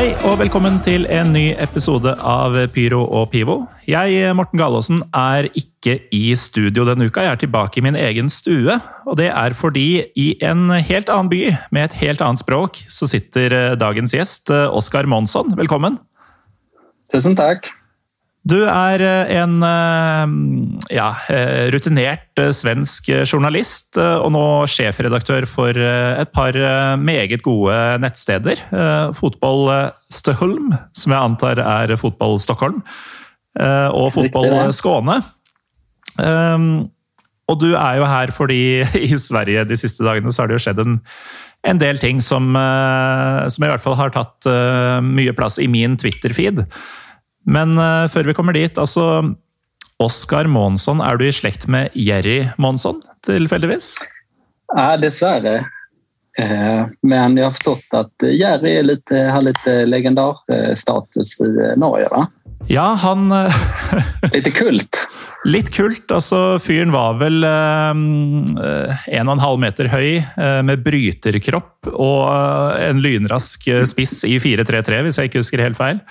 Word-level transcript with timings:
Hei 0.00 0.14
og 0.24 0.38
velkommen 0.40 0.78
til 0.80 1.02
en 1.12 1.28
ny 1.34 1.50
episode 1.60 2.14
av 2.24 2.54
Pyro 2.72 3.02
og 3.04 3.26
Pivo. 3.34 3.56
Jeg, 3.84 4.30
Morten 4.32 4.56
Gallaasen, 4.56 5.02
er 5.12 5.50
ikke 5.52 5.98
i 6.16 6.22
studio 6.40 6.86
denne 6.88 7.10
uka. 7.10 7.26
Jeg 7.26 7.36
er 7.36 7.40
tilbake 7.42 7.76
i 7.76 7.84
min 7.84 7.98
egen 8.00 8.32
stue. 8.32 8.78
Og 9.04 9.18
det 9.20 9.26
er 9.28 9.52
fordi 9.52 10.06
i 10.16 10.30
en 10.40 10.72
helt 10.72 11.12
annen 11.12 11.28
by, 11.28 11.42
med 11.68 11.90
et 11.90 11.98
helt 12.00 12.24
annet 12.24 12.40
språk, 12.40 12.80
så 12.88 13.10
sitter 13.12 13.52
eh, 13.52 13.76
dagens 13.76 14.16
gjest, 14.16 14.48
eh, 14.48 14.72
Oskar 14.72 15.04
Monsson. 15.04 15.52
Velkommen. 15.60 16.00
Tusen 17.12 17.36
takk. 17.36 17.68
Du 18.48 18.56
er 18.64 19.02
eh, 19.04 19.30
en 19.36 19.58
eh, 19.66 20.30
ja, 20.96 21.08
eh, 21.28 21.68
rutinert 21.74 22.40
svensk 22.56 23.10
journalist, 23.28 23.98
og 24.00 24.30
nå 24.32 24.44
sjefredaktør 24.70 25.44
for 25.50 25.76
et 25.76 26.30
par 26.32 26.56
meget 27.00 27.42
gode 27.44 27.74
nettsteder. 28.00 28.62
Fotball 29.16 29.92
Støholm, 30.12 30.72
som 30.96 31.12
jeg 31.12 31.20
antar 31.20 31.60
er 31.60 31.92
Fotball 32.00 32.40
Stockholm, 32.40 32.80
og 33.60 34.08
Fotball 34.14 34.72
Skåne. 34.72 35.18
Og 37.50 37.58
du 37.60 37.68
er 37.74 37.98
jo 37.98 38.08
her 38.08 38.32
fordi 38.32 38.62
i 39.10 39.12
Sverige 39.20 39.66
de 39.68 39.78
siste 39.78 40.06
dagene 40.06 40.32
så 40.32 40.42
har 40.42 40.50
det 40.50 40.56
jo 40.60 40.64
skjedd 40.64 40.80
en, 40.84 40.96
en 41.68 41.82
del 41.82 42.00
ting 42.00 42.22
som, 42.24 42.54
som 42.54 43.66
i 43.66 43.70
hvert 43.70 43.84
fall 43.84 43.98
har 44.00 44.14
tatt 44.16 44.48
mye 45.04 45.36
plass 45.36 45.60
i 45.60 45.68
min 45.68 45.98
Twitter-feed. 46.00 46.64
Men 47.48 47.76
uh, 47.78 48.08
før 48.12 48.30
vi 48.30 48.36
kommer 48.36 48.56
dit, 48.56 48.78
altså 48.78 49.34
Oskar 50.00 50.48
Månsson, 50.48 51.02
er 51.04 51.20
du 51.20 51.26
i 51.28 51.34
slekt 51.34 51.68
med 51.68 51.92
Jerry 51.98 52.44
Månsson, 52.60 53.02
tilfeldigvis? 53.26 53.94
Ja, 54.72 54.94
dessverre. 55.00 55.58
Eh, 56.38 56.82
men 57.04 57.36
jeg 57.36 57.44
har 57.44 57.56
forstått 57.56 57.96
at 57.98 58.24
Jerry 58.32 58.78
litt, 58.86 59.10
har 59.12 59.42
litt 59.44 59.66
legendarstatus 59.90 61.34
i 61.44 61.50
Norge, 61.80 62.06
va? 62.12 62.28
Ja, 62.70 62.92
han 63.02 63.28
Litt 64.36 64.48
kult? 64.56 65.00
Litt 65.48 65.70
kult. 65.72 66.04
Altså, 66.12 66.58
fyren 66.60 66.92
var 66.92 67.16
vel 67.20 67.44
eh, 67.46 67.92
en 69.16 69.30
og 69.30 69.34
en 69.34 69.42
halv 69.42 69.62
meter 69.62 69.88
høy, 69.88 70.20
eh, 70.20 70.60
med 70.66 70.84
bryterkropp 70.84 71.88
og 71.94 72.26
en 72.76 73.00
lynrask 73.00 73.64
spiss 73.88 74.20
i 74.28 74.36
4-3-3, 74.42 75.00
hvis 75.06 75.20
jeg 75.20 75.30
ikke 75.30 75.40
husker 75.40 75.64
helt 75.64 75.80
feil. 75.80 76.02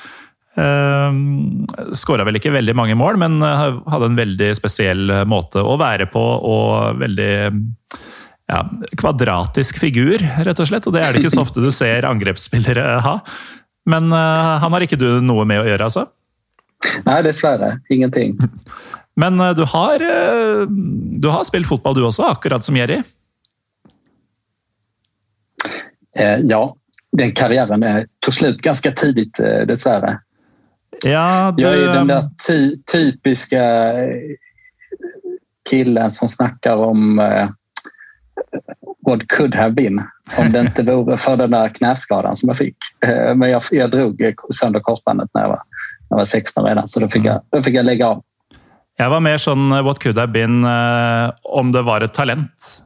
Uh, 0.60 1.94
Skåra 1.96 2.26
vel 2.28 2.40
ikke 2.40 2.52
veldig 2.52 2.76
mange 2.76 2.96
mål, 3.00 3.20
men 3.22 3.40
eh, 3.46 3.66
hadde 3.90 4.10
en 4.10 4.18
veldig 4.18 4.50
spesiell 4.58 5.12
eh, 5.14 5.26
måte 5.30 5.62
å 5.64 5.78
være 5.80 6.10
på. 6.12 6.22
Og 6.50 7.00
veldig 7.00 7.32
ja, 8.50 8.62
kvadratisk 9.00 9.80
figur, 9.82 10.22
rett 10.46 10.60
og 10.60 10.70
slett. 10.70 10.88
Og 10.90 10.96
det 10.96 11.04
er 11.06 11.14
det 11.14 11.24
ikke 11.24 11.34
så 11.34 11.46
ofte 11.46 11.64
du 11.64 11.70
ser 11.74 12.08
angrepsspillere 12.10 13.00
ha. 13.06 13.16
Men 13.90 14.12
uh, 14.14 14.58
han 14.62 14.76
har 14.76 14.86
ikke 14.86 15.00
du 15.00 15.08
noe 15.24 15.46
med 15.50 15.64
å 15.64 15.68
gjøre, 15.70 15.88
altså? 15.88 16.06
Nei, 17.08 17.20
dessverre. 17.26 17.78
Ingenting. 17.94 18.38
Men 19.20 19.36
du, 19.58 19.66
har, 19.68 20.04
du 21.20 21.26
har 21.28 21.42
spilt 21.44 21.68
fotball 21.68 21.98
du 21.98 22.06
også, 22.08 22.24
akkurat 22.30 22.64
som 22.64 22.78
Jerry? 22.80 23.02
ja, 26.16 26.62
den 27.20 27.34
karriären 27.36 27.84
tog 28.24 28.34
slut 28.38 28.62
ganska 28.64 28.94
tidigt 28.96 29.42
dessvärre. 29.68 30.14
Ja, 31.06 31.54
du... 31.58 31.64
Jag 31.64 31.74
är 31.74 31.94
den 31.94 32.08
där 32.08 32.30
ty 32.48 32.76
typiska 32.92 33.94
killen 35.70 36.12
som 36.12 36.30
snackar 36.30 36.76
om 36.76 37.20
uh, 37.20 37.50
what 39.06 39.28
could 39.28 39.56
have 39.56 39.72
been 39.72 40.02
om 40.38 40.52
det 40.52 40.60
inte 40.60 40.84
vore 40.84 41.18
för 41.18 41.38
den 41.38 41.52
där 41.52 41.70
knäskadan 41.70 42.36
som 42.36 42.50
jag 42.50 42.58
fick. 42.58 42.78
Uh, 43.08 43.36
men 43.36 43.50
jag, 43.50 43.64
jag 43.72 43.92
drog 43.92 44.22
sönder 44.62 44.80
korsbandet 44.80 45.30
när 45.34 45.42
jag, 45.42 45.50
var, 45.50 45.60
när 46.10 46.10
jag 46.10 46.18
var 46.18 46.26
16 46.26 46.66
redan, 46.66 46.88
så 46.88 47.00
då 47.00 47.10
fick, 47.10 47.26
jag, 47.26 47.42
då 47.50 47.64
fick 47.64 47.76
jag 47.76 47.86
lägga 47.86 48.08
av. 48.08 48.24
Jag 48.98 49.10
var 49.10 49.20
mer 49.20 49.38
sån 49.38 49.72
eh, 49.72 49.84
what 49.84 50.00
could 50.00 50.18
have 50.18 50.32
been 50.32 50.66
uh, 50.66 51.32
om 51.44 51.72
det 51.72 51.82
var 51.82 52.02
ett 52.02 52.14
talent. 52.14 52.84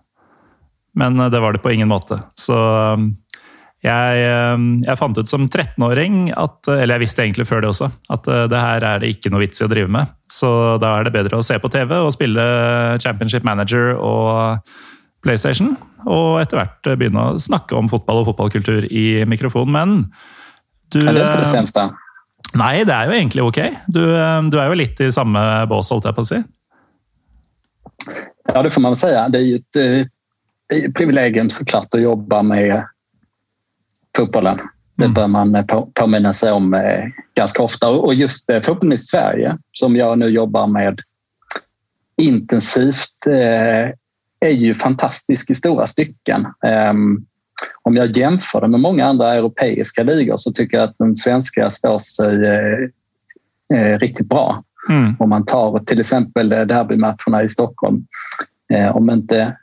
Men 0.96 1.18
det 1.18 1.40
var 1.40 1.54
det 1.54 1.60
på 1.60 1.72
ingen 1.72 1.88
måte. 1.88 2.20
Så 2.34 2.54
um, 2.94 3.18
jeg, 3.84 4.20
eh, 4.24 4.62
jeg, 4.86 4.96
fant 5.00 5.18
ut 5.20 5.28
som 5.28 5.50
13-åring, 5.50 6.30
eller 6.32 6.94
jeg 6.96 7.04
visste 7.04 7.26
egentlig 7.26 7.48
før 7.50 7.66
det 7.66 7.72
også, 7.74 7.90
at 8.16 8.30
eh, 8.32 8.46
det 8.52 8.62
her 8.62 8.86
er 8.88 9.02
det 9.04 9.10
ikke 9.12 9.32
noe 9.34 9.44
vits 9.44 9.60
i 9.60 9.66
å 9.66 9.72
drive 9.72 9.92
med. 9.92 10.14
Så 10.32 10.50
da 10.80 10.96
er 10.96 11.08
det 11.08 11.16
bedre 11.16 11.42
å 11.42 11.44
se 11.44 11.58
på 11.60 11.72
TV 11.74 11.92
og 11.98 12.14
spille 12.16 12.46
Championship 13.04 13.44
Manager 13.48 13.92
og 14.00 14.72
PlayStation. 15.24 15.76
Og 16.08 16.40
etter 16.40 16.62
hvert 16.62 16.88
eh, 16.88 16.96
begynne 17.00 17.26
å 17.34 17.42
snakke 17.44 17.76
om 17.76 17.92
fotball 17.92 18.22
og 18.22 18.32
fotballkultur 18.32 18.88
i 18.88 19.26
mikrofonen. 19.28 19.76
Men 19.76 20.00
du 20.96 21.02
Er 21.04 21.20
det 21.20 21.28
det 21.44 21.52
seneste? 21.52 21.90
Nei, 22.56 22.86
det 22.88 22.96
er 22.96 23.10
jo 23.10 23.18
egentlig 23.18 23.44
ok. 23.44 23.62
Du, 23.92 24.04
du 24.54 24.58
er 24.62 24.68
jo 24.70 24.78
litt 24.80 25.00
i 25.02 25.12
samme 25.12 25.42
bås, 25.68 25.90
holdt 25.92 26.08
jeg 26.08 26.16
på 26.16 26.24
å 26.24 26.30
si. 26.30 26.40
Ja, 28.54 28.62
det 28.62 28.72
får 28.72 28.84
man 28.84 28.96
säga. 28.96 29.30
Det 29.30 29.40
är 29.40 29.42
ju 29.42 29.56
ett 29.56 30.94
privilegium 30.96 31.50
såklart 31.50 31.96
att 31.96 32.02
jobba 32.02 32.44
med 32.44 32.84
fotbollen. 34.18 34.60
Det 34.96 35.04
mm. 35.04 35.14
bör 35.14 35.28
man 35.28 35.56
eh, 35.56 35.66
påminna 35.94 36.34
sig 36.34 36.52
om 36.52 36.74
eh, 36.74 37.06
ganska 37.36 37.64
ofta. 37.64 37.90
Och 37.90 38.14
just 38.14 38.50
eh, 38.50 38.62
fotbollen 38.62 38.94
i 38.94 38.98
Sverige, 38.98 39.58
som 39.72 39.96
jag 39.96 40.18
nu 40.18 40.28
jobbar 40.28 40.68
med 40.68 41.00
intensivt, 42.18 43.28
är 44.40 44.50
ju 44.50 44.74
fantastisk 44.74 45.50
i 45.50 45.56
stora 45.56 45.88
stycken. 45.88 46.48
Ehm, 46.66 47.26
om 47.82 47.96
jag 47.96 48.18
jämför 48.18 48.62
det 48.62 48.68
med 48.68 48.80
många 48.80 49.06
andra 49.06 49.36
europeiska 49.36 50.04
ligor 50.04 50.38
så 50.38 50.52
tycker 50.52 50.78
jag 50.78 50.90
att 50.90 50.98
den 50.98 51.16
svenska 51.16 51.70
står 51.70 52.00
sig 52.00 52.38
riktigt 53.98 54.30
bra. 54.30 54.64
Mm. 54.90 55.16
Om 55.20 55.30
man 55.30 55.46
tar 55.46 55.80
till 55.80 56.00
exempel 56.00 56.50
derbymatcherna 56.50 57.44
i 57.44 57.50
Stockholm. 57.50 58.06
Om 58.94 59.10
inte 59.10 59.58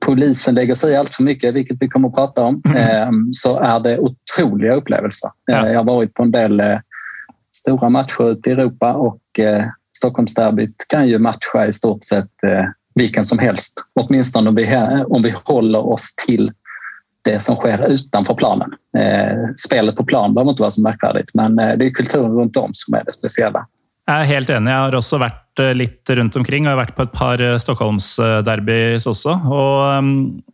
polisen 0.00 0.54
lägger 0.54 0.74
sig 0.74 0.92
i 0.92 0.96
allt 0.96 1.14
för 1.14 1.22
mycket, 1.22 1.54
vilket 1.54 1.76
vi 1.80 1.88
kommer 1.88 2.08
att 2.08 2.14
prata 2.14 2.42
om, 2.42 2.62
mm. 2.64 3.32
så 3.32 3.58
är 3.58 3.80
det 3.80 3.98
otroliga 3.98 4.74
upplevelser. 4.74 5.30
Ja. 5.46 5.68
Jag 5.68 5.78
har 5.78 5.84
varit 5.84 6.14
på 6.14 6.22
en 6.22 6.30
del 6.30 6.60
eh, 6.60 6.78
stora 7.56 7.88
matcher 7.88 8.30
ute 8.30 8.50
i 8.50 8.52
Europa 8.52 8.92
och 8.92 9.38
eh, 9.38 9.64
Stockholmsderbyt 9.96 10.84
kan 10.88 11.08
ju 11.08 11.18
matcha 11.18 11.66
i 11.66 11.72
stort 11.72 12.04
sett 12.04 12.44
eh, 12.46 12.64
vilken 12.94 13.24
som 13.24 13.38
helst. 13.38 13.72
Åtminstone 13.94 14.48
om 14.48 14.54
vi, 14.54 14.76
om 15.06 15.22
vi 15.22 15.34
håller 15.44 15.86
oss 15.86 16.14
till 16.26 16.52
det 17.22 17.40
som 17.40 17.56
sker 17.56 17.88
utanför 17.88 18.34
planen. 18.34 18.70
Spelet 19.66 19.96
på 19.96 20.04
plan 20.04 20.34
behöver 20.34 20.50
inte 20.50 20.62
vara 20.62 20.70
så 20.70 20.82
märkvärdigt 20.82 21.30
men 21.34 21.56
det 21.56 21.86
är 21.86 21.90
kulturen 21.90 22.32
runt 22.32 22.56
om 22.56 22.70
som 22.72 22.94
är 22.94 23.04
det 23.04 23.12
speciella. 23.12 23.66
Jeg 24.06 24.22
er 24.22 24.28
helt 24.30 24.50
enig. 24.54 24.70
Jeg 24.70 24.84
har 24.84 24.94
også 24.94 25.18
vært 25.18 25.60
eh, 25.62 25.72
litt 25.74 26.14
rundt 26.14 26.36
omkring. 26.38 26.66
Jeg 26.66 26.76
har 26.76 26.78
vært 26.78 26.94
på 26.94 27.06
et 27.08 27.14
par 27.14 27.42
eh, 27.42 27.56
Stockholms-derbys 27.58 29.08
også. 29.10 29.34
Og 29.50 29.78
ehm, 29.90 30.10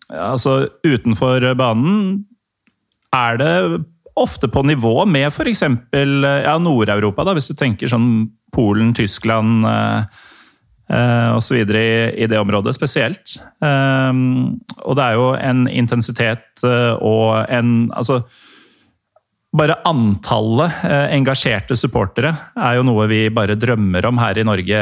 altså, 0.08 0.62
utenfor 0.86 1.44
banen 1.60 2.22
er 3.12 3.40
det 3.42 3.54
ofte 4.16 4.48
på 4.48 4.62
nivå 4.64 5.04
med 5.04 5.28
f.eks. 5.28 5.62
Eh, 5.68 6.14
ja, 6.46 6.56
Nord-Europa, 6.64 7.26
hvis 7.36 7.52
du 7.52 7.58
tenker 7.58 7.92
sånn 7.92 8.30
Polen, 8.52 8.94
Tyskland 8.96 9.68
eh, 9.68 10.22
eh 10.92 11.28
så 11.36 11.56
osv. 11.56 11.76
I, 11.76 11.92
i 12.24 12.30
det 12.32 12.40
området 12.40 12.72
spesielt. 12.76 13.36
Ehm, 13.64 14.62
og 14.80 14.96
det 14.96 15.04
er 15.10 15.20
jo 15.20 15.28
en 15.36 15.66
intensitet 15.68 16.64
og 16.64 17.44
en 17.52 17.92
Altså 17.92 18.22
bare 19.52 19.76
antallet 19.84 20.84
eh, 20.88 21.10
engasjerte 21.12 21.76
supportere 21.76 22.32
er 22.56 22.78
jo 22.78 22.84
noe 22.88 23.04
vi 23.10 23.26
bare 23.34 23.56
drømmer 23.60 24.06
om 24.08 24.20
her 24.22 24.40
i 24.40 24.46
Norge 24.48 24.78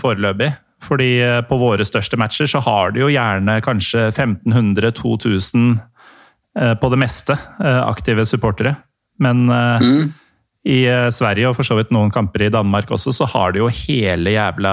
foreløpig. 0.00 0.50
Fordi 0.84 1.10
eh, 1.20 1.40
på 1.48 1.58
våre 1.60 1.84
største 1.84 2.16
matcher 2.20 2.48
så 2.48 2.62
har 2.64 2.94
de 2.94 3.04
jo 3.04 3.12
gjerne 3.12 3.58
kanskje 3.64 4.06
1500-2000 4.08 5.74
eh, 5.76 6.74
på 6.80 6.92
det 6.92 7.00
meste 7.04 7.36
aktive 7.60 8.24
supportere. 8.28 8.76
Men 9.20 9.44
mm. 9.46 10.06
i 10.66 10.80
Sverige 11.14 11.50
og 11.50 11.58
for 11.58 11.68
så 11.68 11.76
vidt 11.78 11.92
noen 11.94 12.10
kamper 12.10 12.48
i 12.48 12.50
Danmark 12.50 12.88
også, 12.90 13.12
så 13.14 13.28
har 13.30 13.52
de 13.54 13.60
jo 13.60 13.68
hele 13.70 14.32
jævla 14.34 14.72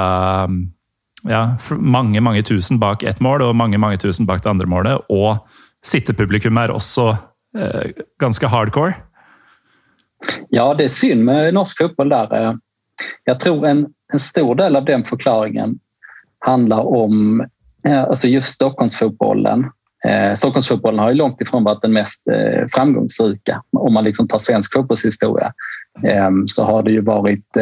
ja, 1.30 1.42
mange, 1.77 2.24
mange 2.25 2.42
tusen 2.48 2.80
bak 2.81 3.03
ett 3.06 3.21
mål 3.21 3.44
og 3.45 3.53
mange, 3.59 3.77
mange 3.77 4.00
tusen 4.01 4.25
bak 4.25 4.42
det 4.42 4.50
andre 4.50 4.65
målet. 4.71 5.06
Og 5.13 5.44
sittepublikum 5.86 6.57
er 6.57 6.74
også 6.74 7.12
ganske 8.18 8.50
hardcore. 8.50 8.95
Ja, 10.50 10.74
det 10.74 10.84
är 10.84 10.88
synd 10.88 11.26
med 11.26 11.54
norsk 11.54 11.78
fotboll 11.78 12.10
där. 12.10 12.44
Eh, 12.44 12.54
jag 13.24 13.40
tror 13.40 13.68
en, 13.68 13.88
en 14.14 14.20
stor 14.20 14.56
del 14.56 14.76
av 14.76 14.86
den 14.86 15.04
förklaringen 15.04 15.80
handlar 16.40 16.84
om 16.84 17.46
eh, 17.86 18.04
alltså 18.04 18.28
just 18.28 18.54
Stockholmsfotbollen. 18.54 19.66
Eh, 20.06 20.34
Stockholmsfotbollen 20.34 21.00
har 21.00 21.10
ju 21.10 21.16
långt 21.16 21.42
ifrån 21.42 21.64
varit 21.64 21.82
den 21.82 21.94
mest 21.94 22.28
eh, 22.28 22.66
framgångsrika. 22.76 23.64
Om 23.78 23.94
man 23.94 24.04
liksom 24.04 24.28
tar 24.28 24.38
svensk 24.38 24.74
fotbollshistoria 24.74 25.54
så 26.48 26.64
har 26.64 26.84
det 26.84 26.92
ju 26.92 27.02
varit 27.02 27.58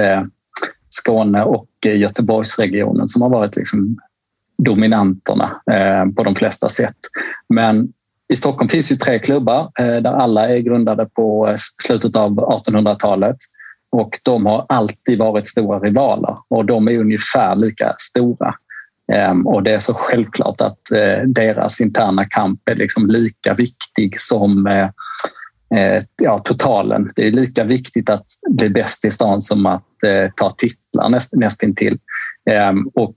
Skåne 0.89 1.43
och 1.43 1.69
Göteborgsregionen 1.85 3.07
som 3.07 3.21
har 3.21 3.29
varit 3.29 3.55
liksom 3.55 3.97
dominanterna 4.57 5.61
på 6.15 6.23
de 6.23 6.35
flesta 6.35 6.69
sätt. 6.69 6.95
Men 7.49 7.93
i 8.33 8.35
Stockholm 8.35 8.69
finns 8.69 8.91
ju 8.91 8.95
tre 8.95 9.19
klubbar 9.19 9.71
eh, 9.79 9.95
där 9.95 10.13
alla 10.13 10.49
är 10.49 10.59
grundade 10.59 11.05
på 11.05 11.47
eh, 11.47 11.55
slutet 11.83 12.15
av 12.15 12.35
1800-talet 12.35 13.37
och 13.91 14.19
de 14.23 14.45
har 14.45 14.65
alltid 14.69 15.19
varit 15.19 15.47
stora 15.47 15.79
rivaler 15.79 16.37
och 16.47 16.65
de 16.65 16.87
är 16.87 16.99
ungefär 16.99 17.55
lika 17.55 17.95
stora. 17.97 18.55
Ehm, 19.11 19.47
och 19.47 19.63
det 19.63 19.71
är 19.71 19.79
så 19.79 19.93
självklart 19.93 20.61
att 20.61 20.91
eh, 20.91 21.23
deras 21.25 21.81
interna 21.81 22.25
kamp 22.25 22.69
är 22.69 22.75
liksom 22.75 23.07
lika 23.07 23.53
viktig 23.53 24.21
som 24.21 24.69
ja, 26.21 26.39
totalen. 26.39 27.11
Det 27.15 27.27
är 27.27 27.31
lika 27.31 27.63
viktigt 27.63 28.09
att 28.09 28.25
bli 28.49 28.69
bäst 28.69 29.05
i 29.05 29.11
stan 29.11 29.41
som 29.41 29.65
att 29.65 29.83
ta 30.35 30.55
titlar 30.57 31.09
näst, 31.09 31.33
nästintill. 31.33 31.99
Ehm, 32.49 32.87
och 32.93 33.15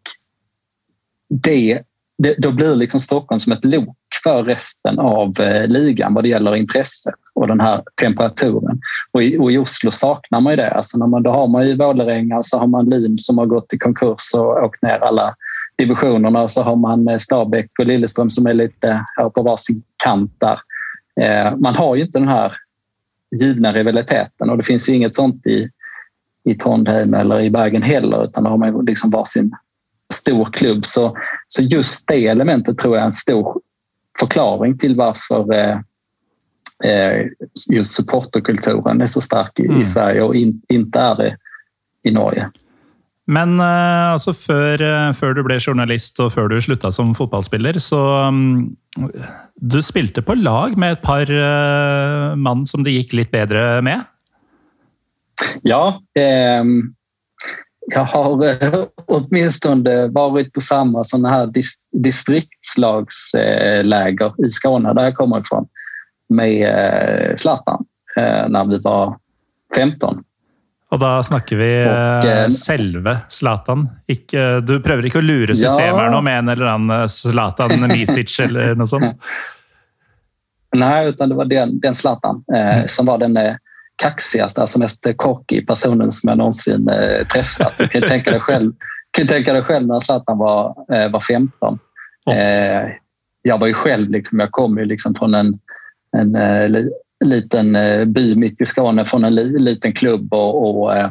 det, 1.28 1.82
det, 2.18 2.34
då 2.38 2.52
blir 2.52 2.74
liksom 2.74 3.00
Stockholm 3.00 3.38
som 3.38 3.52
ett 3.52 3.64
lok 3.64 3.96
för 4.22 4.42
resten 4.42 4.98
av 4.98 5.40
eh, 5.40 5.68
ligan 5.68 6.14
vad 6.14 6.24
det 6.24 6.28
gäller 6.28 6.56
intresset 6.56 7.14
och 7.34 7.48
den 7.48 7.60
här 7.60 7.82
temperaturen. 8.00 8.80
Och 9.12 9.22
i, 9.22 9.38
och 9.38 9.52
i 9.52 9.58
Oslo 9.58 9.90
saknar 9.90 10.40
man 10.40 10.52
ju 10.52 10.56
det. 10.56 10.70
Alltså 10.70 10.98
när 10.98 11.06
man, 11.06 11.22
då 11.22 11.30
har 11.30 11.48
man 11.48 11.66
ju 11.66 11.76
Vålerenga, 11.76 12.42
så 12.42 12.58
har 12.58 12.66
man 12.66 12.90
Lyn 12.90 13.18
som 13.18 13.38
har 13.38 13.46
gått 13.46 13.72
i 13.72 13.78
konkurs 13.78 14.34
och 14.34 14.64
åkt 14.64 14.82
ner 14.82 14.98
alla 14.98 15.34
divisionerna. 15.78 16.48
Så 16.48 16.62
har 16.62 16.76
man 16.76 17.08
eh, 17.08 17.18
Stabäck 17.18 17.70
och 17.78 17.86
Lilleström 17.86 18.30
som 18.30 18.46
är 18.46 18.54
lite 18.54 19.04
på 19.34 19.42
varsin 19.42 19.82
kant 20.04 20.32
där. 20.38 20.58
Eh, 21.20 21.56
man 21.56 21.74
har 21.74 21.96
ju 21.96 22.02
inte 22.02 22.18
den 22.18 22.28
här 22.28 22.52
givna 23.40 23.72
rivaliteten 23.72 24.50
och 24.50 24.56
det 24.56 24.62
finns 24.62 24.88
ju 24.88 24.94
inget 24.94 25.14
sånt 25.14 25.46
i, 25.46 25.68
i 26.44 26.54
Trondheim 26.54 27.14
eller 27.14 27.40
i 27.40 27.50
Bergen 27.50 27.82
heller 27.82 28.24
utan 28.24 28.44
då 28.44 28.50
har 28.50 28.58
man 28.58 28.84
liksom 28.84 29.10
varsin 29.10 29.52
stor 30.12 30.52
klubb. 30.52 30.86
Så, 30.86 31.16
så 31.48 31.62
just 31.62 32.08
det 32.08 32.26
elementet 32.26 32.78
tror 32.78 32.96
jag 32.96 33.02
är 33.02 33.06
en 33.06 33.12
stor 33.12 33.60
förklaring 34.18 34.78
till 34.78 34.96
varför 34.96 35.54
eh, 35.54 35.78
eh 36.84 37.26
just 37.70 37.94
supporterkulturen 37.94 39.00
är 39.00 39.06
så 39.06 39.20
stark 39.20 39.60
i, 39.60 39.66
mm. 39.66 39.80
i 39.80 39.84
Sverige 39.84 40.22
och 40.22 40.34
in, 40.34 40.62
inte 40.68 41.00
är 41.00 41.16
det 41.16 41.36
i 42.04 42.10
Norge. 42.10 42.50
Men 43.26 43.54
uh, 43.60 44.12
altså 44.12 44.32
før, 44.34 44.82
uh, 44.82 45.12
før, 45.14 45.36
du 45.36 45.44
ble 45.46 45.60
journalist 45.62 46.18
og 46.20 46.32
før 46.34 46.50
du 46.50 46.56
slutta 46.60 46.90
som 46.92 47.14
fotballspiller, 47.14 47.78
så 47.78 48.00
um, 48.28 48.76
Du 49.62 49.78
spilte 49.82 50.24
på 50.26 50.34
lag 50.34 50.74
med 50.76 50.96
et 50.96 51.04
par 51.04 51.30
uh, 51.30 52.34
mann 52.34 52.66
som 52.66 52.82
det 52.82 52.96
gikk 52.96 53.14
litt 53.14 53.30
bedre 53.30 53.78
med? 53.84 54.02
Ja. 55.62 56.00
Eh, 56.18 56.64
jag 57.86 58.04
har 58.04 58.58
åtminstone 59.06 60.08
varit 60.08 60.52
på 60.52 60.60
samma 60.60 61.04
sådana 61.04 61.30
här 61.30 61.46
dis 61.46 61.74
distriktslagsläger 61.92 64.46
i 64.46 64.50
Skåne, 64.50 64.94
där 64.94 65.02
jag 65.02 65.14
kommer 65.14 65.40
ifrån, 65.40 65.68
med 66.28 67.38
Zlatan 67.40 67.84
när 68.48 68.64
vi 68.64 68.78
var 68.78 69.16
15. 69.76 70.24
Og 70.92 71.00
da 71.00 71.22
snakker 71.24 71.56
vi 71.56 71.70
og, 71.88 72.26
uh, 72.28 72.50
selve 72.52 73.14
Zlatan. 73.32 73.86
Ikke, 74.12 74.60
du 74.60 74.74
prøver 74.84 75.08
ikke 75.08 75.22
å 75.22 75.24
lure 75.24 75.56
systemet 75.56 76.12
ja. 76.12 76.20
med 76.20 76.42
en 76.42 76.52
eller 76.52 76.68
annen 76.74 77.08
Zlatan 77.08 77.72
Misic 77.88 78.34
eller 78.44 78.76
noe 78.76 78.90
sånt? 78.90 79.16
Nej, 80.76 81.08
utan 81.08 81.28
det 81.28 81.38
var 81.38 81.48
den, 81.48 81.78
den 81.80 81.96
Zlatan 81.96 82.44
eh, 82.54 82.86
som 82.86 83.08
var 83.08 83.18
den 83.20 83.36
eh, 83.36 83.56
kaxigaste, 84.02 84.60
alltså 84.60 84.78
mest 84.78 85.06
cocky 85.16 85.66
personen 85.66 86.12
som 86.12 86.28
jag 86.28 86.38
någonsin 86.38 86.88
eh, 86.88 87.26
träffat. 87.26 87.78
Du 87.78 87.88
kan 87.88 88.02
tänka 88.02 88.30
dig 88.30 88.40
själv, 88.40 88.72
kan 89.10 89.26
tänka 89.26 89.52
dig 89.52 89.62
själv 89.62 89.86
när 89.86 90.00
Zlatan 90.00 90.38
var, 90.38 90.74
eh, 90.92 91.10
var 91.10 91.20
15. 91.20 91.78
Oh. 92.24 92.34
jag 93.42 93.58
var 93.58 93.66
ju 93.66 93.72
själv, 93.72 94.10
liksom, 94.10 94.40
jag 94.40 94.52
kom 94.52 94.78
ju 94.78 94.84
liksom 94.84 95.14
från 95.14 95.34
en, 95.34 95.58
en 96.16 96.36
liten 97.24 97.76
eh, 97.76 98.04
by 98.04 98.34
mitt 98.34 98.60
i 98.60 98.66
Skåne 98.66 99.04
från 99.04 99.24
en 99.24 99.34
liten 99.34 99.92
klubb 99.92 100.34
och, 100.34 100.82
och 100.82 100.96
eh, 100.96 101.10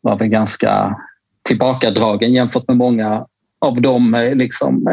var 0.00 0.18
väl 0.18 0.28
ganska 0.28 0.96
tillbakadragen 1.42 2.32
jämfört 2.32 2.68
med 2.68 2.76
många 2.76 3.26
av 3.58 3.80
de 3.80 4.14
eh, 4.14 4.34
liksom, 4.34 4.88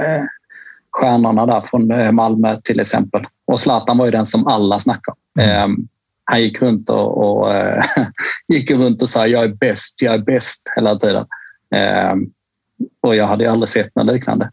stjärnorna 0.91 1.45
där 1.45 1.61
från 1.61 2.15
Malmö 2.15 2.61
till 2.63 2.79
exempel. 2.79 3.25
Och 3.45 3.59
Zlatan 3.59 3.97
var 3.97 4.05
ju 4.05 4.11
den 4.11 4.25
som 4.25 4.47
alla 4.47 4.79
snackade 4.79 5.15
om. 5.35 5.43
Mm. 5.43 5.87
Han 6.29 6.41
gick 6.41 6.61
runt 6.61 6.89
och, 6.89 7.17
och 7.17 7.49
gick 8.47 8.71
runt 8.71 9.01
och 9.01 9.09
sa 9.09 9.27
jag 9.27 9.43
är 9.43 9.47
bäst, 9.47 10.01
jag 10.01 10.13
är 10.13 10.19
bäst 10.19 10.61
hela 10.75 10.95
tiden. 10.95 11.25
Och 13.01 13.15
jag 13.15 13.27
hade 13.27 13.51
aldrig 13.51 13.69
sett 13.69 13.95
något 13.95 14.13
liknande. 14.13 14.49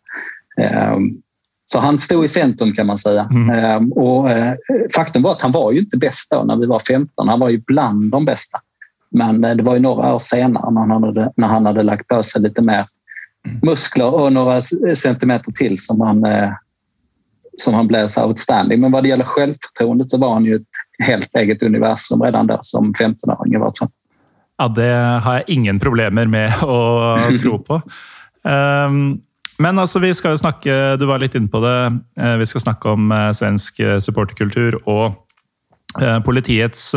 Så 1.66 1.80
han 1.80 1.98
stod 1.98 2.24
i 2.24 2.28
centrum 2.28 2.72
kan 2.72 2.86
man 2.86 2.98
säga. 2.98 3.28
Mm. 3.30 3.50
Ehm, 3.50 3.92
och 3.92 4.30
eh, 4.30 4.54
faktum 4.94 5.22
var 5.22 5.32
att 5.32 5.42
han 5.42 5.52
var 5.52 5.72
ju 5.72 5.78
inte 5.78 5.96
bäst 5.96 6.30
då 6.30 6.42
när 6.42 6.56
vi 6.56 6.66
var 6.66 6.78
15. 6.78 7.28
Han 7.28 7.40
var 7.40 7.48
ju 7.48 7.62
bland 7.66 8.10
de 8.10 8.24
bästa. 8.24 8.60
Men 9.10 9.44
eh, 9.44 9.56
det 9.56 9.62
var 9.62 9.74
ju 9.74 9.80
några 9.80 10.14
år 10.14 10.18
senare 10.18 10.70
när 10.70 10.80
han 10.80 11.02
hade, 11.02 11.32
när 11.36 11.46
han 11.46 11.66
hade 11.66 11.82
lagt 11.82 12.08
på 12.08 12.22
sig 12.22 12.42
lite 12.42 12.62
mer 12.62 12.86
mm. 13.46 13.58
muskler 13.62 14.14
och 14.14 14.32
några 14.32 14.60
centimeter 14.94 15.52
till 15.52 15.78
som 15.78 16.00
han, 16.00 16.24
eh, 16.24 16.50
som 17.58 17.74
han 17.74 17.86
blev 17.86 18.06
så 18.08 18.24
outstanding. 18.24 18.80
Men 18.80 18.92
vad 18.92 19.02
det 19.02 19.08
gäller 19.08 19.24
självförtroendet 19.24 20.10
så 20.10 20.18
var 20.18 20.34
han 20.34 20.44
ju 20.44 20.54
ett 20.54 21.06
helt 21.06 21.34
eget 21.34 21.62
universum 21.62 22.22
redan 22.22 22.46
då 22.46 22.58
som 22.60 22.94
15-åring 22.94 23.54
i 23.54 23.56
vart 23.56 23.78
fall. 23.78 23.88
Ja, 24.58 24.68
det 24.68 25.20
har 25.24 25.34
jag 25.34 25.42
ingen 25.46 25.80
problem 25.80 26.14
med 26.14 26.46
att 26.62 27.40
tro 27.42 27.58
på. 27.58 27.82
Um, 28.44 29.20
men 29.58 29.78
altså, 29.78 30.00
vi 30.02 30.12
skal 30.14 30.34
jo 30.34 30.40
snakke 30.40 30.96
Du 31.00 31.06
var 31.08 31.20
litt 31.22 31.36
inne 31.36 31.48
på 31.52 31.62
det. 31.64 31.76
Eh, 32.20 32.36
vi 32.40 32.48
skal 32.48 32.64
snakke 32.66 32.92
om 32.92 33.12
eh, 33.12 33.30
svensk 33.36 33.80
eh, 33.80 33.98
supporterkultur 33.98 34.80
og 34.84 35.22
politiets 36.26 36.90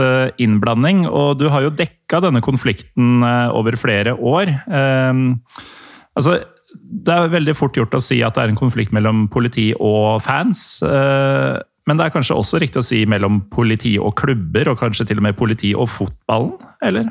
innblanding. 0.44 1.05
Og 1.07 1.38
du 1.39 1.45
har 1.47 1.63
jo 1.63 1.69
dekka 1.71 2.17
denne 2.25 2.41
konflikten 2.44 3.21
over 3.55 3.77
flere 3.79 4.12
år. 4.12 4.50
Altså, 4.67 6.33
det 6.74 7.13
er 7.13 7.31
veldig 7.33 7.56
fort 7.57 7.77
gjort 7.77 7.95
å 7.98 8.01
si 8.04 8.19
at 8.25 8.36
det 8.36 8.44
er 8.44 8.51
en 8.54 8.60
konflikt 8.60 8.94
mellom 8.95 9.27
politi 9.31 9.71
og 9.80 10.21
fans. 10.25 10.81
Men 10.83 11.98
det 11.98 12.06
er 12.06 12.13
kanskje 12.13 12.38
også 12.38 12.60
riktig 12.62 12.83
å 12.83 12.86
si 12.86 13.06
mellom 13.10 13.39
politi 13.50 13.95
og 13.98 14.13
klubber, 14.19 14.69
og 14.69 14.77
kanskje 14.81 15.07
til 15.10 15.21
og 15.21 15.25
med 15.25 15.38
politi 15.39 15.71
og 15.74 15.89
fotballen, 15.89 16.53
eller? 16.86 17.10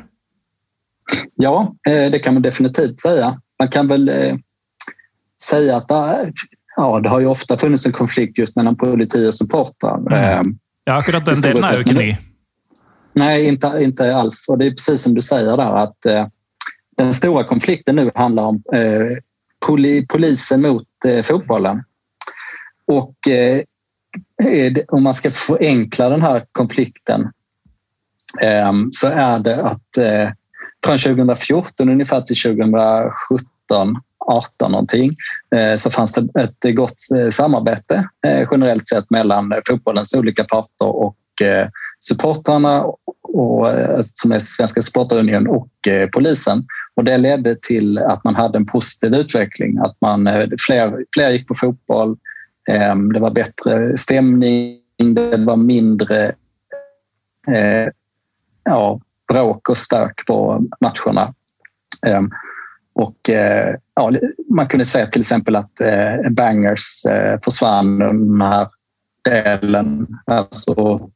Ja, 1.35 1.73
det 1.85 2.23
kan 2.23 2.33
man 2.33 2.43
definitivt 2.43 2.99
säga. 2.99 3.41
Man 3.59 3.67
kan 3.67 3.87
väl 3.87 4.11
säga 5.41 5.77
att 5.77 5.87
det, 5.87 6.33
ja, 6.75 6.99
det 6.99 7.09
har 7.09 7.19
ju 7.19 7.25
ofta 7.25 7.57
funnits 7.57 7.85
en 7.85 7.91
konflikt 7.91 8.37
just 8.37 8.55
mellan 8.55 8.75
politi 8.75 9.27
och 9.27 9.33
supportrar. 9.33 9.97
Mm. 9.97 10.57
Ja, 10.83 10.93
akkurat 10.93 11.25
den 11.25 11.41
delen 11.41 11.63
är 11.63 11.73
ju 11.73 11.79
inte 11.79 11.93
ny. 11.93 12.17
Nej, 13.13 13.45
inte, 13.45 13.77
inte 13.79 14.15
alls. 14.15 14.49
Och 14.49 14.57
det 14.57 14.65
är 14.65 14.71
precis 14.71 15.01
som 15.01 15.13
du 15.13 15.21
säger 15.21 15.57
där 15.57 15.75
att 15.75 16.05
eh, 16.05 16.27
den 16.97 17.13
stora 17.13 17.43
konflikten 17.43 17.95
nu 17.95 18.11
handlar 18.15 18.43
om 18.43 18.63
eh, 18.73 19.17
poli, 19.65 20.05
polisen 20.07 20.61
mot 20.61 20.87
eh, 21.05 21.23
fotbollen. 21.23 21.83
Och 22.87 23.27
eh, 23.27 23.63
om 24.87 25.03
man 25.03 25.13
ska 25.13 25.31
förenkla 25.31 26.09
den 26.09 26.21
här 26.21 26.45
konflikten 26.51 27.31
ehm, 28.41 28.89
så 28.91 29.07
är 29.07 29.39
det 29.39 29.63
att 29.63 29.97
eh, 29.97 30.29
från 30.85 30.97
2014 30.97 31.89
ungefär 31.89 32.21
till 32.21 32.41
2017 32.41 33.95
18 34.29 34.71
någonting 34.71 35.11
eh, 35.55 35.75
så 35.75 35.91
fanns 35.91 36.13
det 36.13 36.41
ett 36.41 36.75
gott 36.75 36.93
eh, 37.15 37.29
samarbete 37.29 38.09
eh, 38.27 38.47
generellt 38.51 38.87
sett 38.87 39.09
mellan 39.09 39.53
fotbollens 39.67 40.15
olika 40.15 40.43
parter 40.43 40.85
och 40.85 41.41
eh, 41.41 41.67
supportrarna 41.99 42.85
och, 43.23 43.69
eh, 43.69 44.01
som 44.13 44.31
är 44.31 44.39
Svenska 44.39 44.81
Supporterunion 44.81 45.47
och 45.47 45.87
eh, 45.87 46.09
polisen. 46.09 46.65
Och 46.99 47.05
det 47.05 47.17
ledde 47.17 47.55
till 47.55 47.97
att 47.97 48.23
man 48.23 48.35
hade 48.35 48.57
en 48.57 48.65
positiv 48.65 49.13
utveckling. 49.13 49.77
Att 49.77 49.97
man, 50.01 50.27
eh, 50.27 50.49
fler, 50.67 51.05
fler 51.13 51.29
gick 51.29 51.47
på 51.47 51.55
fotboll, 51.55 52.17
ehm, 52.69 53.13
det 53.13 53.19
var 53.19 53.31
bättre 53.31 53.97
stämning, 53.97 54.79
det 54.97 55.37
var 55.37 55.55
mindre 55.55 56.25
eh, 57.47 57.87
ja, 58.63 58.99
bråk 59.27 59.69
och 59.69 59.77
stök 59.77 60.25
på 60.27 60.65
matcherna. 60.79 61.33
Ehm, 62.05 62.31
och, 62.93 63.29
eh, 63.29 63.75
ja, 63.95 64.11
man 64.49 64.67
kunde 64.67 64.85
se 64.85 65.07
till 65.07 65.21
exempel 65.21 65.55
att 65.55 65.81
eh, 65.81 66.29
Bangers 66.29 67.05
eh, 67.05 67.39
försvann 67.43 67.99
den 67.99 68.41
här 68.41 68.67
delen. 69.23 70.07
Alltså 70.25 71.09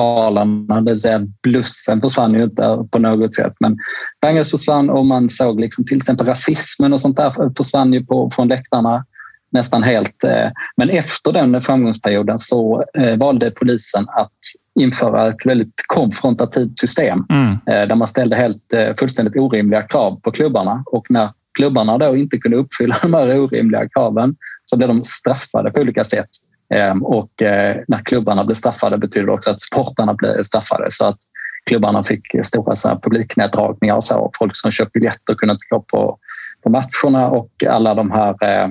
bengalerna, 0.00 0.80
det 0.80 0.90
vill 0.90 1.00
säga 1.00 1.26
blussen 1.42 2.00
försvann 2.00 2.34
ju 2.34 2.44
inte 2.44 2.86
på 2.90 2.98
något 2.98 3.34
sätt. 3.34 3.52
Men 3.60 3.78
Bangers 4.22 4.50
försvann 4.50 4.90
och 4.90 5.06
man 5.06 5.28
såg 5.28 5.60
liksom 5.60 5.84
till 5.84 5.96
exempel 5.96 6.26
rasismen 6.26 6.92
och 6.92 7.00
sånt 7.00 7.16
där 7.16 7.56
försvann 7.56 7.92
ju 7.92 8.04
på, 8.04 8.30
från 8.34 8.48
läktarna 8.48 9.04
nästan 9.52 9.82
helt. 9.82 10.24
Eh, 10.24 10.50
men 10.76 10.90
efter 10.90 11.32
den 11.32 11.62
framgångsperioden 11.62 12.38
så 12.38 12.84
eh, 12.98 13.16
valde 13.16 13.50
polisen 13.50 14.06
att 14.08 14.32
införa 14.80 15.28
ett 15.28 15.46
väldigt 15.46 15.84
konfrontativt 15.86 16.78
system 16.78 17.24
mm. 17.30 17.50
Eh, 17.50 17.88
där 17.88 17.94
man 17.94 18.08
ställde 18.08 18.36
helt 18.36 18.96
fullständigt 18.98 19.36
orimliga 19.36 19.82
krav 19.82 20.20
på 20.20 20.30
klubbarna 20.30 20.82
och 20.86 21.06
när 21.10 21.28
klubbarna 21.58 21.98
då 21.98 22.16
inte 22.16 22.38
kunde 22.38 22.56
uppfylla 22.56 22.96
de 23.02 23.14
här 23.14 23.38
orimliga 23.38 23.88
kraven 23.88 24.36
så 24.64 24.76
blev 24.76 24.88
de 24.88 25.04
straffade 25.04 25.70
på 25.70 25.80
olika 25.80 26.04
sätt. 26.04 26.28
Ehm, 26.74 27.04
och 27.04 27.42
eh, 27.42 27.76
när 27.88 28.04
klubbarna 28.04 28.44
blev 28.44 28.54
straffade 28.54 28.98
betyder 28.98 29.26
det 29.26 29.32
också 29.32 29.50
att 29.50 29.60
supportarna 29.60 30.14
blev 30.14 30.42
straffade. 30.42 30.86
Så 30.90 31.06
att 31.06 31.18
klubbarna 31.66 32.02
fick 32.02 32.44
stora 32.44 32.76
så 32.76 32.88
här, 32.88 32.98
publikneddragningar 33.02 33.94
och 33.96 34.04
så. 34.04 34.30
Folk 34.38 34.56
som 34.56 34.70
köpt 34.70 34.92
biljetter 34.92 35.34
kunde 35.34 35.52
inte 35.52 35.66
gå 35.70 35.80
på, 35.80 36.18
på 36.62 36.70
matcherna 36.70 37.28
och 37.28 37.50
alla 37.68 37.94
de 37.94 38.10
här 38.10 38.36
eh, 38.42 38.68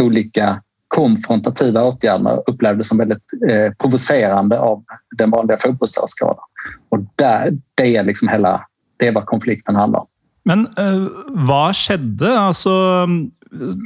olika 0.00 0.62
konfrontativa 0.88 1.82
åtgärderna 1.82 2.36
upplevdes 2.36 2.88
som 2.88 2.98
väldigt 2.98 3.32
eh, 3.50 3.72
provocerande 3.72 4.58
av 4.58 4.84
den 5.18 5.30
vanliga 5.30 5.58
fotbollsåskådaren. 5.58 6.38
Och 6.88 6.98
där, 7.14 7.52
det 7.74 7.96
är 7.96 8.02
liksom 8.02 8.28
hela, 8.28 8.66
det 8.96 9.06
är 9.06 9.12
vad 9.12 9.26
konflikten 9.26 9.76
handlar 9.76 10.00
om. 10.00 10.06
Men 10.44 10.60
eh, 10.60 11.08
vad 11.28 11.76
skedde? 11.76 12.38
Alltså, 12.38 13.06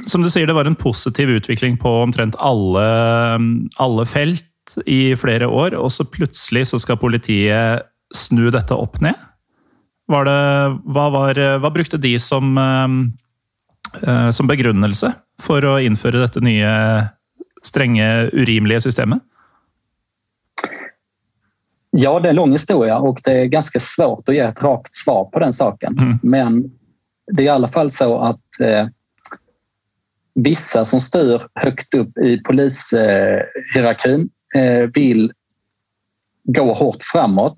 som 0.07 0.21
du 0.21 0.29
säger, 0.29 0.47
det 0.47 0.53
var 0.53 0.65
en 0.65 0.75
positiv 0.75 1.29
utveckling 1.29 1.77
på 1.77 1.89
omtrent 1.89 2.35
alla, 2.39 3.39
alla 3.75 4.05
fält 4.05 4.43
i 4.85 5.15
flera 5.15 5.49
år 5.49 5.73
och 5.73 5.91
så 5.91 6.05
plötsligt 6.05 6.67
så 6.67 6.79
ska 6.79 6.95
politiet 6.95 7.81
snu 8.15 8.51
detta 8.51 8.75
upp 8.75 9.01
ner. 9.01 9.15
Var 10.05 10.25
det, 10.25 10.79
vad, 10.83 11.11
var, 11.11 11.57
vad 11.57 11.73
brukade 11.73 12.07
de 12.07 12.19
som, 12.19 12.57
uh, 14.07 14.31
som 14.31 14.47
begrundelse 14.47 15.13
för 15.41 15.77
att 15.77 15.83
införa 15.83 16.19
detta 16.19 16.39
nya 16.39 17.05
stränga, 17.63 18.29
urimliga 18.33 18.81
systemet? 18.81 19.21
Ja, 21.91 22.19
det 22.19 22.27
är 22.27 22.29
en 22.29 22.35
lång 22.35 22.51
historia 22.51 22.97
och 22.97 23.19
det 23.23 23.31
är 23.31 23.45
ganska 23.45 23.79
svårt 23.79 24.29
att 24.29 24.35
ge 24.35 24.41
ett 24.41 24.63
rakt 24.63 24.95
svar 24.95 25.25
på 25.25 25.39
den 25.39 25.53
saken. 25.53 25.99
Mm. 25.99 26.19
Men 26.23 26.71
det 27.33 27.41
är 27.41 27.45
i 27.45 27.49
alla 27.49 27.67
fall 27.67 27.91
så 27.91 28.19
att 28.19 28.59
eh, 28.61 28.87
vissa 30.37 30.85
som 30.85 30.99
styr 30.99 31.41
högt 31.55 31.93
upp 31.93 32.17
i 32.17 32.37
polishierarkin 32.37 34.29
eh, 34.55 34.89
vill 34.93 35.33
gå 36.43 36.73
hårt 36.73 37.03
framåt 37.11 37.55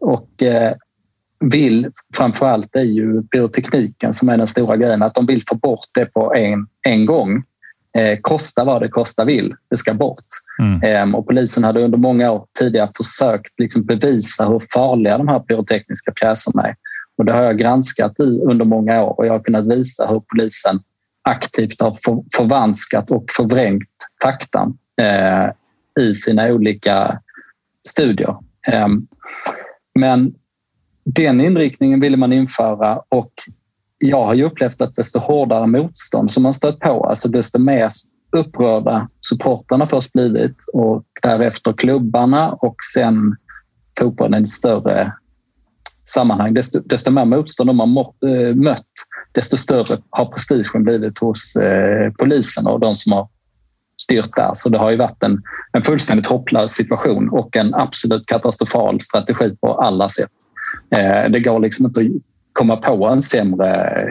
och 0.00 0.42
eh, 0.42 0.72
vill 1.40 1.90
framförallt 2.14 2.76
är 2.76 2.82
ju 2.82 3.22
pyrotekniken 3.22 4.12
som 4.12 4.28
är 4.28 4.36
den 4.36 4.46
stora 4.46 4.76
grejen, 4.76 5.02
att 5.02 5.14
de 5.14 5.26
vill 5.26 5.42
få 5.48 5.54
bort 5.54 5.88
det 5.94 6.06
på 6.06 6.34
en, 6.34 6.66
en 6.86 7.06
gång. 7.06 7.42
Eh, 7.98 8.18
kosta 8.20 8.64
vad 8.64 8.82
det 8.82 8.88
kosta 8.88 9.24
vill, 9.24 9.54
det 9.70 9.76
ska 9.76 9.94
bort. 9.94 10.24
Mm. 10.58 11.10
Eh, 11.12 11.18
och 11.18 11.26
polisen 11.26 11.64
hade 11.64 11.84
under 11.84 11.98
många 11.98 12.30
år 12.32 12.46
tidigare 12.58 12.90
försökt 12.96 13.60
liksom 13.60 13.84
bevisa 13.84 14.48
hur 14.48 14.62
farliga 14.74 15.18
de 15.18 15.28
här 15.28 15.40
pyrotekniska 15.40 16.12
pjäserna 16.12 16.62
är. 16.68 16.76
Och 17.18 17.24
det 17.24 17.32
har 17.32 17.42
jag 17.42 17.58
granskat 17.58 18.20
i 18.20 18.40
under 18.40 18.64
många 18.64 19.04
år 19.04 19.18
och 19.18 19.26
jag 19.26 19.32
har 19.32 19.40
kunnat 19.40 19.66
visa 19.66 20.06
hur 20.06 20.22
polisen 20.32 20.80
aktivt 21.24 21.80
har 21.80 21.96
förvanskat 22.36 23.10
och 23.10 23.24
förvrängt 23.36 23.90
faktan 24.22 24.78
eh, 25.00 25.50
i 26.04 26.14
sina 26.14 26.46
olika 26.46 27.20
studier. 27.88 28.36
Eh, 28.72 28.88
men 29.94 30.34
den 31.04 31.40
inriktningen 31.40 32.00
ville 32.00 32.16
man 32.16 32.32
införa 32.32 33.00
och 33.08 33.32
jag 33.98 34.24
har 34.24 34.34
ju 34.34 34.44
upplevt 34.44 34.80
att 34.80 34.94
desto 34.94 35.18
hårdare 35.18 35.66
motstånd 35.66 36.32
som 36.32 36.42
man 36.42 36.54
stött 36.54 36.80
på, 36.80 37.04
alltså 37.04 37.28
desto 37.28 37.58
mer 37.58 37.90
upprörda 38.36 39.08
supportarna 39.20 39.86
först 39.86 40.12
blivit 40.12 40.56
och 40.72 41.04
därefter 41.22 41.72
klubbarna 41.72 42.52
och 42.52 42.76
sen 42.94 43.36
fotbollen 43.98 44.42
i 44.42 44.46
större 44.46 45.12
sammanhang. 46.04 46.54
Desto, 46.54 46.80
desto 46.80 47.10
mer 47.10 47.24
motstånd 47.24 47.70
har 47.70 47.74
man 47.74 47.96
eh, 47.98 48.54
mött, 48.54 48.86
desto 49.34 49.56
större 49.56 49.98
har 50.10 50.26
prestigen 50.26 50.84
blivit 50.84 51.18
hos 51.18 51.56
eh, 51.56 52.12
polisen 52.12 52.66
och 52.66 52.80
de 52.80 52.94
som 52.94 53.12
har 53.12 53.28
styrt 54.02 54.36
där. 54.36 54.50
Så 54.54 54.68
det 54.68 54.78
har 54.78 54.90
ju 54.90 54.96
varit 54.96 55.22
en, 55.22 55.42
en 55.72 55.82
fullständigt 55.82 56.26
hopplös 56.26 56.70
situation 56.70 57.28
och 57.28 57.56
en 57.56 57.74
absolut 57.74 58.26
katastrofal 58.26 59.00
strategi 59.00 59.56
på 59.60 59.74
alla 59.74 60.08
sätt. 60.08 60.30
Eh, 60.96 61.30
det 61.30 61.40
går 61.40 61.60
liksom 61.60 61.86
inte 61.86 62.00
att 62.00 62.06
komma 62.52 62.76
på 62.76 63.06
en 63.06 63.22
sämre, 63.22 64.04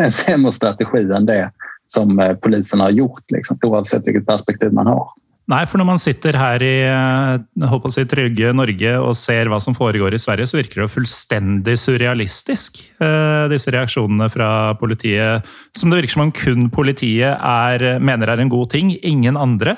en 0.00 0.12
sämre 0.12 0.52
strategi 0.52 0.98
än 0.98 1.26
det 1.26 1.50
som 1.86 2.18
eh, 2.18 2.34
polisen 2.34 2.80
har 2.80 2.90
gjort, 2.90 3.30
liksom, 3.30 3.58
oavsett 3.62 4.06
vilket 4.06 4.26
perspektiv 4.26 4.72
man 4.72 4.86
har. 4.86 5.08
Nej, 5.52 5.66
för 5.66 5.78
när 5.78 5.84
man 5.84 5.98
sitter 5.98 6.32
här 6.32 6.62
i 6.62 6.82
eh, 6.82 7.40
jag 7.54 7.68
hoppas 7.68 7.98
jag, 7.98 8.10
trygga 8.10 8.52
Norge 8.52 8.98
och 8.98 9.16
ser 9.16 9.46
vad 9.46 9.62
som 9.62 9.74
foregår 9.74 10.14
i 10.14 10.18
Sverige, 10.18 10.46
så 10.46 10.56
verkar 10.56 10.80
det 10.80 10.88
fullständigt 10.88 11.80
surrealistisk, 11.80 12.78
eh, 13.00 13.48
dessa 13.48 13.70
reaktionerna 13.70 14.28
från 14.28 14.76
politiet. 14.76 15.46
Som 15.76 15.90
det 15.90 15.96
verkar 15.96 16.08
som 16.08 16.22
om 16.22 16.32
kun 16.32 16.70
politiet 16.70 17.38
är, 17.42 17.98
menar 17.98 18.28
är 18.28 18.38
en 18.38 18.48
god 18.48 18.70
ting, 18.70 18.96
ingen 19.02 19.36
andra. 19.36 19.70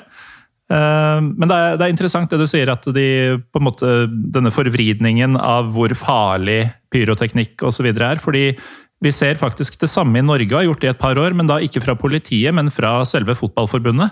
Eh, 0.71 1.19
men 1.21 1.47
det 1.47 1.55
är 1.55 1.77
det 1.77 1.89
er, 1.89 1.89
interessant 1.89 2.29
det 2.29 2.39
du 2.39 2.47
säger 2.47 2.71
att 2.71 2.87
de, 2.87 3.43
på 3.51 3.59
en 3.59 3.67
måte, 3.67 4.07
denne 4.07 4.51
forvridningen 4.55 5.35
av 5.37 5.75
hur 5.75 5.93
farlig 5.93 6.69
pyroteknikk 6.93 7.63
osv. 7.63 7.85
er. 7.85 8.15
fordi 8.15 8.55
vi 9.03 9.11
ser 9.11 9.35
faktiskt 9.35 9.79
det 9.79 9.91
samme 9.91 10.19
i 10.19 10.21
Norge, 10.21 10.55
har 10.55 10.63
gjort 10.63 10.81
det 10.81 10.87
i 10.87 10.95
ett 10.95 11.03
par 11.03 11.19
år, 11.19 11.35
men 11.35 11.47
da 11.47 11.59
ikke 11.59 11.83
fra 11.83 11.99
politiet, 11.99 12.55
men 12.55 12.71
från 12.71 13.05
selve 13.05 13.35
fotballforbundet. 13.35 14.11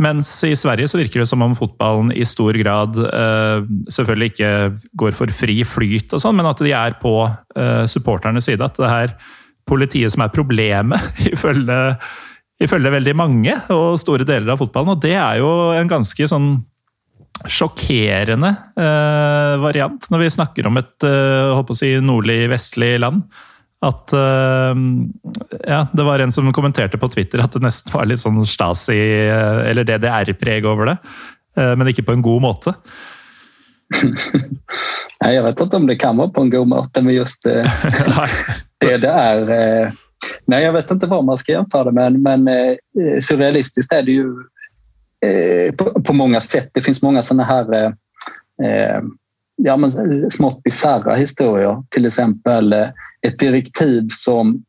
Mens 0.00 0.30
i 0.48 0.54
Sverige 0.56 0.88
så 0.88 1.00
virker 1.00 1.22
det 1.22 1.28
som 1.28 1.42
om 1.44 1.56
fotballen 1.58 2.12
i 2.16 2.24
stor 2.28 2.56
grad 2.56 2.96
uh, 2.96 3.66
selvfølgelig 3.92 4.32
ikke 4.32 4.54
går 5.02 5.18
for 5.18 5.34
fri 5.34 5.60
flyt, 5.68 6.14
og 6.16 6.22
sånn, 6.22 6.38
men 6.38 6.48
at 6.48 6.62
de 6.64 6.72
er 6.76 6.96
på 7.02 7.14
uh, 7.28 7.84
supporternes 7.90 8.48
side. 8.48 8.64
At 8.64 8.80
det 8.80 8.90
er 8.90 9.14
politiet 9.68 10.14
som 10.14 10.24
er 10.24 10.34
problemet, 10.34 11.12
ifølge 11.34 11.80
ifølge 12.60 12.92
veldig 12.92 13.14
mange 13.16 13.54
og 13.72 13.94
store 14.00 14.26
deler 14.28 14.52
av 14.52 14.60
fotballen. 14.60 14.92
Og 14.92 15.00
det 15.02 15.16
er 15.16 15.40
jo 15.40 15.48
en 15.76 15.88
ganske 15.90 16.26
sånn 16.28 16.58
sjokkerende 17.48 18.50
eh, 18.76 19.54
variant 19.62 20.08
når 20.12 20.24
vi 20.24 20.32
snakker 20.34 20.68
om 20.68 20.76
et 20.80 21.06
eh, 21.08 21.52
holdt 21.56 21.72
å 21.72 21.78
si, 21.78 21.94
nordlig-vestlig 22.04 22.98
land. 23.00 23.22
At 23.80 24.12
eh, 24.12 24.74
Ja, 25.66 25.86
det 25.92 26.02
var 26.02 26.18
en 26.18 26.32
som 26.32 26.52
kommenterte 26.52 26.98
på 26.98 27.08
Twitter 27.08 27.40
at 27.40 27.52
det 27.56 27.62
nesten 27.64 27.92
var 27.94 28.08
litt 28.08 28.20
sånn 28.20 28.42
Stasi- 28.44 29.28
eh, 29.28 29.70
eller 29.70 29.88
DDR-preg 29.88 30.68
over 30.68 30.92
det. 30.92 30.96
Eh, 31.56 31.72
men 31.76 31.88
ikke 31.88 32.04
på 32.04 32.12
en 32.16 32.24
god 32.24 32.44
måte. 32.44 32.74
Nej, 35.24 35.34
jag 35.34 35.42
vet 35.42 35.60
inte 35.60 35.76
om 35.76 35.86
det 35.86 35.96
kan 35.96 36.16
vara 36.16 36.30
på 36.30 36.40
en 36.40 36.50
god 36.50 36.68
måte, 36.68 37.02
men 37.02 37.14
just 37.14 37.46
eh, 37.46 37.66
DDR 38.84 39.50
Nej, 40.46 40.64
jag 40.64 40.72
vet 40.72 40.90
inte 40.90 41.06
vad 41.06 41.24
man 41.24 41.38
ska 41.38 41.52
jämföra 41.52 41.84
det 41.84 41.92
med, 41.92 42.12
men 42.20 42.48
eh, 42.48 42.76
surrealistiskt 43.20 43.92
är 43.92 44.02
det 44.02 44.12
ju 44.12 44.34
på, 45.76 46.02
på, 46.02 46.12
många 46.12 46.40
sätt. 46.40 46.70
Det 46.72 46.82
finns 46.82 47.02
många 47.02 47.22
sådana 47.22 47.44
här 47.44 47.94
ja, 49.64 49.76
men, 49.76 50.30
smått 50.30 50.62
bisarra 50.62 51.16
historier. 51.16 51.82
Till 51.88 52.06
exempel 52.06 52.72
eh, 52.72 52.88
ett 53.26 53.38
direktiv 53.38 54.08
som 54.10 54.64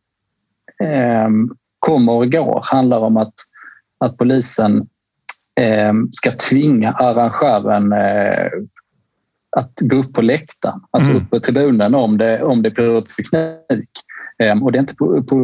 eh, 0.83 1.29
kommer 1.79 2.13
och 2.13 2.31
går 2.31 2.61
handlar 2.63 2.99
om 2.99 3.17
att, 3.17 3.33
att 3.97 4.17
polisen 4.17 4.87
eh, 5.59 5.93
ska 6.11 6.31
tvinga 6.31 6.91
arrangören 6.91 7.91
eh, 7.91 8.51
att 9.57 9.73
gå 9.81 9.95
upp 9.95 10.13
på 10.13 10.21
läktaren, 10.21 10.81
alltså 10.91 11.11
mm. 11.11 11.23
upp 11.23 11.29
på 11.29 11.39
tribunen 11.39 11.95
om 11.95 12.17
det, 12.17 12.43
om 12.43 12.61
det 12.61 12.69
är 12.69 12.73
pyroteknik. 12.73 13.89
Ehm, 14.37 14.63
och 14.63 14.71
det 14.71 14.77
är 14.77 14.79
inte 14.79 14.95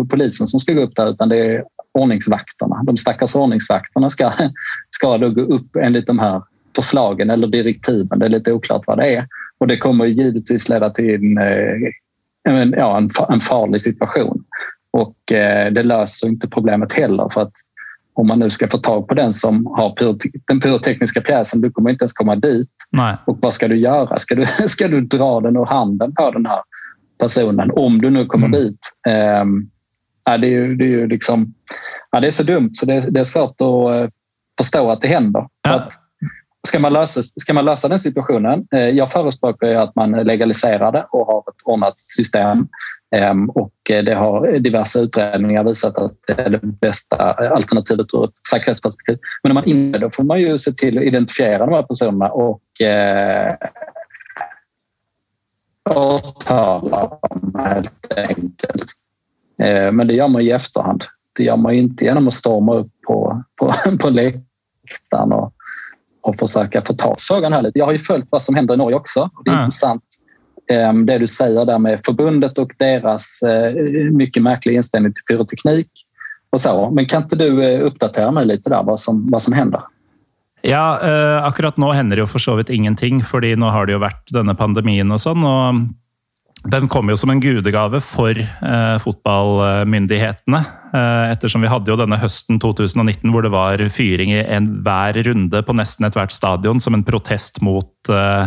polisen 0.09 0.47
som 0.47 0.59
ska 0.59 0.73
gå 0.73 0.81
upp 0.81 0.95
där 0.95 1.09
utan 1.09 1.29
det 1.29 1.37
är 1.37 1.63
ordningsvakterna. 1.91 2.83
De 2.83 2.97
stackars 2.97 3.35
ordningsvakterna 3.35 4.09
ska, 4.09 4.33
ska 4.89 5.17
då 5.17 5.29
gå 5.29 5.41
upp 5.41 5.75
enligt 5.75 6.07
de 6.07 6.19
här 6.19 6.43
förslagen 6.77 7.29
eller 7.29 7.47
direktiven. 7.47 8.19
Det 8.19 8.25
är 8.25 8.29
lite 8.29 8.53
oklart 8.53 8.83
vad 8.87 8.97
det 8.97 9.15
är. 9.15 9.27
Och 9.57 9.67
det 9.67 9.77
kommer 9.77 10.05
givetvis 10.05 10.69
leda 10.69 10.89
till 10.89 11.15
en, 11.15 11.37
eh, 11.37 12.79
ja, 12.79 13.07
en, 13.29 13.39
farlig 13.39 13.81
situation. 13.81 14.43
Och 14.91 15.31
eh, 15.31 15.71
det 15.71 15.83
löser 15.83 16.27
inte 16.27 16.47
problemet 16.47 16.93
heller 16.93 17.29
för 17.29 17.41
att 17.41 17.53
om 18.13 18.27
man 18.27 18.39
nu 18.39 18.49
ska 18.49 18.67
få 18.67 18.77
tag 18.77 19.07
på 19.07 19.13
den 19.13 19.31
som 19.31 19.65
har 19.65 19.95
den 20.47 20.59
pyrotekniska 20.59 21.21
pjäsen, 21.21 21.61
du 21.61 21.71
kommer 21.71 21.89
inte 21.89 22.03
ens 22.03 22.13
komma 22.13 22.35
dit. 22.35 22.69
Nej. 22.91 23.15
Och 23.25 23.37
vad 23.41 23.53
ska 23.53 23.67
du 23.67 23.77
göra? 23.77 24.19
Ska 24.19 24.35
du, 24.35 24.47
ska 24.67 24.87
du 24.87 25.01
dra 25.01 25.41
den 25.41 25.55
ur 25.55 25.65
handen 25.65 26.13
på 26.15 26.31
den 26.31 26.45
här 26.45 26.59
personen, 27.19 27.71
om 27.71 28.01
du 28.01 28.09
nu 28.09 28.25
kommer 28.25 28.47
mm. 28.47 28.59
dit. 28.59 28.79
Ja, 30.25 30.37
det, 30.37 30.47
är 30.47 30.51
ju, 30.51 30.75
det, 30.75 30.83
är 30.83 30.89
ju 30.89 31.07
liksom, 31.07 31.53
ja, 32.11 32.19
det 32.19 32.27
är 32.27 32.31
så 32.31 32.43
dumt 32.43 32.69
så 32.73 32.85
det, 32.85 32.99
det 32.99 33.19
är 33.19 33.23
svårt 33.23 33.61
att 33.61 34.03
uh, 34.03 34.09
förstå 34.57 34.91
att 34.91 35.01
det 35.01 35.07
händer. 35.07 35.47
Ja. 35.61 35.75
Att, 35.75 35.93
ska, 36.67 36.79
man 36.79 36.93
lösa, 36.93 37.23
ska 37.23 37.53
man 37.53 37.65
lösa 37.65 37.87
den 37.87 37.99
situationen? 37.99 38.67
Eh, 38.71 38.89
jag 38.89 39.11
förespråkar 39.11 39.75
att 39.75 39.95
man 39.95 40.11
legaliserar 40.11 40.91
det 40.91 41.05
och 41.11 41.27
har 41.27 41.39
ett 41.39 41.61
ordnat 41.63 42.01
system. 42.01 42.67
Ehm, 43.15 43.49
och 43.49 43.73
eh, 43.89 44.03
det 44.03 44.13
har 44.13 44.59
diverse 44.59 44.99
utredningar 44.99 45.63
visat 45.63 45.97
att 45.97 46.13
det 46.27 46.39
är 46.39 46.49
det 46.49 46.59
bästa 46.63 47.15
alternativet 47.29 48.07
ur 48.13 48.23
ett 48.25 48.47
säkerhetsperspektiv. 48.51 49.17
Men 49.43 49.51
om 49.51 49.55
man 49.55 49.65
inte 49.65 49.99
då 49.99 50.09
får 50.09 50.23
man 50.23 50.39
ju 50.39 50.57
se 50.57 50.71
till 50.71 50.97
att 50.97 51.03
identifiera 51.03 51.65
de 51.65 51.73
här 51.73 51.83
personerna 51.83 52.29
och 52.29 52.61
uh, 52.81 53.53
åtala 55.95 57.19
dem 57.21 57.55
helt 57.65 58.17
enkelt. 58.17 58.91
Eh, 59.61 59.91
men 59.91 60.07
det 60.07 60.13
gör 60.13 60.27
man 60.27 60.41
i 60.41 60.49
efterhand. 60.49 61.03
Det 61.35 61.43
gör 61.43 61.57
man 61.57 61.73
inte 61.73 62.05
genom 62.05 62.27
att 62.27 62.33
storma 62.33 62.75
upp 62.75 62.91
på, 63.07 63.43
på, 63.55 63.73
på 63.99 64.09
läktaren 64.09 65.33
och 65.33 65.53
och 66.27 66.35
försöka 66.39 66.81
få 66.87 66.93
tag 66.93 67.15
frågan 67.19 67.53
här 67.53 67.61
lite. 67.61 67.79
Jag 67.79 67.85
har 67.85 67.93
ju 67.93 67.99
följt 67.99 68.27
vad 68.29 68.43
som 68.43 68.55
händer 68.55 68.73
i 68.73 68.77
Norge 68.77 68.95
också. 68.95 69.29
Det 69.45 69.49
är 69.49 69.53
mm. 69.53 69.63
intressant 69.63 70.03
ehm, 70.71 71.05
det 71.05 71.17
du 71.17 71.27
säger 71.27 71.65
där 71.65 71.79
med 71.79 72.01
förbundet 72.05 72.57
och 72.57 72.71
deras 72.77 73.41
eh, 73.41 73.73
mycket 74.11 74.43
märkliga 74.43 74.75
inställning 74.75 75.13
till 75.13 75.23
pyroteknik. 75.23 75.89
Och 76.49 76.61
så. 76.61 76.89
Men 76.89 77.05
kan 77.05 77.23
inte 77.23 77.35
du 77.35 77.63
eh, 77.63 77.85
uppdatera 77.85 78.31
mig 78.31 78.45
lite 78.45 78.69
där 78.69 78.83
vad 78.83 78.99
som, 78.99 79.31
vad 79.31 79.41
som 79.41 79.53
händer? 79.53 79.81
Ja, 80.61 80.99
eh, 81.03 81.45
akkurat 81.45 81.77
nå 81.77 81.91
hender 81.91 82.17
det 82.17 82.21
jo 82.21 82.27
for 82.27 82.39
så 82.39 82.55
vidt 82.55 82.69
ingenting, 82.69 83.23
fordi 83.23 83.55
nå 83.55 83.69
har 83.69 83.85
det 83.85 83.93
jo 83.93 84.01
vært 84.01 84.33
denne 84.33 84.55
pandemien 84.55 85.11
og 85.11 85.21
sånn. 85.21 85.45
og 85.45 85.87
den 86.65 86.87
kom 86.89 87.09
jo 87.09 87.17
som 87.17 87.29
en 87.29 87.39
gudegave 87.41 88.01
for 88.01 88.37
eh, 88.37 88.97
fotballmyndighetene. 89.03 90.61
Eh, 90.93 91.31
ettersom 91.31 91.61
vi 91.63 91.71
hadde 91.71 91.91
jo 91.91 91.97
denne 91.99 92.17
høsten 92.19 92.59
2019 92.63 93.31
hvor 93.31 93.41
det 93.45 93.51
var 93.53 93.89
fyring 93.93 94.31
i 94.33 94.41
enhver 94.41 95.13
runde 95.29 95.61
på 95.63 95.73
nesten 95.77 96.05
ethvert 96.09 96.31
stadion 96.33 96.79
som 96.83 96.93
en 96.97 97.05
protest 97.07 97.61
mot 97.65 98.09
eh, 98.09 98.45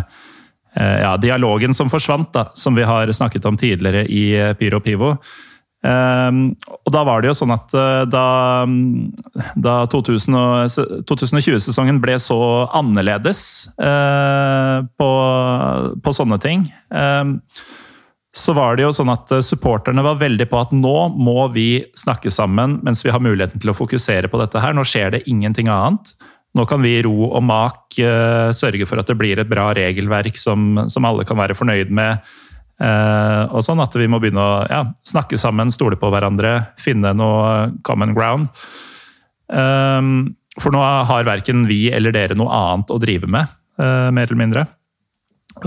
eh, 0.74 0.98
ja, 1.04 1.12
dialogen 1.22 1.74
som 1.76 1.90
forsvant, 1.92 2.32
da, 2.34 2.42
som 2.54 2.74
vi 2.76 2.88
har 2.88 3.12
snakket 3.14 3.46
om 3.46 3.56
tidligere 3.60 4.02
i 4.10 4.24
eh, 4.34 4.54
Pyro 4.58 4.80
Pivo. 4.84 5.10
Um, 5.80 6.60
og 6.84 6.90
da 6.92 7.00
var 7.08 7.22
det 7.22 7.30
jo 7.30 7.38
sånn 7.38 7.54
at 7.54 7.72
eh, 7.72 8.04
da, 8.12 8.66
da 9.56 9.88
2020-sesongen 9.88 12.02
ble 12.04 12.18
så 12.20 12.68
annerledes 12.76 13.72
på, 13.80 15.08
på, 16.04 16.12
sånne 16.12 16.36
ting, 16.44 16.68
eh, 16.92 17.24
så 18.36 18.54
var 18.54 18.76
det 18.78 18.84
jo 18.84 18.92
sånn 18.94 19.12
at 19.12 19.32
eh, 19.34 19.44
supporterne 19.44 20.04
var 20.06 20.20
veldig 20.20 20.46
på 20.50 20.60
at 20.60 20.74
nå 20.76 20.96
må 21.16 21.48
vi 21.54 21.84
snakke 21.98 22.30
sammen 22.30 22.78
mens 22.86 23.04
vi 23.06 23.14
har 23.14 23.22
muligheten 23.22 23.62
til 23.62 23.72
å 23.72 23.78
fokusere 23.78 24.30
på 24.30 24.42
dette 24.42 24.62
her. 24.62 24.76
Nå 24.76 24.86
skjer 24.86 25.16
det 25.16 25.24
ingenting 25.30 25.70
annet. 25.72 26.14
Nå 26.54 26.66
kan 26.66 26.82
vi 26.82 26.96
i 26.98 27.02
ro 27.06 27.28
og 27.28 27.42
mak 27.46 27.94
uh, 28.02 28.50
sørge 28.50 28.86
for 28.90 28.98
at 28.98 29.06
det 29.06 29.14
blir 29.18 29.38
et 29.38 29.50
bra 29.50 29.68
regelverk 29.76 30.34
som, 30.34 30.80
som 30.90 31.06
alle 31.06 31.22
kan 31.22 31.38
være 31.38 31.54
fornøyd 31.54 31.92
med 31.94 32.18
Eh, 32.80 33.42
og 33.52 33.60
sånn 33.64 33.82
At 33.84 33.96
vi 33.98 34.08
må 34.08 34.20
begynne 34.22 34.40
å 34.40 34.60
ja, 34.70 34.84
snakke 35.06 35.38
sammen, 35.40 35.72
stole 35.72 35.98
på 36.00 36.10
hverandre, 36.12 36.72
finne 36.80 37.12
noe 37.16 37.40
eh, 37.52 37.72
common 37.86 38.14
ground. 38.16 38.48
Um, 39.50 40.36
for 40.60 40.70
nå 40.74 40.80
har 40.80 41.26
verken 41.26 41.64
vi 41.66 41.88
eller 41.90 42.14
dere 42.14 42.36
noe 42.38 42.54
annet 42.54 42.92
å 42.94 43.00
drive 43.02 43.26
med, 43.30 43.50
uh, 43.82 44.08
mer 44.14 44.28
eller 44.28 44.38
mindre. 44.38 44.64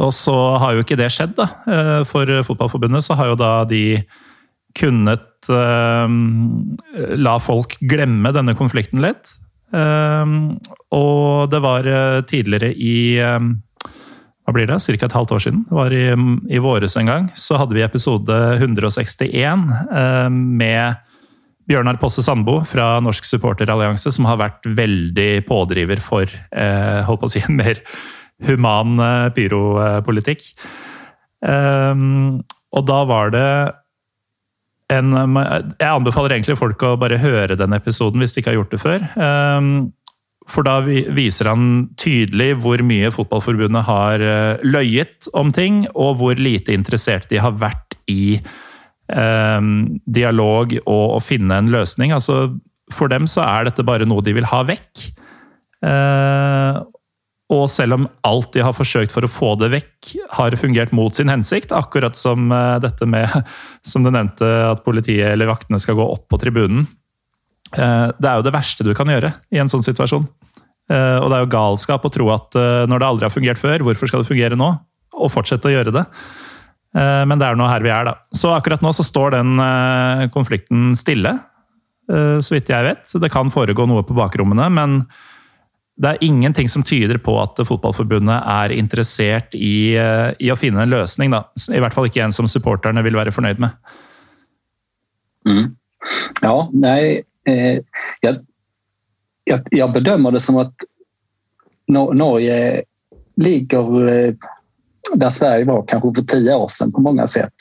Og 0.02 0.14
så 0.16 0.36
har 0.62 0.76
jo 0.76 0.84
ikke 0.84 0.98
det 1.00 1.12
skjedd, 1.14 1.36
da. 1.38 1.50
Eh, 1.68 2.02
for 2.10 2.30
Fotballforbundet 2.48 3.06
så 3.06 3.18
har 3.20 3.32
jo 3.32 3.40
da 3.40 3.54
de 3.70 4.02
kunnet 4.74 5.50
uh, 5.54 6.10
la 7.22 7.34
folk 7.38 7.76
glemme 7.86 8.32
denne 8.34 8.56
konflikten 8.58 9.04
litt. 9.04 9.36
Eh, 9.74 10.34
og 10.98 11.52
det 11.54 11.62
var 11.62 11.90
tidligere 12.30 12.72
i 12.74 13.22
hva 14.44 14.52
blir 14.52 14.68
det, 14.68 14.82
ca. 14.82 15.06
et 15.06 15.16
halvt 15.16 15.32
år 15.38 15.42
siden, 15.46 15.62
det 15.70 15.78
var 15.78 15.94
i, 15.96 16.08
i 16.52 16.60
våres 16.60 16.98
en 17.00 17.08
gang, 17.08 17.30
så 17.38 17.56
hadde 17.62 17.78
vi 17.78 17.86
episode 17.86 18.40
161 18.58 19.70
med 20.34 20.98
Bjørnar 21.70 22.00
Posse 22.02 22.24
Sandbo 22.24 22.58
fra 22.68 22.98
Norsk 23.04 23.28
supporterallianse, 23.28 24.12
som 24.12 24.28
har 24.28 24.42
vært 24.42 24.68
veldig 24.68 25.46
pådriver 25.48 26.02
for 26.04 26.28
eh, 26.28 27.00
holdt 27.08 27.22
på 27.22 27.30
å 27.30 27.32
si, 27.32 27.44
en 27.48 27.56
mer 27.60 27.80
human 28.48 29.00
eh, 29.04 29.30
pyropolitikk. 29.36 30.46
Ehm, 31.44 32.44
og 32.74 32.86
da 32.88 33.00
var 33.06 33.34
det 33.34 33.50
en 34.94 35.16
Jeg 35.16 35.90
anbefaler 35.90 36.36
egentlig 36.36 36.58
folk 36.60 36.84
å 36.86 36.96
bare 37.00 37.18
høre 37.18 37.56
den 37.58 37.74
episoden 37.74 38.22
hvis 38.22 38.36
de 38.36 38.42
ikke 38.42 38.52
har 38.52 38.60
gjort 38.60 38.74
det 38.74 38.82
før. 38.84 39.06
Ehm, 39.18 39.70
for 40.50 40.66
da 40.68 40.80
viser 40.84 41.48
han 41.52 41.88
tydelig 42.00 42.58
hvor 42.64 42.82
mye 42.86 43.12
Fotballforbundet 43.16 43.88
har 43.88 44.24
eh, 44.24 44.64
løyet 44.66 45.30
om 45.40 45.54
ting, 45.56 45.84
og 45.96 46.20
hvor 46.20 46.40
lite 46.40 46.76
interessert 46.76 47.30
de 47.32 47.40
har 47.42 47.56
vært 47.60 47.96
i 48.12 48.36
eh, 48.36 49.70
dialog 50.20 50.76
og 50.84 51.06
å 51.18 51.22
finne 51.24 51.62
en 51.62 51.72
løsning. 51.74 52.12
Altså, 52.16 52.58
for 52.94 53.12
dem 53.12 53.30
så 53.30 53.46
er 53.46 53.70
dette 53.70 53.88
bare 53.88 54.08
noe 54.10 54.26
de 54.26 54.36
vil 54.36 54.50
ha 54.52 54.64
vekk. 54.68 55.06
Eh, 55.88 56.82
og 57.54 57.70
selv 57.72 57.98
om 57.98 58.06
alt 58.28 58.52
de 58.56 58.64
har 58.66 58.76
forsøkt 58.76 59.14
for 59.14 59.26
å 59.26 59.32
få 59.32 59.54
det 59.62 59.70
vekk, 59.74 60.12
har 60.38 60.56
fungert 60.60 60.94
mot 60.96 61.16
sin 61.16 61.32
hensikt, 61.32 61.74
akkurat 61.76 62.18
som 62.18 62.52
eh, 62.54 62.78
dette 62.84 63.08
med, 63.10 63.30
som 63.92 64.06
du 64.06 64.12
nevnte, 64.14 64.48
at 64.72 64.84
politiet 64.86 65.34
eller 65.34 65.52
vaktene 65.52 65.82
skal 65.82 65.98
gå 66.00 66.06
opp 66.16 66.28
på 66.32 66.40
tribunen 66.42 66.86
eh, 67.78 68.10
det 68.18 68.30
er 68.30 68.40
jo 68.40 68.48
det 68.48 68.56
verste 68.56 68.88
du 68.88 68.94
kan 68.98 69.12
gjøre 69.12 69.34
i 69.54 69.62
en 69.62 69.72
sånn 69.72 69.86
situasjon. 69.86 70.26
Eh, 70.92 71.18
og 71.20 71.30
det 71.30 71.38
er 71.38 71.46
jo 71.46 71.54
galskap 71.54 72.06
å 72.06 72.14
tro 72.14 72.32
at 72.34 72.58
når 72.90 73.02
det 73.02 73.10
aldri 73.10 73.30
har 73.30 73.36
fungert 73.36 73.62
før, 73.62 73.86
hvorfor 73.88 74.10
skal 74.10 74.24
det 74.24 74.32
fungere 74.32 74.60
nå? 74.60 74.74
Og 75.14 75.32
fortsette 75.32 75.70
å 75.70 75.76
gjøre 75.76 75.94
det. 75.94 76.08
Men 76.94 77.40
det 77.42 77.46
er 77.48 77.56
nå 77.58 77.66
her 77.66 77.82
vi 77.82 77.90
er, 77.90 78.06
da. 78.06 78.12
Så 78.38 78.52
akkurat 78.54 78.82
nå 78.86 78.92
så 78.94 79.02
står 79.06 79.34
den 79.34 79.62
konflikten 80.34 80.92
stille, 80.98 81.32
så 82.06 82.54
vidt 82.54 82.70
jeg 82.70 82.86
vet. 82.86 83.14
Det 83.22 83.30
kan 83.34 83.50
foregå 83.54 83.88
noe 83.90 84.04
på 84.06 84.18
bakrommene, 84.18 84.68
men 84.74 85.00
det 85.96 86.10
er 86.10 86.24
ingenting 86.26 86.70
som 86.70 86.84
tyder 86.84 87.20
på 87.22 87.36
at 87.42 87.60
Fotballforbundet 87.68 88.48
er 88.50 88.74
interessert 88.74 89.54
i, 89.54 89.94
i, 89.94 90.50
å 90.50 90.58
finne 90.58 90.84
en 90.84 90.90
løsning. 90.90 91.34
Da. 91.34 91.44
I 91.70 91.82
hvert 91.84 91.94
fall 91.94 92.10
ikke 92.10 92.24
en 92.26 92.34
som 92.34 92.50
supporterne 92.50 93.04
vil 93.06 93.18
være 93.20 93.34
fornøyd 93.36 93.62
med. 93.62 93.78
Mm. 95.46 95.76
Ja, 96.42 96.56
nei, 96.74 97.22
eh, 97.46 97.78
jag, 98.22 98.42
jag, 99.44 99.68
jag, 99.72 99.94
bedömer 99.94 100.32
det 100.32 100.40
som 100.40 100.58
att 100.58 100.74
Norge 101.88 102.84
ligger 103.36 104.08
eh, 104.08 104.34
där 105.14 105.30
Sverige 105.30 105.66
var 105.66 105.86
kanske 105.88 106.14
för 106.16 106.28
tio 106.28 106.56
år 106.56 106.68
sedan 106.68 106.92
på 106.92 107.02
många 107.02 107.28
sätt. 107.28 107.54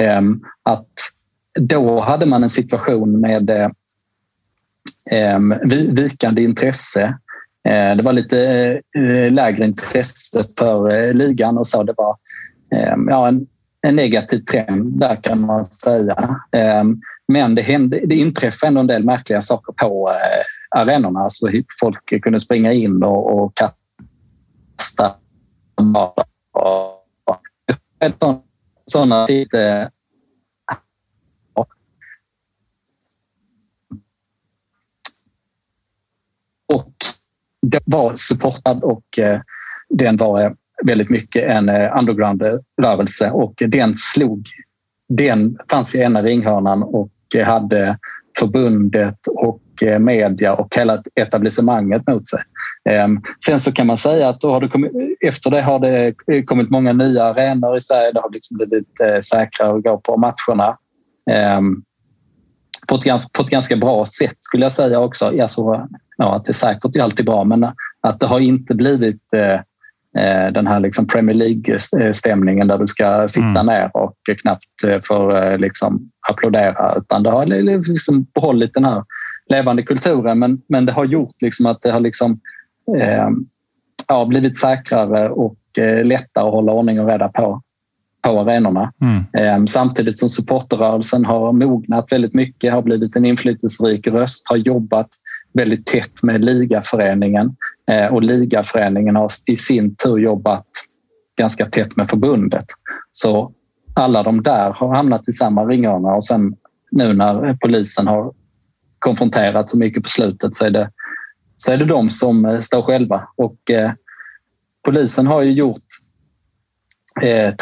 Eh, 0.00 0.22
att 0.62 0.92
då 1.60 2.00
hade 2.00 2.26
man 2.26 2.42
en 2.42 2.50
situation 2.50 3.20
med 3.20 3.50
eh, 3.50 3.68
ehm, 5.10 5.54
vikande 5.94 6.42
intresse. 6.42 7.18
Eh, 7.66 7.96
det 7.96 8.02
var 8.02 8.12
lite 8.12 8.40
eh, 8.96 9.32
lägre 9.32 9.64
intresse 9.64 10.44
för 10.58 10.94
eh, 10.94 11.14
ligan 11.14 11.58
och 11.58 11.66
så. 11.66 11.82
Det 11.82 11.94
var 11.96 12.16
ja, 13.10 13.28
en, 13.28 13.46
en 13.82 13.96
negativ 13.96 14.38
trend 14.38 15.00
där 15.00 15.16
kan 15.22 15.40
man 15.40 15.64
säga. 15.64 16.36
Men 17.28 17.54
det, 17.54 17.62
hände, 17.62 18.00
det 18.06 18.14
inträffade 18.14 18.68
ändå 18.68 18.80
en 18.80 18.86
del 18.86 19.04
märkliga 19.04 19.40
saker 19.40 19.72
på 19.72 20.10
arenorna. 20.70 21.20
Alltså 21.20 21.46
så 21.46 21.62
folk 21.80 22.22
kunde 22.22 22.40
springa 22.40 22.72
in 22.72 23.02
och, 23.02 23.38
och 23.38 23.52
kasta 24.76 25.14
sådana 28.86 29.26
lite 29.26 29.90
och 36.66 36.96
var 37.84 38.12
supportad 38.16 38.82
och 38.82 39.18
eh, 39.18 39.40
den 39.88 40.16
var 40.16 40.40
eh, 40.40 40.50
väldigt 40.84 41.10
mycket 41.10 41.44
en 41.44 41.68
eh, 41.68 41.98
underground-rörelse 41.98 43.30
och 43.30 43.54
den 43.66 43.96
slog 43.96 44.46
den 45.08 45.58
fanns 45.70 45.94
i 45.94 46.00
ena 46.00 46.22
ringhörnan 46.22 46.82
och 46.82 47.10
hade 47.44 47.98
förbundet 48.38 49.26
och 49.26 49.82
eh, 49.82 49.98
media 49.98 50.54
och 50.54 50.76
hela 50.76 51.02
etablissemanget 51.14 52.06
mot 52.06 52.28
sig. 52.28 52.40
Ehm, 52.88 53.20
sen 53.44 53.60
så 53.60 53.72
kan 53.72 53.86
man 53.86 53.98
säga 53.98 54.28
att 54.28 54.40
då 54.40 54.50
har 54.50 54.60
det 54.60 54.68
kommit, 54.68 54.92
efter 55.20 55.50
det 55.50 55.62
har 55.62 55.78
det 55.78 56.42
kommit 56.42 56.70
många 56.70 56.92
nya 56.92 57.24
arenor 57.24 57.76
i 57.76 57.80
Sverige. 57.80 58.12
Det 58.12 58.20
har 58.20 58.30
liksom 58.30 58.56
blivit 58.56 59.24
säkrare 59.24 59.76
att 59.76 59.82
gå 59.82 59.98
på 59.98 60.16
matcherna. 60.16 60.78
Ehm, 61.30 61.82
på 62.88 62.94
ett, 62.94 63.04
ganska, 63.04 63.30
på 63.32 63.42
ett 63.42 63.50
ganska 63.50 63.76
bra 63.76 64.04
sätt 64.04 64.36
skulle 64.40 64.64
jag 64.64 64.72
säga 64.72 65.00
också. 65.00 65.42
Alltså, 65.42 65.88
ja, 66.16 66.36
att 66.36 66.44
det 66.44 66.50
är 66.50 66.54
säkert 66.54 66.96
är 66.96 67.02
alltid 67.02 67.26
bra 67.26 67.44
men 67.44 67.64
att 68.00 68.20
det 68.20 68.26
har 68.26 68.40
inte 68.40 68.74
blivit 68.74 69.32
eh, 69.32 69.60
Eh, 70.16 70.52
den 70.52 70.66
här 70.66 70.80
liksom 70.80 71.06
Premier 71.06 71.36
League-stämningen 71.36 72.68
där 72.68 72.78
du 72.78 72.86
ska 72.86 73.28
sitta 73.28 73.46
mm. 73.46 73.66
ner 73.66 73.90
och 73.96 74.16
knappt 74.40 74.84
eh, 74.86 75.00
får 75.02 75.44
eh, 75.44 75.58
liksom 75.58 76.10
applådera. 76.30 76.94
Utan 76.96 77.22
det 77.22 77.30
har 77.30 77.46
liksom 77.88 78.26
behållit 78.34 78.74
den 78.74 78.84
här 78.84 79.04
levande 79.48 79.82
kulturen 79.82 80.38
men, 80.38 80.62
men 80.68 80.86
det 80.86 80.92
har 80.92 81.04
gjort 81.04 81.34
liksom 81.42 81.66
att 81.66 81.82
det 81.82 81.90
har 81.90 82.00
liksom, 82.00 82.40
eh, 82.98 83.28
ja, 84.08 84.24
blivit 84.24 84.58
säkrare 84.58 85.28
och 85.28 85.58
eh, 85.78 86.04
lättare 86.04 86.44
att 86.46 86.52
hålla 86.52 86.72
ordning 86.72 87.00
och 87.00 87.08
reda 87.08 87.28
på, 87.28 87.62
på 88.22 88.40
arenorna. 88.40 88.92
Mm. 89.00 89.24
Eh, 89.32 89.64
samtidigt 89.64 90.18
som 90.18 90.28
supporterrörelsen 90.28 91.24
har 91.24 91.52
mognat 91.52 92.12
väldigt 92.12 92.34
mycket, 92.34 92.72
har 92.72 92.82
blivit 92.82 93.16
en 93.16 93.24
inflytelserik 93.24 94.06
röst, 94.06 94.48
har 94.48 94.56
jobbat 94.56 95.08
väldigt 95.56 95.86
tätt 95.86 96.22
med 96.22 96.44
ligaföreningen 96.44 97.56
eh, 97.90 98.06
och 98.06 98.22
ligaföreningen 98.22 99.16
har 99.16 99.30
i 99.46 99.56
sin 99.56 99.96
tur 99.96 100.18
jobbat 100.18 100.66
ganska 101.36 101.66
tätt 101.66 101.96
med 101.96 102.10
förbundet. 102.10 102.64
Så 103.10 103.52
alla 103.94 104.22
de 104.22 104.42
där 104.42 104.70
har 104.70 104.94
hamnat 104.94 105.28
i 105.28 105.32
samma 105.32 105.64
ringhörna 105.64 106.14
och 106.14 106.24
sen 106.24 106.56
nu 106.90 107.12
när 107.14 107.56
polisen 107.60 108.06
har 108.06 108.32
konfronterat 108.98 109.70
så 109.70 109.78
mycket 109.78 110.02
på 110.02 110.08
slutet 110.08 110.54
så 110.54 110.66
är 110.66 110.70
det 110.70 110.90
så 111.56 111.72
är 111.72 111.76
det 111.76 111.84
de 111.84 112.10
som 112.10 112.44
eh, 112.44 112.60
står 112.60 112.82
själva. 112.82 113.28
Och 113.36 113.70
eh, 113.70 113.92
polisen 114.84 115.26
har 115.26 115.42
ju 115.42 115.52
gjort 115.52 115.84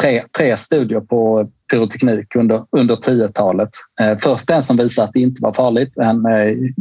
tre, 0.01 0.23
tre 0.37 0.57
studier 0.57 0.99
på 0.99 1.51
pyroteknik 1.71 2.35
under, 2.35 2.65
under 2.71 2.95
10-talet. 2.95 3.69
Först 4.19 4.47
den 4.47 4.63
som 4.63 4.77
visar 4.77 5.03
att 5.03 5.13
det 5.13 5.19
inte 5.19 5.41
var 5.41 5.53
farligt, 5.53 5.97
en 5.97 6.23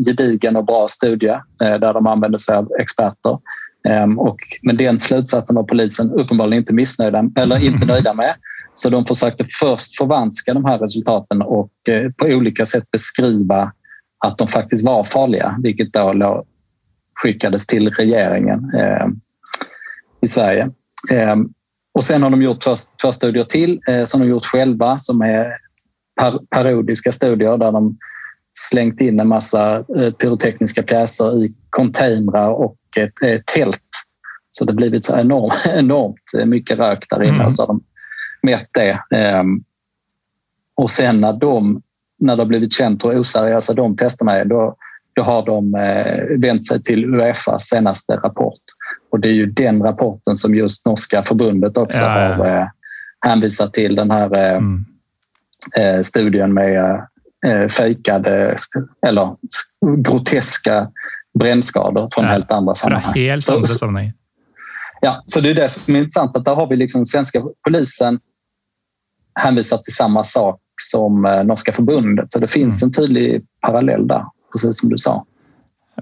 gedigen 0.06 0.56
och 0.56 0.64
bra 0.64 0.88
studie 0.88 1.38
där 1.58 1.92
de 1.92 2.06
använde 2.06 2.38
sig 2.38 2.56
av 2.56 2.68
experter. 2.80 3.38
Ehm, 3.88 4.18
och, 4.18 4.36
men 4.62 4.76
den 4.76 5.00
slutsatsen 5.00 5.56
var 5.56 5.62
polisen 5.62 6.10
uppenbarligen 6.12 6.62
inte 6.62 6.72
missnöjda 6.72 7.30
eller 7.36 7.64
inte 7.64 7.86
nöjda 7.86 8.14
med. 8.14 8.34
Så 8.74 8.90
de 8.90 9.06
försökte 9.06 9.46
först 9.60 9.96
förvanska 9.96 10.54
de 10.54 10.64
här 10.64 10.78
resultaten 10.78 11.42
och 11.42 11.72
eh, 11.88 12.10
på 12.10 12.26
olika 12.26 12.66
sätt 12.66 12.90
beskriva 12.90 13.72
att 14.18 14.38
de 14.38 14.48
faktiskt 14.48 14.84
var 14.84 15.04
farliga, 15.04 15.56
vilket 15.62 15.92
då 15.92 16.44
skickades 17.14 17.66
till 17.66 17.90
regeringen 17.90 18.72
eh, 18.74 19.06
i 20.20 20.28
Sverige. 20.28 20.70
Eh, 21.94 21.98
och 21.98 22.04
sen 22.04 22.22
har 22.22 22.30
de 22.30 22.42
gjort 22.42 22.64
två, 23.02 23.12
studier 23.12 23.44
till 23.44 23.80
eh, 23.88 24.04
som 24.04 24.20
de 24.20 24.28
gjort 24.28 24.46
själva 24.46 24.98
som 24.98 25.20
är 25.20 25.56
par, 26.20 26.40
parodiska 26.50 27.12
studier 27.12 27.58
där 27.58 27.72
de 27.72 27.98
slängt 28.52 29.00
in 29.00 29.20
en 29.20 29.28
massa 29.28 29.76
eh, 29.76 30.12
pyrotekniska 30.18 30.82
pjäser 30.82 31.44
i 31.44 31.54
containrar 31.70 32.50
och 32.50 32.76
ett, 32.96 33.22
ett 33.22 33.46
tält. 33.46 33.80
Så 34.50 34.64
det 34.64 34.72
har 34.72 34.76
blivit 34.76 35.04
så 35.04 35.16
enormt, 35.18 35.66
enormt 35.66 36.48
mycket 36.48 36.78
rök 36.78 37.06
där 37.10 37.22
inne. 37.22 37.34
Mm. 37.34 37.50
Så 37.50 37.66
de 37.66 37.80
mätt 38.42 38.68
det. 38.72 39.00
Ehm, 39.16 39.64
och 40.76 40.90
sen 40.90 41.20
när, 41.20 41.32
de, 41.32 41.82
när 42.18 42.36
det 42.36 42.42
har 42.42 42.46
blivit 42.46 42.72
känt 42.72 43.04
hur 43.04 43.20
oseriösa 43.20 43.74
de 43.74 43.96
testerna 43.96 44.32
är, 44.32 44.44
då, 44.44 44.76
då 45.14 45.22
har 45.22 45.46
de 45.46 45.74
eh, 45.74 46.38
vänt 46.40 46.66
sig 46.66 46.82
till 46.82 47.04
Uefas 47.04 47.68
senaste 47.68 48.16
rapport. 48.16 48.60
Och 49.14 49.20
det 49.20 49.28
är 49.28 49.32
ju 49.32 49.46
den 49.46 49.82
rapporten 49.82 50.36
som 50.36 50.54
just 50.54 50.86
norska 50.86 51.22
förbundet 51.22 51.76
också 51.76 51.98
ja, 51.98 52.20
ja. 52.20 52.34
har 52.34 52.60
eh, 52.60 52.66
hänvisat 53.26 53.72
till. 53.72 53.94
Den 53.94 54.10
här 54.10 54.34
eh, 54.34 54.56
mm. 54.56 54.84
eh, 55.76 56.02
studien 56.02 56.54
med 56.54 57.00
eh, 57.46 57.68
fejkade 57.68 58.56
eller 59.06 59.36
groteska 59.96 60.88
brännskador 61.38 62.08
från 62.14 62.24
ja, 62.24 62.30
helt 62.30 62.50
andra 62.50 62.74
sammanhang. 62.74 63.14
Helt 63.14 63.48
andra 63.48 63.66
sammanhang. 63.66 64.12
Ja, 65.00 65.22
så 65.26 65.40
det 65.40 65.50
är 65.50 65.54
det 65.54 65.68
som 65.68 65.94
är 65.94 65.98
intressant. 65.98 66.36
Att 66.36 66.44
där 66.44 66.54
har 66.54 66.66
vi 66.66 66.76
liksom 66.76 67.06
svenska 67.06 67.42
polisen 67.64 68.20
hänvisar 69.34 69.78
till 69.78 69.94
samma 69.94 70.24
sak 70.24 70.60
som 70.80 71.24
eh, 71.24 71.44
norska 71.44 71.72
förbundet. 71.72 72.32
Så 72.32 72.38
det 72.38 72.48
finns 72.48 72.82
mm. 72.82 72.88
en 72.88 72.92
tydlig 72.92 73.44
parallell 73.60 74.08
där, 74.08 74.24
precis 74.52 74.80
som 74.80 74.88
du 74.88 74.98
sa. 74.98 75.26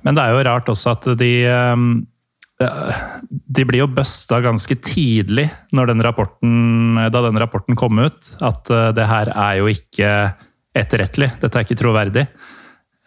Men 0.02 0.14
det 0.14 0.20
är 0.20 0.38
ju 0.38 0.44
rart 0.44 0.68
också 0.68 0.90
att 0.90 1.02
de, 1.02 1.46
ehm, 1.46 2.06
de 3.46 3.64
blir 3.64 3.78
ju 3.78 3.86
busta 3.86 4.40
ganska 4.40 4.76
tidigt 4.76 5.50
när 5.70 5.86
den 5.86 6.02
rapporten, 6.02 6.94
da 7.12 7.22
den 7.22 7.38
rapporten 7.38 7.76
kom 7.76 7.98
ut. 7.98 8.36
Att 8.40 8.70
eh, 8.70 8.88
det 8.88 9.04
här 9.04 9.26
är 9.26 9.54
ju 9.54 9.68
inte 9.68 10.30
efterrättligt. 10.74 11.40
Detta 11.40 11.58
är 11.58 11.62
inte 11.62 11.76
trovärdigt. 11.76 12.30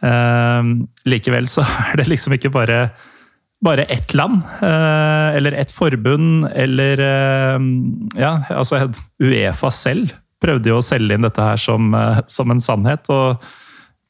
Eh, 0.02 0.64
likevel 1.04 1.48
så 1.48 1.62
är 1.62 1.98
det 1.98 2.08
liksom 2.08 2.34
inte 2.34 2.50
bara 2.50 2.90
bare 3.62 3.84
ett 3.84 4.14
land, 4.14 4.42
eh, 4.62 5.36
eller 5.36 5.52
ett 5.52 5.72
förbund, 5.72 6.48
eller 6.54 7.00
eh, 7.00 7.60
ja, 8.16 8.44
altså 8.50 8.92
Uefa 9.24 9.72
selv 9.72 10.14
prøvde 10.44 10.70
jo 10.70 10.80
å 10.82 10.86
selge 10.86 11.16
inn 11.16 11.26
dette 11.26 11.42
her 11.42 11.58
som, 11.58 11.94
eh, 11.98 12.20
som 12.28 12.52
en 12.52 12.62
sannhet, 12.62 13.10
og 13.10 13.42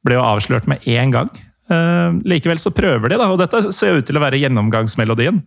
ble 0.06 0.18
jo 0.18 0.26
avslørt 0.26 0.68
med 0.68 0.84
en 0.90 1.14
gang. 1.14 1.30
Eh, 1.66 2.18
likevel 2.30 2.60
så 2.62 2.74
prøver 2.76 3.10
de, 3.10 3.18
da, 3.18 3.30
og 3.32 3.40
dette 3.42 3.74
ser 3.74 3.98
ut 3.98 4.06
til 4.06 4.20
å 4.20 4.24
være 4.24 4.40
gjennomgangsmelodien. 4.42 5.42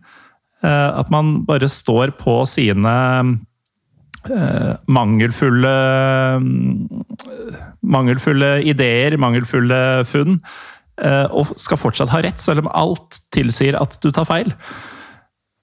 Eh, 0.59 0.89
at 0.99 1.11
man 1.13 1.39
bare 1.47 1.69
står 1.71 2.11
på 2.19 2.41
sine 2.49 2.95
eh, 4.27 4.73
mangelfulle 4.91 5.75
Mangelfulle 7.89 8.49
ideer, 8.67 9.15
mangelfulle 9.19 10.03
funn 10.07 10.41
og 10.99 11.53
skal 11.55 11.79
fortsatt 11.79 12.11
ha 12.11 12.19
rett, 12.25 12.41
selv 12.43 12.65
om 12.65 12.67
alt 12.75 13.21
tilsier 13.31 13.77
at 13.79 13.95
du 14.03 14.09
tar 14.11 14.27
feil. 14.27 14.49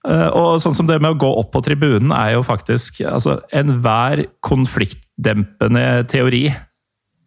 Og 0.09 0.57
sånn 0.63 0.75
som 0.79 0.89
det 0.89 0.97
med 0.97 1.13
å 1.13 1.19
gå 1.21 1.29
opp 1.43 1.51
på 1.53 1.61
tribunen 1.67 2.15
er 2.17 2.33
jo 2.39 2.45
faktisk 2.47 3.03
altså 3.05 3.37
Enhver 3.53 4.25
konfliktdempende 4.41 6.07
teori 6.09 6.47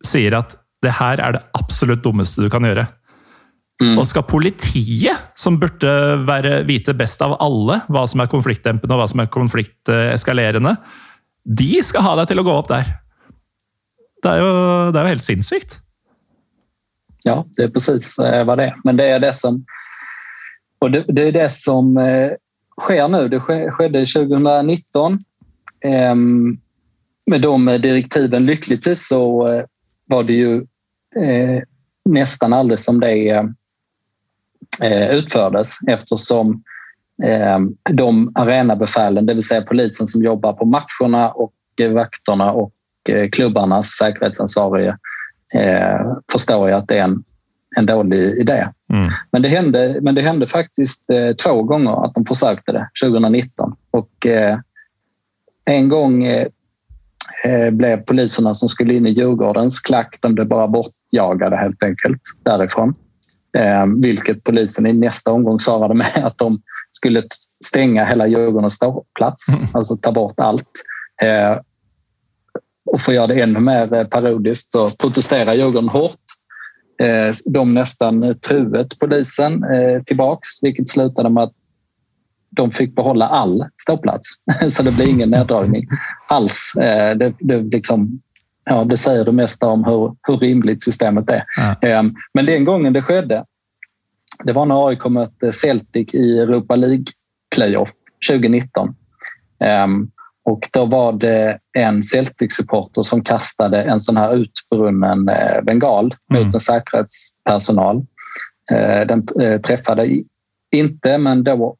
sier 0.06 0.40
at 0.40 0.58
det 0.82 0.96
her 0.98 1.22
er 1.22 1.38
det 1.38 1.46
absolutt 1.62 2.02
dummeste 2.02 2.42
du 2.42 2.50
kan 2.52 2.66
gjøre. 2.66 2.88
Mm. 3.80 3.96
Og 3.96 4.08
skal 4.10 4.26
politiet, 4.28 5.30
som 5.40 5.56
burde 5.60 5.92
være, 6.28 6.64
vite 6.68 6.92
best 7.00 7.22
av 7.24 7.38
alle 7.40 7.80
hva 7.88 8.04
som 8.12 8.20
er 8.20 8.32
konfliktdempende 8.32 8.92
og 8.96 9.00
hva 9.00 9.08
som 9.08 9.22
er 9.24 9.30
konflikteskalerende, 9.32 10.74
de 11.48 11.80
skal 11.88 12.04
ha 12.04 12.18
deg 12.20 12.32
til 12.32 12.42
å 12.42 12.46
gå 12.48 12.56
opp 12.60 12.68
der. 12.74 12.90
Det 14.20 14.34
er 14.34 14.42
jo, 14.44 14.50
det 14.92 15.00
er 15.00 15.08
jo 15.08 15.14
helt 15.16 15.24
sinnssykt. 15.24 15.80
Ja, 17.24 17.46
det 17.56 17.64
är 17.64 17.70
precis 17.70 18.20
eh, 18.20 18.46
vad 18.46 18.58
det 18.58 18.64
är. 18.64 18.76
Men 18.84 18.98
det 18.98 19.06
är 19.06 19.20
det 19.20 19.34
som, 19.34 19.66
och 20.80 20.92
det, 20.92 21.06
det 21.08 21.22
är 21.22 21.32
det 21.32 21.50
som 21.50 21.98
eh, 21.98 22.32
sker 22.82 23.08
nu. 23.08 23.28
Det 23.28 23.40
skedde 23.72 24.06
2019. 24.06 25.24
Ehm, 25.84 26.58
med 27.26 27.42
de 27.42 27.66
direktiven, 27.66 28.46
lyckligtvis 28.46 29.08
så 29.08 29.48
eh, 29.48 29.66
var 30.06 30.24
det 30.24 30.34
ju 30.34 30.66
nästan 32.10 32.54
aldrig 32.54 32.80
som 32.80 33.00
det 33.00 33.54
utfördes 35.12 35.76
eftersom 35.88 36.64
ehm, 37.24 37.76
de 37.90 38.32
arenabefälen, 38.36 39.26
det 39.26 39.34
vill 39.34 39.44
säga 39.44 39.62
polisen 39.62 40.08
som 40.08 40.24
jobbar 40.24 40.54
på 40.54 40.66
matcherna 40.66 41.32
och 41.32 41.54
vakterna 41.94 42.52
och 42.52 42.74
klubbarnas 43.32 43.88
säkerhetsansvariga 43.88 44.98
eh, 45.54 46.16
förstår 46.32 46.70
jag 46.70 46.78
att 46.78 46.88
det 46.88 46.98
är 46.98 47.04
en, 47.04 47.24
en 47.76 47.86
dålig 47.86 48.38
idé. 48.38 48.68
Mm. 48.94 49.10
Men, 49.32 49.42
det 49.42 49.50
hände, 49.50 50.00
men 50.02 50.16
det 50.16 50.22
hände 50.22 50.48
faktiskt 50.48 51.10
eh, 51.10 51.36
två 51.36 51.64
gånger 51.64 52.06
att 52.06 52.14
de 52.14 52.26
försökte 52.26 52.72
det 52.72 52.90
2019. 53.04 53.76
Och 53.92 54.28
eh, 54.28 54.60
en 55.66 55.90
gång 55.90 56.24
eh, 56.24 56.48
eh, 57.46 57.70
blev 57.70 57.98
poliserna 57.98 58.56
som 58.56 58.70
skulle 58.70 58.94
in 58.94 59.08
i 59.08 59.10
Djurgårdens 59.10 59.80
klack, 59.80 60.18
de 60.22 60.36
blev 60.36 60.48
bara 60.48 60.68
bortjagade 60.68 61.58
helt 61.58 61.84
enkelt 61.84 62.22
därifrån. 62.44 62.96
Eh, 63.58 63.86
vilket 64.02 64.44
polisen 64.44 64.88
i 64.88 64.94
nästa 64.94 65.32
omgång 65.32 65.60
svarade 65.60 65.94
med 65.94 66.26
att 66.26 66.38
de 66.38 66.62
skulle 66.92 67.24
stänga 67.66 68.06
hela 68.06 68.28
Djurgårdens 68.28 68.74
ståplats, 68.74 69.50
mm. 69.54 69.68
alltså 69.74 69.98
ta 69.98 70.12
bort 70.12 70.40
allt. 70.40 70.72
Eh, 71.22 71.60
och 72.92 73.02
för 73.02 73.12
att 73.12 73.16
göra 73.16 73.28
det 73.28 73.42
ännu 73.42 73.60
mer 73.60 73.94
eh, 73.94 74.04
parodiskt 74.04 74.72
så 74.72 74.90
protesterar 74.90 75.54
Djurgården 75.54 75.90
hårt. 75.90 76.20
Eh, 77.02 77.34
de 77.46 77.74
nästan 77.74 78.40
truet 78.40 79.00
polisen 79.00 79.64
eh, 79.64 80.04
tillbaks, 80.04 80.48
vilket 80.62 80.90
slutade 80.90 81.30
med 81.30 81.44
att 81.44 81.54
de 82.50 82.72
fick 82.72 82.96
behålla 82.96 83.28
all 83.28 83.66
ståplats. 83.82 84.28
Så 84.70 84.84
det 84.84 84.92
blir 84.92 85.08
ingen 85.08 85.30
neddragning 85.30 85.88
alls. 86.28 86.74
Det, 86.76 87.34
det, 87.40 87.62
liksom, 87.62 88.22
ja, 88.70 88.84
det 88.84 88.98
säger 88.98 89.26
det 89.26 89.32
mesta 89.32 89.68
om 89.68 89.84
hur, 89.84 90.16
hur 90.28 90.38
rimligt 90.38 90.84
systemet 90.84 91.30
är. 91.30 91.44
Ja. 91.82 92.04
Men 92.34 92.46
den 92.46 92.66
gången 92.66 92.94
det 92.94 93.02
skedde, 93.02 93.46
det 94.44 94.54
var 94.54 94.66
när 94.66 94.88
AIK 94.88 95.06
mötte 95.06 95.54
Celtic 95.54 96.14
i 96.14 96.40
Europa 96.40 96.76
League 96.76 97.06
playoff 97.56 97.92
2019. 98.30 98.96
Och 100.50 100.70
då 100.74 100.86
var 100.86 101.14
det 101.14 101.60
en 101.78 102.04
Celtic-supporter 102.04 103.02
som 103.02 103.24
kastade 103.24 103.84
en 103.84 104.00
sån 104.00 104.18
här 104.18 104.36
utbrunnen 104.36 105.30
eh, 105.30 105.62
bengal 105.64 106.16
mm. 106.30 106.44
mot 106.44 106.54
en 106.54 106.60
säkerhetspersonal. 106.60 108.06
Eh, 108.72 109.08
den 109.08 109.28
eh, 109.42 109.62
träffade 109.62 110.22
inte, 110.72 111.18
men 111.18 111.44
då 111.44 111.76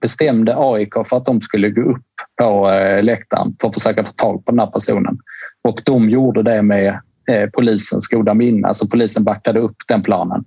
bestämde 0.00 0.54
AIK 0.56 0.92
för 1.08 1.16
att 1.16 1.24
de 1.24 1.40
skulle 1.40 1.70
gå 1.70 1.80
upp 1.80 2.02
på 2.36 2.70
eh, 2.70 3.02
läktaren 3.02 3.56
för 3.60 3.68
att 3.68 3.74
försöka 3.74 4.04
få 4.04 4.12
tag 4.12 4.44
på 4.44 4.52
den 4.52 4.58
här 4.58 4.66
personen. 4.66 5.18
Och 5.62 5.80
de 5.84 6.10
gjorde 6.10 6.42
det 6.42 6.62
med 6.62 7.00
eh, 7.30 7.50
polisens 7.50 8.08
goda 8.08 8.34
minne. 8.34 8.68
Alltså 8.68 8.88
polisen 8.88 9.24
backade 9.24 9.60
upp 9.60 9.76
den 9.88 10.02
planen. 10.02 10.44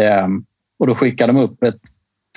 Ehm, 0.00 0.44
och 0.78 0.86
då 0.86 0.94
skickade 0.94 1.32
de 1.32 1.38
upp 1.38 1.62
ett 1.62 1.80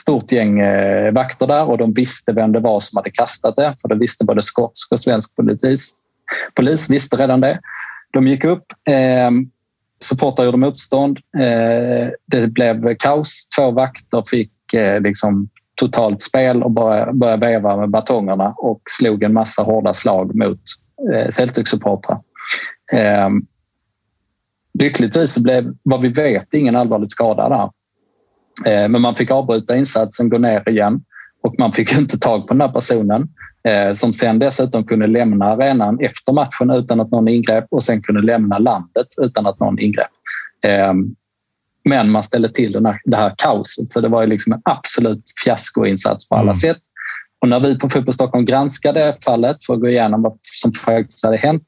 stort 0.01 0.31
gäng 0.31 0.59
eh, 0.59 1.11
vakter 1.11 1.47
där 1.47 1.69
och 1.69 1.77
de 1.77 1.93
visste 1.93 2.33
vem 2.33 2.51
det 2.51 2.59
var 2.59 2.79
som 2.79 2.97
hade 2.97 3.11
kastat 3.11 3.55
det. 3.55 3.75
För 3.81 3.89
det 3.89 3.95
visste 3.95 4.25
både 4.25 4.41
skotsk 4.41 4.91
och 4.91 4.99
svensk 4.99 5.35
polis. 5.35 5.95
Polis 6.55 6.89
visste 6.89 7.17
redan 7.17 7.41
det. 7.41 7.59
De 8.13 8.27
gick 8.27 8.45
upp. 8.45 8.65
Ehm, 8.89 9.49
supportrar 9.99 10.45
gjorde 10.45 10.57
motstånd. 10.57 11.19
Det 12.25 12.47
blev 12.47 12.95
kaos. 12.95 13.47
Två 13.57 13.71
vakter 13.71 14.23
fick 14.29 14.51
liksom 14.99 15.49
totalt 15.81 16.21
spel 16.21 16.63
och 16.63 16.71
började, 16.71 17.13
började 17.13 17.47
veva 17.47 17.77
med 17.77 17.89
batongerna 17.89 18.53
och 18.57 18.81
slog 18.89 19.23
en 19.23 19.33
massa 19.33 19.63
hårda 19.63 19.93
slag 19.93 20.35
mot 20.35 20.59
eh, 21.13 21.27
Celtic-supportrar. 21.27 22.17
Eh, 22.93 23.29
lyckligtvis 24.79 25.37
blev, 25.37 25.73
vad 25.83 26.01
vi 26.01 26.09
vet, 26.09 26.53
ingen 26.53 26.75
allvarligt 26.75 27.11
skadad 27.11 27.51
där. 27.51 27.69
Eh, 28.71 28.89
men 28.89 29.01
man 29.01 29.15
fick 29.15 29.31
avbryta 29.31 29.75
insatsen, 29.75 30.29
gå 30.29 30.37
ner 30.37 30.69
igen 30.69 31.03
och 31.43 31.55
man 31.59 31.73
fick 31.73 31.97
inte 31.97 32.19
tag 32.19 32.47
på 32.47 32.53
den 32.53 32.61
här 32.61 32.71
personen 32.71 33.27
eh, 33.67 33.93
som 33.93 34.13
sen 34.13 34.39
dessutom 34.39 34.83
kunde 34.83 35.07
lämna 35.07 35.45
arenan 35.45 35.99
efter 35.99 36.33
matchen 36.33 36.69
utan 36.71 36.99
att 36.99 37.11
någon 37.11 37.27
ingrep 37.27 37.65
och 37.71 37.83
sen 37.83 38.01
kunde 38.01 38.21
lämna 38.21 38.57
landet 38.57 39.07
utan 39.21 39.45
att 39.45 39.59
någon 39.59 39.79
ingrep. 39.79 40.07
Ehm, 40.67 41.15
Eh, 41.85 41.89
men 41.89 42.11
man 42.11 42.23
ställde 42.23 42.49
till 42.49 42.71
den 42.71 42.85
här, 42.85 42.99
det 43.05 43.17
här 43.17 43.33
kaoset 43.37 43.93
så 43.93 44.01
det 44.01 44.07
var 44.07 44.21
ju 44.21 44.27
liksom 44.27 44.53
en 44.53 44.61
absolut 44.65 45.23
fiaskoinsats 45.45 46.29
på 46.29 46.35
alla 46.35 46.43
mm. 46.43 46.55
sätt. 46.55 46.81
Och 47.41 47.49
när 47.49 47.59
vi 47.59 47.79
på 47.79 47.89
Fotboll 47.89 48.13
Stockholm 48.13 48.45
granskade 48.45 49.17
fallet 49.25 49.65
för 49.65 49.73
att 49.73 49.79
gå 49.79 49.89
igenom 49.89 50.21
vad 50.21 50.37
som 50.41 50.73
faktiskt 50.73 51.25
hade 51.25 51.37
hänt 51.37 51.65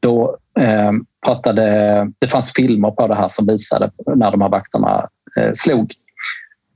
då 0.00 0.36
eh, 0.60 0.92
pratade, 1.26 2.12
det 2.18 2.26
fanns 2.26 2.52
filmer 2.52 2.90
på 2.90 3.06
det 3.06 3.14
här 3.14 3.28
som 3.28 3.46
visade 3.46 3.90
när 4.16 4.30
de 4.30 4.40
här 4.40 4.48
vakterna 4.48 5.08
eh, 5.36 5.50
slog. 5.54 5.92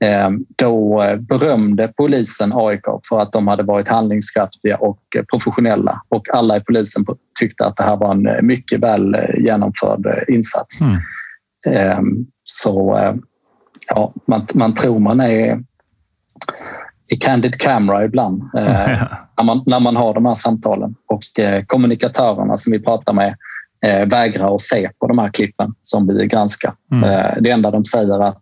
Eh, 0.03 0.29
då 0.55 1.01
eh, 1.01 1.17
berömde 1.17 1.93
polisen 1.97 2.51
AIK 2.53 2.85
för 3.09 3.19
att 3.19 3.31
de 3.31 3.47
hade 3.47 3.63
varit 3.63 3.87
handlingskraftiga 3.87 4.77
och 4.77 5.01
professionella 5.31 6.01
och 6.09 6.35
alla 6.35 6.57
i 6.57 6.61
polisen 6.61 7.05
tyckte 7.39 7.65
att 7.65 7.77
det 7.77 7.83
här 7.83 7.97
var 7.97 8.11
en 8.11 8.47
mycket 8.47 8.79
väl 8.79 9.17
genomförd 9.37 10.25
insats. 10.27 10.81
Mm. 10.81 11.01
Så 12.53 12.99
ja, 13.87 14.13
man, 14.27 14.47
man 14.53 14.73
tror 14.73 14.99
man 14.99 15.19
är 15.19 15.63
i 17.11 17.15
candid 17.15 17.59
camera 17.59 18.05
ibland 18.05 18.49
när, 18.53 19.43
man, 19.43 19.63
när 19.65 19.79
man 19.79 19.95
har 19.95 20.13
de 20.13 20.25
här 20.25 20.35
samtalen 20.35 20.95
och 21.07 21.19
kommunikatörerna 21.67 22.57
som 22.57 22.71
vi 22.71 22.79
pratar 22.79 23.13
med 23.13 23.35
vägrar 24.07 24.55
att 24.55 24.61
se 24.61 24.89
på 24.99 25.07
de 25.07 25.19
här 25.19 25.29
klippen 25.29 25.73
som 25.81 26.07
vi 26.07 26.27
granskar. 26.27 26.73
Mm. 26.91 27.43
det 27.43 27.49
enda 27.49 27.71
de 27.71 27.85
säger 27.85 28.15
är 28.15 28.27
att 28.27 28.41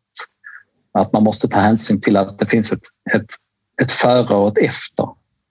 att 0.91 1.13
man 1.13 1.23
måste 1.23 1.47
ta 1.47 1.59
hänsyn 1.59 2.01
till 2.01 2.17
att 2.17 2.39
det 2.39 2.45
finns 2.45 2.73
ett, 2.73 2.83
ett, 3.15 3.25
ett 3.81 3.91
före 3.91 4.35
och 4.35 4.47
ett 4.47 4.57
efter 4.57 5.03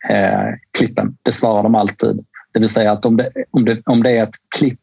eh, 0.08 0.54
klippen. 0.78 1.16
Det 1.22 1.32
svarar 1.32 1.62
de 1.62 1.74
alltid. 1.74 2.24
Det 2.52 2.60
vill 2.60 2.68
säga 2.68 2.92
att 2.92 3.04
om 3.04 3.16
det, 3.16 3.32
om 3.50 3.64
det, 3.64 3.82
om 3.86 4.02
det 4.02 4.10
är 4.10 4.22
ett 4.22 4.34
klipp 4.56 4.80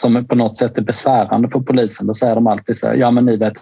som 0.00 0.26
på 0.26 0.36
något 0.36 0.56
sätt 0.56 0.78
är 0.78 0.82
besvärande 0.82 1.48
för 1.48 1.60
polisen, 1.60 2.06
då 2.06 2.14
säger 2.14 2.34
de 2.34 2.46
alltid 2.46 2.76
så 2.76 2.88
här, 2.88 2.94
ja 2.94 3.10
men 3.10 3.26
ni 3.26 3.36
vet 3.36 3.52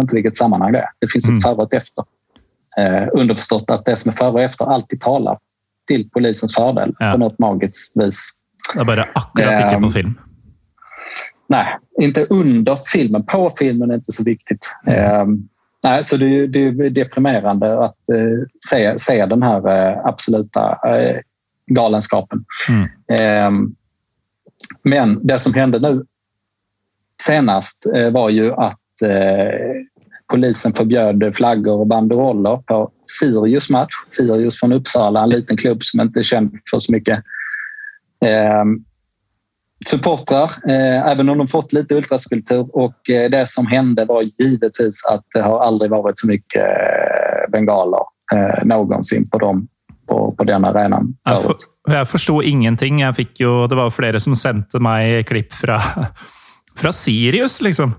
inte 0.00 0.14
vilket 0.14 0.36
sammanhang 0.36 0.72
det 0.72 0.78
är. 0.78 0.88
Det 0.98 1.12
finns 1.12 1.24
ett 1.24 1.28
mm. 1.28 1.40
före 1.40 1.54
och 1.54 1.74
ett 1.74 1.82
efter. 1.82 2.04
Eh, 2.78 3.08
underförstått 3.12 3.70
att 3.70 3.84
det 3.84 3.96
som 3.96 4.08
är 4.08 4.16
före 4.16 4.30
och 4.30 4.40
efter 4.40 4.64
alltid 4.64 5.00
talar 5.00 5.38
till 5.86 6.10
polisens 6.10 6.54
fördel 6.54 6.94
ja. 6.98 7.12
på 7.12 7.18
något 7.18 7.38
magiskt 7.38 7.96
vis. 7.96 8.30
Jag 8.74 8.86
bara 8.86 9.08
akkurat 9.14 9.60
inte 9.60 9.74
på 9.74 9.86
ehm, 9.86 9.90
film. 9.90 10.20
Nej, 11.48 11.78
inte 12.00 12.24
under 12.24 12.78
filmen. 12.92 13.26
På 13.26 13.52
filmen 13.58 13.90
är 13.90 13.94
inte 13.94 14.12
så 14.12 14.24
viktigt. 14.24 14.76
Um, 15.22 15.48
nej, 15.82 16.04
så 16.04 16.16
det, 16.16 16.46
det, 16.46 16.60
är 16.60 16.90
deprimerande 16.90 17.84
att 17.84 17.98
uh, 18.12 18.44
se, 18.70 18.98
se 18.98 19.26
den 19.26 19.42
här 19.42 19.58
uh, 19.68 20.06
absoluta 20.06 20.70
uh, 20.70 21.20
galenskapen. 21.66 22.44
Mm. 22.68 23.74
Men 24.82 25.26
det 25.26 25.38
som 25.38 25.54
hände 25.54 25.78
nu 25.78 26.04
senast 27.22 27.86
eh, 27.94 28.10
var 28.10 28.28
ju 28.30 28.52
att 28.52 29.02
eh, 29.04 29.50
polisen 30.30 30.72
förbjöd 30.72 31.36
flaggor 31.36 31.80
och 31.80 31.86
banderoller 31.86 32.56
på 32.56 32.90
Sirius 33.20 33.70
match. 33.70 33.92
Sirius 34.08 34.60
från 34.60 34.72
Uppsala, 34.72 35.22
en 35.22 35.28
liten 35.28 35.56
klubb 35.56 35.82
som 35.82 36.00
inte 36.00 36.20
är 36.20 36.22
känd 36.22 36.58
för 36.70 36.78
så 36.78 36.92
mycket. 36.92 37.24
Ehm, 38.24 38.84
supportrar, 39.86 40.52
eh, 40.68 41.10
även 41.10 41.28
om 41.28 41.38
de 41.38 41.46
fått 41.46 41.72
lite 41.72 41.94
ultraskulptur. 41.94 42.76
Och 42.76 43.10
eh, 43.10 43.30
det 43.30 43.46
som 43.46 43.66
hände 43.66 44.04
var 44.04 44.22
givetvis 44.22 45.04
att 45.04 45.24
det 45.34 45.42
har 45.42 45.60
aldrig 45.60 45.90
varit 45.90 46.18
så 46.18 46.26
mycket 46.26 46.62
eh, 46.62 47.50
bengaler 47.50 48.00
någonsin 48.64 49.30
på, 49.30 49.38
dem, 49.38 49.68
på, 50.10 50.34
på 50.38 50.44
den 50.44 50.64
arenan. 50.64 51.14
Jag, 51.24 51.42
for, 51.42 51.56
jag 51.88 52.08
förstod 52.08 52.44
ingenting. 52.44 53.00
Jag 53.00 53.16
fick 53.16 53.40
ju, 53.40 53.66
det 53.66 53.74
var 53.74 53.90
flera 53.90 54.20
som 54.20 54.36
sände 54.36 54.80
mig 54.80 55.24
klipp 55.24 55.52
från, 55.52 55.80
från 56.76 56.92
Sirius. 56.92 57.60
Liksom. 57.60 57.94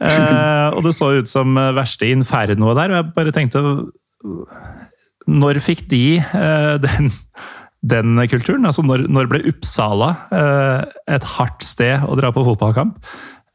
Eh, 0.00 0.68
och 0.68 0.82
det 0.82 0.92
såg 0.92 1.12
ut 1.12 1.28
som 1.28 1.54
värsta 1.54 2.04
inferno 2.04 2.74
där. 2.74 2.90
Och 2.90 2.96
jag 2.96 3.12
bara 3.12 3.32
tänkte, 3.32 3.58
när 5.26 5.58
fick 5.58 5.90
de 5.90 6.18
eh, 6.18 6.74
den 6.74 7.12
den 7.82 8.28
kulturen. 8.28 8.66
Altså 8.66 8.84
når, 8.86 9.06
når 9.10 9.28
ble 9.30 9.42
Uppsala 9.50 10.14
eh, 10.30 10.84
et 11.16 11.28
hardt 11.36 11.66
sted 11.66 12.06
å 12.06 12.16
dra 12.18 12.30
på 12.34 12.44
fotballkamp? 12.46 12.98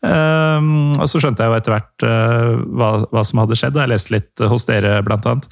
Eh, 0.05 0.67
og 0.99 1.07
så 1.09 1.21
skjønte 1.23 1.43
jeg 1.43 1.53
jo 1.53 1.57
etter 1.57 1.75
hvert 1.75 2.07
eh, 2.07 2.53
hva, 2.67 2.91
hva, 3.11 3.23
som 3.27 3.43
hadde 3.43 3.59
skjedd. 3.59 3.79
Jeg 3.79 3.93
leste 3.93 4.17
litt 4.17 4.47
hos 4.51 4.67
dere, 4.67 4.99
blant 5.07 5.27
annet. 5.29 5.47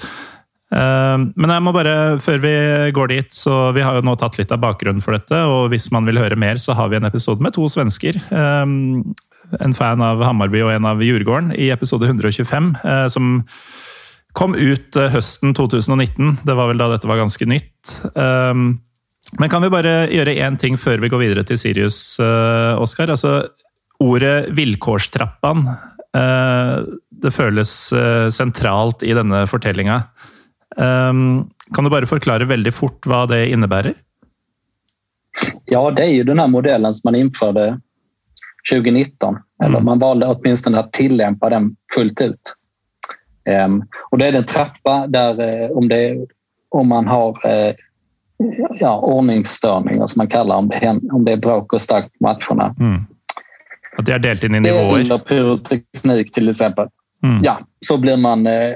Eh, 0.74 1.18
men 1.38 1.54
jeg 1.54 1.64
må 1.64 1.74
bare, 1.76 2.18
før 2.24 2.42
vi 2.42 2.56
går 2.96 3.12
dit, 3.14 3.38
så 3.38 3.70
vi 3.76 3.84
har 3.86 3.98
jo 3.98 4.06
nå 4.06 4.16
tatt 4.20 4.40
litt 4.40 4.54
av 4.54 4.64
bakgrunnen 4.64 5.04
for 5.06 5.18
dette. 5.18 5.44
Og 5.52 5.70
hvis 5.74 5.92
man 5.94 6.08
vil 6.10 6.20
høre 6.22 6.40
mer, 6.40 6.60
så 6.62 6.78
har 6.78 6.92
vi 6.92 7.00
en 7.00 7.08
episode 7.08 7.44
med 7.44 7.56
to 7.58 7.68
svensker. 7.72 8.18
Eh, 8.18 8.66
en 9.62 9.78
fan 9.78 10.04
av 10.04 10.24
Hammarby 10.26 10.64
og 10.66 10.74
en 10.74 10.90
av 10.90 11.04
Djurgården 11.06 11.54
i 11.60 11.70
episode 11.76 12.10
125, 12.10 12.76
eh, 12.84 13.08
som 13.14 13.42
Kom 14.36 14.52
ut 14.52 14.92
høsten 14.92 15.54
2019. 15.56 16.42
Det 16.44 16.56
var 16.58 16.68
vel 16.68 16.82
da 16.82 16.90
dette 16.92 17.08
var 17.08 17.22
ganske 17.22 17.46
nytt. 17.48 17.94
Men 18.20 19.48
kan 19.48 19.64
vi 19.64 19.70
bare 19.72 19.94
gjøre 20.12 20.34
én 20.44 20.58
ting 20.60 20.76
før 20.76 21.00
vi 21.00 21.08
går 21.14 21.22
videre 21.22 21.46
til 21.48 21.56
Sirius, 21.56 22.20
Oskar? 22.20 23.14
Altså, 23.16 23.48
ordet 24.04 24.52
'vilkårstrappan' 24.52 25.64
det 26.12 27.32
føles 27.32 27.72
sentralt 28.36 29.08
i 29.08 29.16
denne 29.16 29.46
fortellinga. 29.48 30.02
Um, 30.76 31.50
kan 31.76 31.84
du 31.84 31.90
bare 31.90 32.06
forklare 32.06 32.46
veldig 32.46 32.74
fort 32.74 33.06
hva 33.08 33.26
det 33.26 33.48
innebærer? 33.50 33.94
Ja, 35.66 35.92
det 35.92 36.04
är 36.04 36.10
ju 36.10 36.24
den 36.24 36.40
här 36.40 36.48
modellen 36.48 36.94
som 36.94 37.12
man 37.12 37.16
införde 37.16 37.80
2019. 38.72 39.38
Eller 39.64 39.76
mm. 39.76 39.86
man 39.86 40.00
valde 40.00 40.26
åtminstone 40.26 40.80
att 40.80 40.94
tillämpa 40.94 41.50
den 41.50 41.76
fullt 41.96 42.22
ut. 42.22 42.56
Ehm, 43.50 43.84
och 44.12 44.18
det 44.18 44.28
är 44.28 44.34
en 44.34 44.46
trappa 44.46 45.08
där 45.08 45.42
eh, 45.42 45.70
om, 45.70 45.88
det, 45.88 46.26
om 46.70 46.88
man 46.88 47.08
har 47.08 47.30
eh, 47.30 47.76
ja, 48.80 49.00
ordningsstörningar 49.00 50.08
som 50.08 50.20
man 50.20 50.28
kallar 50.28 50.56
om 50.56 50.70
det, 50.70 51.00
om 51.12 51.26
det 51.26 51.32
är 51.32 51.38
bråk 51.38 51.74
och 51.74 51.82
starkt 51.82 52.20
på 52.20 52.24
matcherna. 52.24 52.76
Mm. 52.80 53.06
Att 53.98 54.06
det 54.06 54.14
är 54.14 54.20
delat 54.20 54.44
in 54.44 54.56
i 54.56 54.60
nivåer? 54.60 55.00
Eller 55.00 55.18
pyroteknik 55.18 56.32
till 56.32 56.50
exempel. 56.50 56.88
Mm. 57.24 57.44
Ja, 57.44 57.60
så 57.80 57.98
blir 57.98 58.18
man 58.18 58.48
eh, 58.48 58.72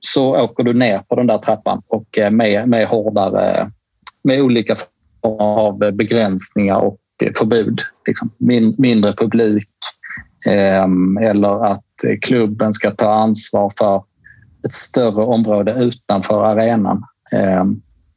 så 0.00 0.40
åker 0.40 0.64
du 0.64 0.72
ner 0.72 0.98
på 0.98 1.14
den 1.14 1.26
där 1.26 1.38
trappan 1.38 1.82
och 1.90 2.18
med, 2.30 2.68
med 2.68 2.86
hårdare, 2.86 3.70
med 4.22 4.42
olika 4.42 4.76
former 5.22 5.44
av 5.44 5.78
begränsningar 5.78 6.76
och 6.76 6.98
förbud. 7.38 7.80
Liksom. 8.06 8.30
Min, 8.38 8.74
mindre 8.78 9.12
publik 9.12 9.68
eh, 10.46 10.84
eller 11.28 11.66
att 11.66 11.84
klubben 12.22 12.72
ska 12.72 12.90
ta 12.90 13.12
ansvar 13.12 13.72
för 13.78 14.04
ett 14.66 14.72
större 14.72 15.24
område 15.24 15.72
utanför 15.72 16.44
arenan. 16.44 17.04
Eh, 17.32 17.64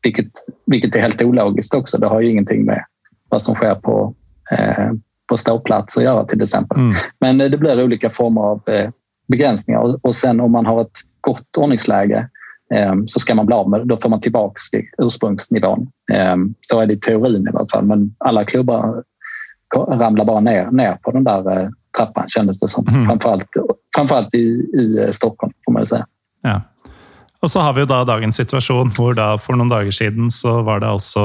vilket, 0.04 0.32
vilket 0.66 0.96
är 0.96 1.02
helt 1.02 1.22
ologiskt 1.22 1.76
också. 1.76 1.98
Det 1.98 2.08
har 2.08 2.22
ju 2.22 2.32
ingenting 2.32 2.66
med 2.66 2.86
vad 3.30 3.42
som 3.42 3.56
sker 3.56 3.76
på, 3.76 4.16
eh, 4.52 4.92
på 5.30 5.38
ståplats 5.38 5.98
att 5.98 6.04
göra 6.04 6.26
till 6.26 6.42
exempel. 6.42 6.78
Mm. 6.78 6.96
Men 7.20 7.42
eh, 7.42 7.50
det 7.50 7.58
blir 7.58 7.84
olika 7.84 8.10
former 8.10 8.42
av 8.42 8.62
eh, 8.70 8.90
begränsningar 9.34 9.80
och, 9.80 10.06
och 10.06 10.16
sen 10.16 10.42
om 10.42 10.52
man 10.52 10.66
har 10.66 10.82
ett 10.82 11.00
gott 11.22 11.58
ordningsläge 11.58 12.30
eh, 12.74 12.94
så 13.08 13.20
ska 13.20 13.36
man 13.36 13.46
bli 13.46 13.56
av 13.56 13.70
med 13.70 13.80
det. 13.80 13.86
Då 13.86 13.98
får 13.98 14.10
man 14.10 14.22
tillbaka 14.22 14.56
till 14.72 14.86
ursprungsnivån. 14.98 15.88
Eh, 16.14 16.36
så 16.62 16.80
är 16.80 16.86
det 16.86 16.94
i 16.94 17.00
teorin 17.00 17.48
i 17.48 17.50
alla 17.50 17.68
fall. 17.72 17.86
Men 17.86 18.16
alla 18.18 18.46
klubbar 18.46 19.04
ramlar 19.76 20.26
bara 20.26 20.40
ner, 20.40 20.72
ner 20.72 20.98
på 21.02 21.12
den 21.12 21.24
där 21.24 21.72
trappan 21.98 22.30
kändes 22.30 22.60
det 22.60 22.68
som. 22.68 22.88
Mm. 22.88 23.06
Framförallt, 23.08 23.50
framförallt 23.96 24.36
i, 24.36 24.46
i 24.78 25.10
Stockholm 25.14 25.54
får 25.66 25.72
man 25.72 25.82
ju 25.82 25.86
säga. 25.86 26.06
Ja. 26.42 26.62
Og 27.44 27.52
så 27.52 27.60
har 27.60 27.74
vi 27.74 27.86
da 27.86 28.04
dagens 28.08 28.38
situasjon, 28.40 28.94
hvor 28.96 29.18
da 29.18 29.34
for 29.38 29.58
noen 29.60 29.72
dager 29.72 29.92
siden 29.92 30.30
så 30.32 30.62
var 30.64 30.80
det 30.80 30.88
altså 30.88 31.24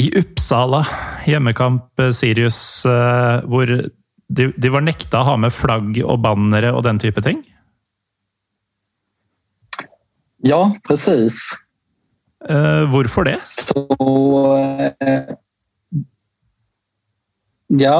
i 0.00 0.08
Uppsala, 0.18 0.86
hjemmekamp 1.26 2.00
eh, 2.00 2.10
Sirius, 2.10 2.86
eh, 2.86 3.44
hvor 3.46 3.70
de, 4.30 4.50
de 4.56 4.70
var 4.72 4.84
nekta 4.86 5.20
å 5.22 5.28
ha 5.32 5.36
med 5.40 5.54
flagg 5.54 5.98
og 6.04 6.22
bannere 6.24 6.72
og 6.76 6.84
den 6.86 7.00
type 7.02 7.22
ting? 7.26 7.42
Ja, 10.46 10.62
precis. 10.86 11.42
Eh, 12.48 12.84
hvorfor 12.90 13.28
det? 13.28 13.38
Så 13.44 13.84
eh, 15.04 15.36
Ja, 17.70 17.96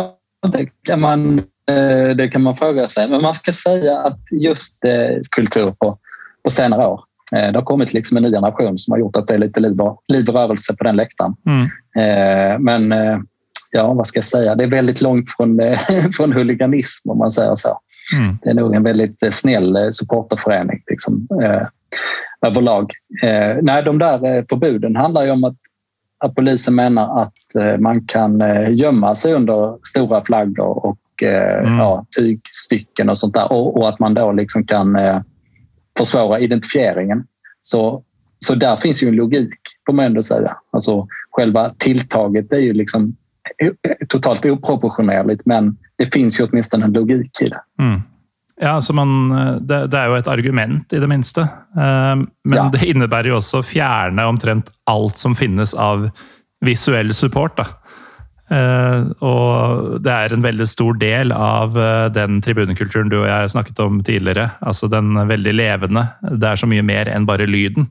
det 0.50 0.70
kan 0.88 1.00
man 1.00 1.42
Eh, 1.70 2.16
det 2.16 2.28
kan 2.28 2.42
man 2.42 2.56
fråga 2.56 2.86
sig. 2.86 3.08
Men 3.08 3.22
man 3.22 3.34
ska 3.34 3.52
säga 3.52 3.98
att 3.98 4.18
just 4.30 4.84
eh, 4.84 5.18
kultur 5.36 5.70
på, 5.70 5.98
på 6.44 6.50
senare 6.50 6.86
år 6.86 7.00
eh, 7.32 7.52
det 7.52 7.58
har 7.58 7.64
kommit 7.64 7.92
liksom 7.92 8.16
en 8.16 8.22
ny 8.22 8.30
generation 8.30 8.78
som 8.78 8.92
har 8.92 8.98
gjort 8.98 9.16
att 9.16 9.28
det 9.28 9.34
är 9.34 9.38
lite 9.38 9.60
liv 9.60 9.80
och, 9.80 10.04
liv 10.08 10.28
och 10.28 10.34
rörelse 10.34 10.76
på 10.76 10.84
den 10.84 10.96
läktaren. 10.96 11.34
Mm. 11.46 11.68
Men 12.64 12.92
ja, 13.70 13.94
vad 13.94 14.06
ska 14.06 14.18
jag 14.18 14.24
säga? 14.24 14.54
Det 14.54 14.64
är 14.64 14.68
väldigt 14.70 15.00
långt 15.00 15.30
från, 15.30 15.60
från 16.16 16.32
huliganism 16.32 17.10
om 17.10 17.18
man 17.18 17.32
säger 17.32 17.54
så. 17.54 17.80
Mm. 18.16 18.38
Det 18.42 18.50
är 18.50 18.54
nog 18.54 18.74
en 18.74 18.82
väldigt 18.82 19.34
snäll 19.34 19.92
supporterförening 19.92 20.82
liksom, 20.90 21.28
eh, 21.42 21.66
överlag. 22.46 22.92
Eh, 23.22 23.56
nej, 23.62 23.82
de 23.82 23.98
där 23.98 24.44
förbuden 24.48 24.96
handlar 24.96 25.24
ju 25.24 25.30
om 25.30 25.44
att, 25.44 25.56
att 26.24 26.34
polisen 26.34 26.74
menar 26.74 27.22
att 27.22 27.80
man 27.80 28.06
kan 28.06 28.42
gömma 28.74 29.14
sig 29.14 29.34
under 29.34 29.78
stora 29.82 30.24
flaggor 30.24 30.86
och 30.86 31.22
mm. 31.22 31.78
ja, 31.78 32.06
tygstycken 32.18 33.10
och 33.10 33.18
sånt 33.18 33.34
där 33.34 33.52
och, 33.52 33.76
och, 33.76 33.88
att 33.88 33.98
man 33.98 34.14
då 34.14 34.32
liksom 34.32 34.66
kan 34.66 34.98
försvåra 35.98 36.40
identifieringen. 36.40 37.24
Så, 37.62 38.02
så 38.38 38.54
där 38.54 38.76
finns 38.76 39.02
ju 39.02 39.08
en 39.08 39.16
logik, 39.16 39.54
får 39.86 39.92
man 39.92 40.04
ändå 40.04 40.22
säga. 40.22 40.56
Alltså, 40.70 41.06
själva 41.30 41.74
tilltaget 41.78 42.52
är 42.52 42.58
ju 42.58 42.72
liksom 42.72 43.16
totalt 44.08 44.46
oproportionerligt 44.46 45.46
men 45.46 45.76
det 45.98 46.14
finns 46.14 46.40
ju 46.40 46.44
åtminstone 46.44 46.84
en 46.84 46.92
logik 46.92 47.42
i 47.42 47.48
det. 47.48 47.60
Mm. 47.78 48.02
Ja, 48.62 48.68
alltså 48.68 48.92
man, 48.92 49.28
det, 49.60 49.86
det, 49.86 49.98
är 49.98 50.08
ju 50.08 50.18
ett 50.18 50.28
argument 50.28 50.92
i 50.92 50.98
det 50.98 51.06
minsta. 51.06 51.40
Eh, 51.76 52.16
men 52.44 52.56
ja. 52.56 52.70
det 52.72 52.86
innebär 52.86 53.24
ju 53.24 53.32
också 53.32 53.62
fjärna 53.62 54.28
omtrent 54.28 54.70
allt 54.84 55.16
som 55.16 55.36
finns 55.36 55.74
av 55.74 56.10
visuell 56.60 57.14
support. 57.14 57.56
Då. 57.56 57.64
Eh, 58.56 59.00
och 59.10 60.00
det 60.00 60.10
är 60.10 60.32
en 60.32 60.42
väldigt 60.42 60.68
stor 60.68 60.94
del 60.94 61.32
av 61.32 61.78
eh, 61.78 62.12
den 62.12 62.42
tribunekulturen 62.42 63.08
du 63.08 63.18
och 63.18 63.28
jag 63.28 63.50
snackat 63.50 63.78
om 63.78 64.04
tidigare. 64.04 64.50
Alltså 64.58 64.88
den 64.88 65.28
väldigt 65.28 65.54
levande. 65.54 66.06
Det 66.20 66.46
är 66.46 66.56
så 66.56 66.66
mycket 66.66 66.84
mer 66.84 67.08
än 67.08 67.26
bara 67.26 67.46
lyden. 67.46 67.86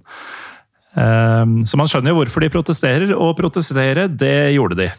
Så 1.68 1.78
man 1.78 1.88
skönjer 1.88 2.14
varför 2.14 2.42
de 2.42 2.50
protesterar 2.50 3.14
och 3.14 3.38
protestera, 3.38 4.08
det 4.08 4.50
gjorde 4.50 4.76
de. 4.76 4.92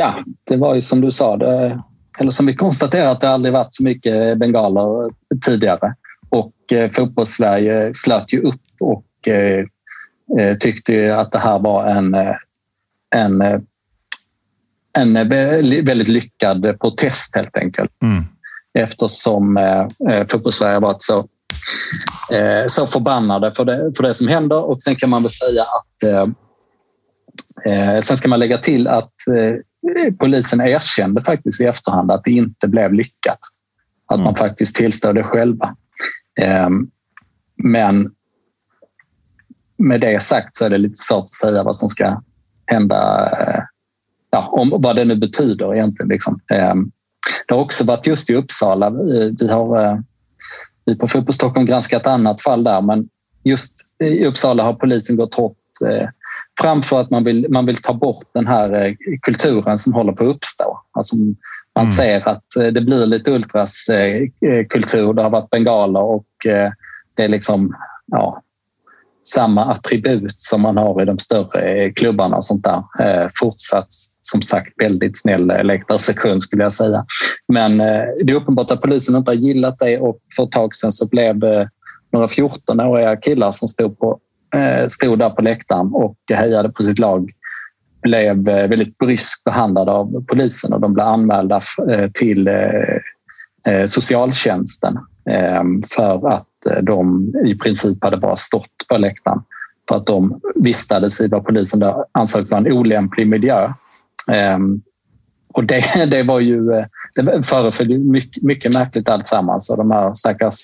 Ja, 0.00 0.24
det 0.44 0.56
var 0.56 0.74
ju 0.74 0.80
som 0.80 1.00
du 1.00 1.10
sa, 1.10 1.36
det, 1.36 1.82
eller 2.20 2.30
som 2.30 2.46
vi 2.46 2.54
konstaterat, 2.54 3.14
att 3.14 3.20
det 3.20 3.28
aldrig 3.30 3.52
varit 3.52 3.74
så 3.74 3.84
mycket 3.84 4.38
bengaler 4.38 5.12
tidigare. 5.46 5.94
Och 6.28 6.72
eh, 6.72 6.90
fotbollssverige 6.90 7.94
slöt 7.94 8.32
ju 8.32 8.40
upp 8.40 8.60
och 8.80 9.28
eh, 9.28 9.64
eh 10.38 10.56
tyckte 10.60 11.16
att 11.16 11.32
det 11.32 11.38
här 11.38 11.58
var 11.58 11.86
en, 11.86 12.14
eh, 12.14 12.34
en, 13.14 13.42
eh, 13.42 13.60
en 14.98 15.14
väldigt 15.84 16.08
lyckad 16.08 16.80
protest 16.80 17.36
helt 17.36 17.56
enkelt. 17.56 18.02
Mm. 18.02 18.24
Eftersom 18.78 19.56
eh, 19.56 19.86
fotbollssverige 20.28 20.80
varit 20.80 21.02
så, 21.02 21.18
eh, 22.32 22.66
så 22.66 22.86
förbannade 22.86 23.52
för 23.52 23.64
det, 23.64 23.92
för 23.96 24.02
det 24.02 24.14
som 24.14 24.28
händer. 24.28 24.60
Och 24.60 24.82
sen 24.82 24.96
kan 24.96 25.10
man 25.10 25.22
väl 25.22 25.30
säga 25.30 25.62
att 25.62 26.02
eh, 27.66 28.00
sen 28.00 28.16
ska 28.16 28.28
man 28.28 28.38
lägga 28.38 28.58
till 28.58 28.88
att 28.88 29.12
polisen 30.18 30.60
erkände 30.60 31.24
faktiskt 31.24 31.60
i 31.60 31.64
efterhand 31.64 32.10
att 32.10 32.24
det 32.24 32.30
inte 32.30 32.68
blev 32.68 32.92
lyckat. 32.92 33.38
Att 34.06 34.14
mm. 34.14 34.24
man 34.24 34.34
faktiskt 34.34 34.76
tillstår 34.76 35.12
det 35.12 35.22
själva. 35.22 35.76
Ehm, 36.40 36.90
men 37.56 38.10
med 39.76 40.00
det 40.00 40.22
sagt 40.22 40.56
så 40.56 40.64
är 40.64 40.70
det 40.70 40.78
lite 40.78 40.96
svårt 40.96 41.22
att 41.22 41.30
säga 41.30 41.62
vad 41.62 41.76
som 41.76 41.88
ska 41.88 42.22
hända, 42.66 43.30
eh, 43.40 43.62
ja, 44.30 44.48
om 44.48 44.82
vad 44.82 44.96
det 44.96 45.04
nu 45.04 45.16
betyder 45.16 45.74
egentligen. 45.74 46.08
Liksom. 46.08 46.40
Ehm, 46.52 46.90
det 47.48 47.54
har 47.54 47.60
också 47.60 47.84
varit 47.84 48.06
just 48.06 48.30
i 48.30 48.34
Uppsala. 48.34 48.90
Vi 49.40 49.48
har 49.50 49.84
eh, 49.84 49.98
vi 50.84 50.96
på 50.96 51.08
Fotboll 51.08 51.34
Stockholm 51.34 51.66
granskat 51.66 52.06
annat 52.06 52.42
fall 52.42 52.64
där, 52.64 52.80
men 52.80 53.08
just 53.44 53.74
i 54.04 54.26
Uppsala 54.26 54.62
har 54.62 54.74
polisen 54.74 55.16
gått 55.16 55.34
hårt 55.34 55.56
eh, 55.86 56.08
framför 56.60 57.00
att 57.00 57.10
man 57.10 57.24
vill, 57.24 57.46
man 57.50 57.66
vill 57.66 57.76
ta 57.76 57.92
bort 57.92 58.26
den 58.32 58.46
här 58.46 58.74
eh, 58.74 58.94
kulturen 59.22 59.78
som 59.78 59.92
håller 59.92 60.12
på 60.12 60.24
att 60.24 60.36
uppstå. 60.36 60.80
Alltså 60.92 61.16
man 61.16 61.84
mm. 61.84 61.86
ser 61.86 62.28
att 62.28 62.56
eh, 62.56 62.66
det 62.66 62.80
blir 62.80 63.06
lite 63.06 63.30
ultraskultur. 63.30 65.12
Det 65.12 65.22
har 65.22 65.30
varit 65.30 65.50
bengaler 65.50 66.02
och 66.02 66.46
eh, 66.46 66.70
det 67.14 67.24
är 67.24 67.28
liksom 67.28 67.76
ja, 68.06 68.42
samma 69.26 69.64
attribut 69.64 70.34
som 70.42 70.62
man 70.62 70.76
har 70.76 71.02
i 71.02 71.04
de 71.04 71.18
större 71.18 71.92
klubbarna. 71.92 72.36
Och 72.36 72.44
sånt 72.44 72.64
där. 72.64 73.30
Fortsatt 73.40 73.86
som 74.20 74.42
sagt 74.42 74.82
väldigt 74.82 75.20
snäll 75.20 75.46
läktarsektion 75.46 76.40
skulle 76.40 76.62
jag 76.62 76.72
säga. 76.72 77.04
Men 77.48 77.78
det 77.78 78.32
är 78.32 78.34
uppenbart 78.34 78.70
att 78.70 78.82
polisen 78.82 79.16
inte 79.16 79.30
har 79.30 79.36
gillat 79.36 79.78
det 79.78 79.98
och 79.98 80.18
för 80.36 80.42
ett 80.42 80.52
tag 80.52 80.74
sedan 80.74 80.92
så 80.92 81.08
blev 81.08 81.36
några 82.12 82.26
14-åriga 82.26 83.16
killar 83.16 83.52
som 83.52 83.68
stod 83.68 83.98
på 83.98 84.20
Eh, 84.25 84.25
Eh, 84.56 84.86
stod 84.88 85.18
där 85.18 85.30
på 85.30 85.42
läktaren 85.42 85.90
och 85.92 86.16
hejade 86.28 86.68
på 86.68 86.82
sitt 86.82 86.98
lag. 86.98 87.30
Blev 88.02 88.48
eh, 88.48 88.68
väldigt 88.68 88.98
bryskt 88.98 89.44
behandlade 89.44 89.92
av 89.92 90.24
polisen 90.26 90.72
och 90.72 90.80
de 90.80 90.94
blev 90.94 91.06
anmälda 91.06 91.60
eh, 91.90 92.10
till 92.10 92.48
socialtjänsten 93.86 94.98
för 95.96 96.28
att 96.28 96.48
de 96.82 97.32
i 97.44 97.54
princip 97.54 98.04
hade 98.04 98.16
bara 98.16 98.36
stått 98.36 98.88
på 98.88 98.98
läktaren. 98.98 99.42
För 99.88 99.96
att 99.96 100.06
de 100.06 100.40
vistades 100.54 101.20
i 101.20 101.28
vad 101.28 101.44
polisen 101.44 101.92
ansåg 102.12 102.48
var 102.48 102.58
en 102.58 102.72
olämplig 102.72 103.28
miljö. 103.28 103.72
Och 105.54 105.64
det, 105.64 106.06
det 106.10 106.22
var 106.22 106.40
ju, 106.40 106.84
det 107.14 107.42
föreföll 107.42 107.98
mycket, 107.98 108.42
mycket 108.42 108.74
märkligt 108.74 109.08
alltsammans. 109.08 109.70
Och 109.70 109.76
de 109.76 109.90
här 109.90 110.14
stackars 110.14 110.56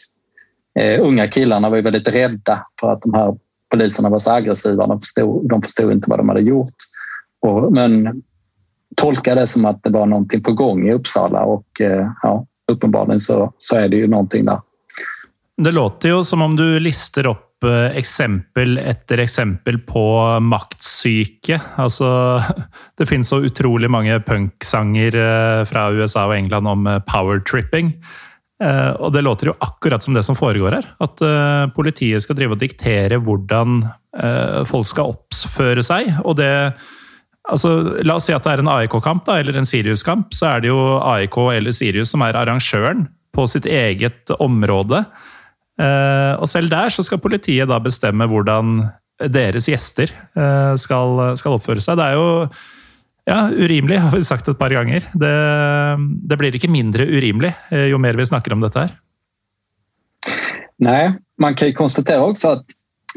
unga 1.01 1.29
killarna 1.29 1.71
var 1.71 1.77
ju 1.77 1.83
väldigt 1.83 2.09
rädda 2.09 2.67
för 2.81 2.93
att 2.93 3.03
de 3.03 3.15
här 3.15 3.37
poliserna 3.73 4.09
var 4.09 4.19
så 4.19 4.33
aggressiva. 4.33 4.87
De 4.87 5.01
förstod, 5.01 5.49
de 5.49 5.63
förstod 5.63 5.93
inte 5.93 6.11
vad 6.11 6.19
de 6.19 6.29
hade 6.29 6.41
gjort. 6.41 6.75
Och, 7.41 7.73
men 7.73 8.23
tolkade 8.97 9.41
det 9.41 9.47
som 9.47 9.65
att 9.65 9.83
det 9.83 9.91
var 9.91 10.07
någonting 10.07 10.43
på 10.43 10.53
gång 10.53 10.89
i 10.89 10.93
Uppsala 10.93 11.41
och 11.41 11.81
eh, 11.81 12.09
ja, 12.23 12.47
uppenbarligen 12.73 13.21
så, 13.21 13.53
så 13.59 13.77
är 13.77 13.89
det 13.89 13.97
ju 13.97 14.07
någonting 14.07 14.45
där. 14.45 14.61
Det 15.57 15.71
låter 15.71 16.09
ju 16.09 16.25
som 16.25 16.43
om 16.43 16.57
du 16.57 16.79
listar 16.79 17.27
upp 17.27 17.65
eh, 17.65 17.97
exempel 17.97 18.79
efter 18.79 19.19
exempel 19.19 19.79
på 19.79 20.39
maktpsyke. 20.41 21.61
Alltså, 21.75 22.43
det 22.99 23.07
finns 23.07 23.29
så 23.29 23.39
otroligt 23.45 23.91
många 23.91 24.21
punksanger 24.21 25.17
eh, 25.17 25.65
från 25.65 25.99
USA 25.99 26.27
och 26.27 26.37
England 26.37 26.67
om 26.67 27.03
power 27.07 27.41
Uh, 28.63 28.95
og 29.03 29.11
det 29.15 29.25
låter 29.27 29.51
jo 29.51 29.57
akkurat 29.65 30.05
som 30.05 30.15
det 30.15 30.23
som 30.23 30.39
foregår 30.39 30.77
her. 30.77 30.89
At 31.03 31.23
uh, 31.25 31.67
politiet 31.75 32.23
skal 32.23 32.39
drive 32.39 32.55
og 32.55 32.63
diktere 32.63 33.19
hvordan 33.19 33.83
uh, 33.89 34.63
folk 34.69 34.87
skal 34.87 35.17
oppføre 35.17 35.83
seg. 35.83 36.13
Og 36.23 36.37
det 36.39 36.53
altså, 37.51 37.75
La 38.07 38.19
oss 38.21 38.29
si 38.31 38.37
at 38.37 38.47
det 38.47 38.55
er 38.55 38.63
en 38.63 38.71
AIK-kamp 38.71 39.29
eller 39.35 39.59
en 39.59 39.69
Sirius-kamp. 39.69 40.31
Så 40.37 40.47
er 40.51 40.63
det 40.63 40.71
jo 40.71 40.79
AIK 41.01 41.39
eller 41.57 41.75
Sirius 41.75 42.15
som 42.15 42.23
er 42.23 42.39
arrangøren 42.39 43.09
på 43.35 43.49
sitt 43.51 43.67
eget 43.67 44.31
område. 44.39 45.03
Uh, 45.81 46.39
og 46.39 46.47
selv 46.53 46.71
der 46.71 46.93
så 46.95 47.03
skal 47.03 47.23
politiet 47.23 47.71
da 47.71 47.81
bestemme 47.83 48.29
hvordan 48.31 48.85
deres 49.33 49.69
gjester 49.71 50.11
skal, 50.81 51.21
skal 51.39 51.55
oppføre 51.55 51.83
seg. 51.85 51.95
Det 52.01 52.07
er 52.11 52.17
jo 52.19 52.31
Ja, 53.25 53.51
urimelig 53.57 53.97
har 53.97 54.17
vi 54.17 54.25
sagt 54.25 54.49
ett 54.49 54.59
par 54.59 54.71
gånger. 54.71 55.05
Det, 55.13 55.99
det 56.29 56.37
blir 56.37 56.55
inte 56.55 56.69
mindre 56.69 57.07
urimligt 57.07 57.55
eh, 57.71 57.85
ju 57.85 57.99
mer 57.99 58.15
vi 58.15 58.27
snackar 58.27 58.53
om 58.53 58.61
detta 58.61 58.81
här. 58.81 58.91
Nej, 60.77 61.15
man 61.39 61.55
kan 61.55 61.69
ju 61.69 61.75
konstatera 61.75 62.25
också 62.25 62.49
att 62.49 62.67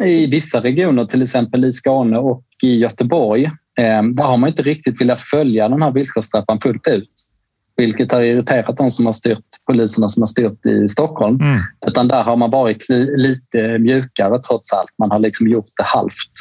i 0.04 0.26
vissa 0.26 0.64
regioner, 0.64 1.06
till 1.06 1.22
exempel 1.22 1.66
i 1.66 1.74
Skåne 1.74 2.18
och 2.18 2.44
i 2.64 2.78
Göteborg, 2.78 3.46
eh, 3.78 4.04
där 4.04 4.24
har 4.24 4.38
man 4.38 4.50
inte 4.50 4.62
riktigt 4.62 5.02
velat 5.02 5.22
följa 5.22 5.70
den 5.70 5.82
här 5.82 5.92
villkorstrappan 5.92 6.60
fullt 6.60 6.88
ut. 6.88 7.12
Vilket 7.78 8.12
har 8.12 8.22
irriterat 8.22 8.78
de 8.78 8.90
som 8.90 9.06
har 9.06 9.14
styrt, 9.14 9.46
poliserna 9.68 10.10
som 10.10 10.22
har 10.22 10.28
styrt 10.28 10.66
i 10.66 10.88
Stockholm. 10.88 11.42
Mm. 11.42 11.60
Utan 11.88 12.08
där 12.08 12.24
har 12.24 12.36
man 12.36 12.52
varit 12.52 12.86
lite 13.18 13.80
mjukare 13.80 14.40
trots 14.40 14.74
allt. 14.74 14.90
Man 14.98 15.12
har 15.12 15.20
liksom 15.20 15.48
gjort 15.48 15.72
det 15.78 15.84
halvt. 15.84 16.32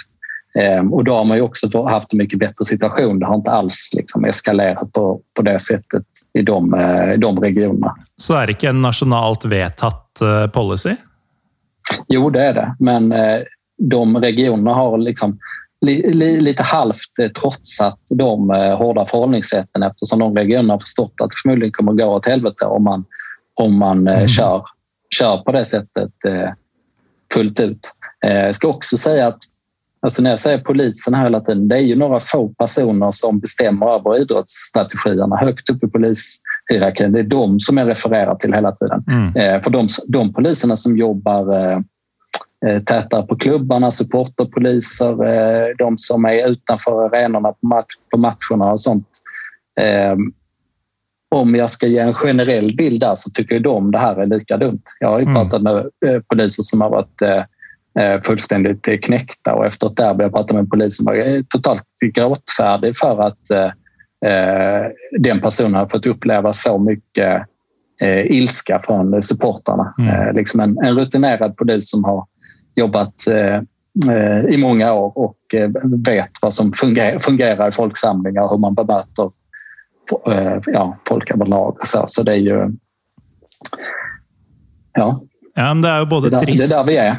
Ehm, 0.59 0.93
och 0.93 1.05
då 1.05 1.15
har 1.15 1.25
man 1.25 1.37
ju 1.37 1.43
också 1.43 1.87
haft 1.87 2.13
en 2.13 2.19
mycket 2.19 2.39
bättre 2.39 2.65
situation. 2.65 3.19
Det 3.19 3.27
har 3.27 3.35
inte 3.35 3.51
alls 3.51 3.91
liksom 3.93 4.25
eskalerat 4.25 4.93
på, 4.93 5.21
på 5.35 5.43
det 5.43 5.61
sättet 5.61 6.03
i 6.39 6.43
de, 6.43 6.75
eh, 6.75 7.19
de 7.19 7.41
regionerna. 7.41 7.97
Så 8.17 8.35
är 8.35 8.47
det 8.47 8.53
inte 8.53 8.69
en 8.69 8.83
nationellt 8.83 9.45
vedtatt 9.45 10.21
eh, 10.21 10.47
policy? 10.47 10.97
Jo, 12.09 12.31
det 12.31 12.43
är 12.43 12.55
det. 12.55 12.75
Men 12.79 13.13
eh, 13.13 13.41
de 13.79 14.17
regionerna 14.17 14.75
har 14.75 14.99
liksom 14.99 15.39
lite 16.41 16.63
halvt 16.63 17.35
trotsat 17.41 17.99
de 18.11 18.51
hårda 18.79 19.07
förhållningssätten 19.07 19.83
eftersom 19.83 20.19
de 20.19 20.37
regionerna 20.37 20.75
har 20.75 20.79
förstått 20.79 21.13
att 21.23 21.31
det 21.31 21.37
förmodligen 21.43 21.73
kommer 21.73 21.93
att 21.93 21.99
gå 21.99 22.05
åt 22.05 22.27
helvete 22.27 22.65
om 22.65 22.85
man, 22.85 23.05
om 23.61 23.79
man 23.79 24.09
mm. 24.09 24.29
kör, 24.29 24.63
kör 25.19 25.37
på 25.39 25.53
det 25.53 25.65
sättet 25.65 26.11
fullt 27.35 27.61
ut. 27.61 27.93
Jag 28.21 28.55
ska 28.55 28.69
också 28.69 28.97
säga 28.97 29.27
att 29.27 29.39
Alltså 30.05 30.23
när 30.23 30.31
jag 30.31 30.41
säger 30.41 30.59
polisen 30.59 31.15
här 31.15 31.25
hela 31.25 31.41
tiden, 31.41 31.69
det 31.69 31.77
är 31.77 31.81
ju 31.81 31.97
några 31.97 32.21
få 32.21 32.49
personer 32.49 33.11
som 33.11 33.41
bestämmer 33.41 33.87
över 33.87 34.23
idrottsstrategierna 34.23 35.37
högt 35.37 35.71
upp 35.71 35.85
i 35.85 35.89
polishierarkin. 35.89 37.13
Det 37.13 37.19
är 37.19 37.23
de 37.23 37.61
som 37.61 37.77
jag 37.77 37.89
refererar 37.89 38.35
till 38.35 38.55
hela 38.55 38.73
tiden. 38.73 39.05
Mm. 39.09 39.37
Eh, 39.37 39.63
för 39.63 39.71
de, 39.71 39.89
de 40.09 40.33
poliserna 40.33 40.77
som 40.77 40.97
jobbar 40.97 41.57
eh, 41.57 41.79
eh, 42.67 42.83
tätare 42.83 43.23
på 43.23 43.37
klubbarna, 43.37 43.91
supporterpoliser, 43.91 45.15
de 45.79 45.99
som 45.99 46.25
är 46.25 46.51
utanför 46.51 47.05
arenorna 47.05 47.53
på, 47.53 47.67
match, 47.67 47.95
på 48.11 48.19
matcherna 48.19 48.73
och 48.73 48.81
sånt. 48.81 49.09
om 51.31 51.55
jag 51.55 51.71
ska 51.71 51.87
ge 51.87 51.99
en 51.99 52.15
generell 52.15 52.77
bild 52.77 53.01
där 53.01 53.15
så 53.15 53.31
tycker 53.31 53.61
de 53.61 53.91
det 53.91 53.99
här 53.99 54.17
är 54.17 54.27
lika 54.27 54.57
dumt. 54.57 54.83
Jag 55.01 55.09
har 55.09 55.19
ju 55.19 55.27
mm. 55.27 55.35
pratat 55.35 55.63
med 55.63 55.77
eh, 55.77 56.21
poliser 56.29 56.63
som 56.63 56.81
har 56.81 56.91
varit 56.91 57.23
fullständigt 58.23 59.05
knäckta 59.05 59.55
och 59.55 59.67
efter 59.67 59.87
ett 59.87 59.97
derby 59.97 60.25
jag 60.25 60.33
pratat 60.33 60.51
med 60.51 60.61
en 60.61 60.71
polis 60.71 60.97
som 60.97 61.07
var 61.07 61.43
totalt 61.43 61.83
gråtfärdig 62.15 62.97
för 62.97 63.21
att 63.21 63.73
den 65.19 65.41
personen 65.41 65.75
har 65.75 65.87
fått 65.87 66.07
uppleva 66.07 66.53
så 66.53 66.79
mycket 66.79 67.43
ilska 68.25 68.83
från 68.87 69.23
supportrarna. 69.23 69.95
Mm. 69.99 70.37
Liksom 70.37 70.61
en, 70.61 70.79
en 70.79 70.97
rutinerad 70.97 71.57
polis 71.57 71.91
som 71.91 72.05
har 72.05 72.27
jobbat 72.75 73.15
i 74.49 74.57
många 74.57 74.93
år 74.93 75.19
och 75.19 75.39
vet 76.07 76.31
vad 76.43 76.55
som 76.55 76.73
fungerar, 76.73 77.21
fungerar 77.21 77.69
i 77.69 77.73
folksamlingar, 77.73 78.49
hur 78.51 78.59
man 78.59 78.75
bemöter 78.75 79.31
Eh, 80.27 80.59
ja, 80.67 80.99
folk 81.09 81.31
överlag. 81.31 81.87
Så, 81.87 82.05
så 82.07 82.23
det 82.23 82.33
är 82.33 82.37
ju... 82.37 82.71
Ja. 84.93 85.23
ja 85.55 85.75
men 85.75 85.83
det 85.83 85.89
är 85.89 86.05
både 86.05 86.31
det 86.31 86.37
där, 86.37 86.45
trist 86.45 86.71
Det 86.71 86.75
är 86.75 86.79
där 86.79 86.87
vi 86.87 86.97
är. 86.97 87.17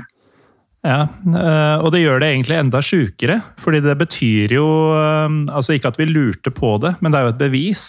Ja, 0.86 1.08
eh, 1.10 1.78
og 1.82 1.90
det 1.96 2.04
gjør 2.04 2.22
det 2.22 2.28
egentlig 2.30 2.60
enda 2.60 2.82
sjukere. 2.84 3.40
fordi 3.58 3.82
det 3.82 3.96
betyr 3.98 4.54
jo 4.54 4.68
eh, 4.94 5.30
altså 5.50 5.74
Ikke 5.74 5.90
at 5.90 5.98
vi 5.98 6.06
lurte 6.06 6.54
på 6.54 6.78
det, 6.84 6.96
men 7.02 7.12
det 7.12 7.20
er 7.20 7.26
jo 7.26 7.34
et 7.34 7.42
bevis 7.42 7.88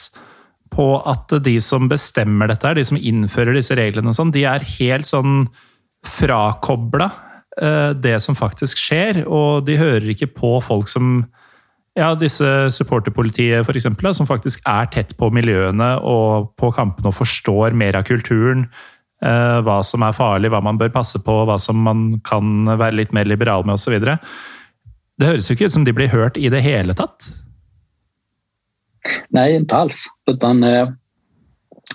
på 0.73 0.89
at 1.09 1.31
de 1.45 1.57
som 1.63 1.89
bestemmer 1.89 2.51
dette, 2.51 2.75
de 2.75 2.85
som 2.85 2.99
innfører 2.99 3.55
disse 3.57 3.77
reglene, 3.77 4.11
og 4.11 4.17
sånn, 4.17 4.33
de 4.35 4.43
er 4.49 4.65
helt 4.77 5.07
sånn 5.09 5.47
frakobla 6.05 7.11
eh, 7.61 7.93
det 7.95 8.19
som 8.25 8.37
faktisk 8.37 8.81
skjer. 8.81 9.23
Og 9.29 9.65
de 9.69 9.79
hører 9.81 10.11
ikke 10.13 10.33
på 10.37 10.57
folk 10.65 10.91
som 10.91 11.21
ja, 11.97 12.11
disse 12.19 12.45
supporterpolitiet 12.77 13.65
f.eks., 13.65 13.89
som 14.19 14.29
faktisk 14.29 14.65
er 14.69 14.91
tett 14.93 15.15
på 15.17 15.31
miljøene 15.33 15.95
og 16.05 16.53
på 16.61 16.73
kampene 16.77 17.09
og 17.09 17.17
forstår 17.23 17.77
mer 17.79 17.97
av 17.97 18.05
kulturen. 18.09 18.67
Eh, 19.25 19.59
hva 19.65 19.79
som 19.85 20.03
er 20.05 20.13
farlig, 20.13 20.51
hva 20.53 20.61
man 20.61 20.77
bør 20.77 20.93
passe 20.93 21.19
på, 21.25 21.39
hva 21.49 21.57
som 21.61 21.79
man 21.87 22.21
kan 22.27 22.69
være 22.69 22.99
litt 22.99 23.15
mer 23.17 23.25
liberal 23.25 23.65
med 23.65 23.79
osv. 23.79 23.97
Det 23.97 25.31
høres 25.31 25.49
jo 25.49 25.57
ikke 25.57 25.71
ut 25.71 25.77
som 25.79 25.87
de 25.87 25.95
blir 25.97 26.13
hørt 26.13 26.37
i 26.37 26.51
det 26.53 26.61
hele 26.61 26.97
tatt. 26.97 27.31
Nej, 29.33 29.57
inte 29.57 29.77
alls. 29.77 30.05
Utan, 30.29 30.63
eh, 30.65 30.89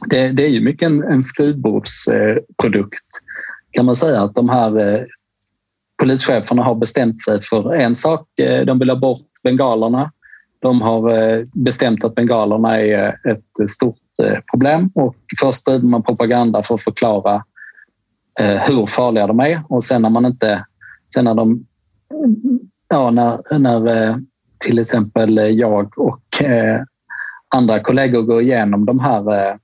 det, 0.10 0.32
det, 0.32 0.46
är 0.46 0.50
ju 0.50 0.62
mycket 0.62 0.86
en, 0.86 1.04
en 1.04 1.24
skrivbordsprodukt 1.24 3.22
kan 3.72 3.86
man 3.86 3.96
säga. 3.96 4.22
Att 4.22 4.36
de 4.36 4.50
här 4.50 4.80
eh, 4.80 5.04
polischeferna 6.02 6.64
har 6.64 6.76
bestämt 6.76 7.22
sig 7.22 7.42
för 7.42 7.76
en 7.76 7.96
sak. 7.96 8.28
De 8.66 8.80
vill 8.80 8.90
ha 8.90 8.98
bort 8.98 9.28
bengalerna. 9.44 10.12
De 10.62 10.82
har 10.82 11.46
bestämt 11.64 12.04
att 12.04 12.16
bengalerna 12.16 12.80
är 12.80 13.16
ett 13.28 13.70
stort 13.70 14.01
Eh, 14.24 14.39
problem 14.51 14.91
och 14.95 15.16
först 15.39 15.66
driver 15.66 15.88
man 15.88 16.03
propaganda 16.03 16.64
för 16.64 16.76
att 16.76 16.84
förklara 16.84 17.43
eh, 18.39 18.62
hur 18.62 18.86
farliga 18.86 19.28
de 19.28 19.39
är 19.39 19.64
och 19.70 19.84
sen 19.84 20.01
när 20.01 20.09
man 20.09 20.26
inte... 20.26 20.66
Sen 21.14 21.26
när 21.26 21.36
de... 21.36 21.66
Ja, 22.89 23.12
när, 23.12 23.59
när 23.59 23.88
eh, 23.88 24.16
till 24.59 24.80
exempel 24.80 25.59
jag 25.59 25.97
och 25.97 26.43
andra 27.55 27.80
kollegor 27.80 28.22
går 28.22 28.41
igenom 28.41 28.86
de 28.86 28.99
här 28.99 29.57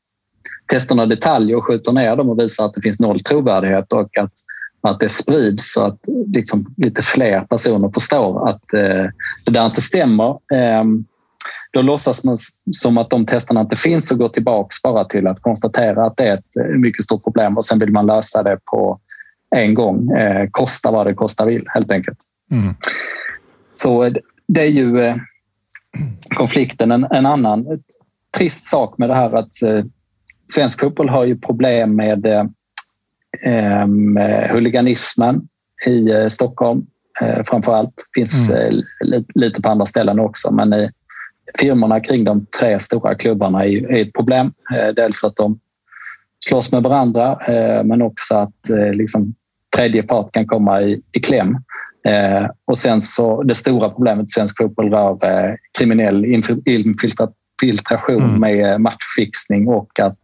testerna 0.72 1.04
i 1.04 1.08
detalj 1.08 1.56
och 1.56 1.66
skjuter 1.66 1.92
ner 1.92 2.16
dem 2.16 2.30
och 2.30 2.40
visar 2.40 2.66
att 2.66 2.74
det 2.74 2.82
finns 2.82 3.00
noll 3.00 3.24
trovärdighet 3.24 3.94
och 3.94 4.18
att 4.18 4.34
att 4.82 5.00
det 5.00 5.10
sprids 5.10 5.74
så 5.74 5.84
att 5.84 6.00
liksom 6.28 6.74
lite 6.78 7.02
fler 7.02 7.42
personer 7.42 7.90
förstår 7.94 8.50
att 8.50 8.74
eh, 8.74 9.06
det 9.46 9.52
där 9.52 9.66
inte 9.66 9.82
stämmer. 9.82 10.40
Ehm, 10.54 11.06
Eh, 11.74 11.80
då 11.80 11.82
låtsas 11.82 12.24
man 12.24 12.38
som 12.72 12.98
att 12.98 13.10
de 13.10 13.26
testerna 13.26 13.62
inte 13.62 13.76
finns 13.76 14.12
och 14.12 14.18
går 14.18 14.30
tillbaka 14.30 14.70
bara 14.84 15.06
till 15.06 15.28
att 15.28 15.42
konstatera 15.42 16.06
att 16.06 16.18
det 16.18 16.24
är 16.24 16.34
ett 16.34 16.58
eh, 16.60 16.78
mycket 16.78 17.04
stort 17.04 17.24
problem 17.24 17.58
och 17.58 17.66
sen 17.66 17.80
vill 17.80 17.92
man 17.92 18.06
lösa 18.06 18.44
det 18.44 18.60
på 18.72 19.00
en 19.56 19.74
gång. 19.74 20.12
Eh, 20.12 20.50
kosta 20.52 20.92
vad 20.92 21.08
det 21.08 21.14
kostar 21.14 21.46
vill 21.46 21.66
helt 21.68 21.92
enkelt. 21.92 22.18
Mm. 22.52 22.76
Så 23.74 24.14
det 24.48 24.62
är 24.62 24.70
ju 24.70 25.00
eh, 25.00 25.16
konflikten. 26.36 26.92
En, 26.92 27.04
en, 27.12 27.26
annan 27.26 27.66
trist 28.38 28.68
sak 28.68 28.98
med 28.98 29.10
det 29.10 29.16
här 29.16 29.34
att 29.34 29.62
eh, 29.62 29.84
svensk 30.54 30.80
fotboll 30.80 31.10
har 31.10 31.26
ju 31.26 31.38
problem 31.38 31.96
med 31.96 32.26
eh, 32.26 32.44
Ehm, 33.42 34.18
huliganismen 34.50 35.48
i 35.86 36.12
eh, 36.12 36.28
Stockholm 36.28 36.86
eh, 37.22 37.44
framför 37.44 37.74
allt. 37.74 37.94
finns 38.16 38.50
mm. 38.50 38.84
Eh, 39.14 39.22
lite 39.36 39.62
på 39.62 39.70
andra 39.70 39.86
ställen 39.86 40.20
också, 40.20 40.52
men 40.52 40.74
i 40.74 40.90
firmorna 41.60 42.00
kring 42.00 42.24
de 42.24 42.46
tre 42.60 42.80
stora 42.80 43.16
klubbarna 43.16 43.66
är, 43.66 43.96
ett 43.96 44.14
problem. 44.14 44.54
Dels 44.96 45.24
att 45.24 45.36
de 45.36 45.60
slåss 46.46 46.72
med 46.72 46.84
varandra, 46.84 47.40
men 47.84 48.02
också 48.02 48.36
att 48.36 48.70
liksom, 48.94 49.34
tredje 49.76 50.04
part 50.04 50.32
kan 50.32 50.48
komma 50.48 50.82
i, 50.82 51.02
i 51.12 51.20
kläm. 51.20 51.58
och 52.66 52.78
sen 52.78 53.02
så 53.02 53.44
det 53.44 53.56
stora 53.56 53.90
problemet 53.90 54.24
i 54.24 54.30
svensk 54.30 54.58
fotboll 54.58 54.90
rör 54.90 55.58
kriminell 55.80 56.26
infiltration 56.66 58.24
mm. 58.24 58.40
med 58.40 58.82
matchfixning 58.82 59.68
och 59.68 60.00
att 60.00 60.20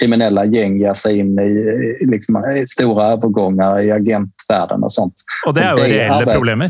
kriminella 0.00 0.44
gäng 0.44 0.78
ger 0.78 0.92
sig 0.92 1.18
in 1.18 1.38
i, 1.38 2.06
liksom, 2.06 2.64
stora 2.68 3.04
övergångar 3.04 3.80
i 3.80 3.90
agentvärlden 3.90 4.82
och 4.82 4.92
sånt. 4.92 5.14
Och 5.46 5.54
det 5.54 5.60
är 5.60 5.76
ju 5.76 5.82
reella 5.82 6.34
problem. 6.34 6.62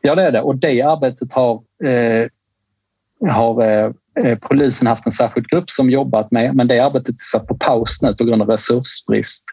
Ja, 0.00 0.14
det 0.14 0.22
är 0.22 0.32
det. 0.32 0.40
Och 0.40 0.56
det 0.56 0.82
arbetet 0.82 1.32
har, 1.32 1.54
eh, 1.84 2.28
har 3.20 3.62
eh, 3.62 4.38
polisen 4.40 4.88
haft 4.88 5.06
en 5.06 5.12
särskild 5.12 5.46
grupp 5.46 5.70
som 5.70 5.90
jobbat 5.90 6.30
med, 6.30 6.54
men 6.54 6.68
det 6.68 6.80
arbetet 6.80 7.08
är 7.08 7.38
satt 7.38 7.46
på 7.46 7.56
paus 7.56 8.02
nu 8.02 8.14
på 8.14 8.24
grund 8.24 8.42
av 8.42 8.48
resursbrist 8.48 9.44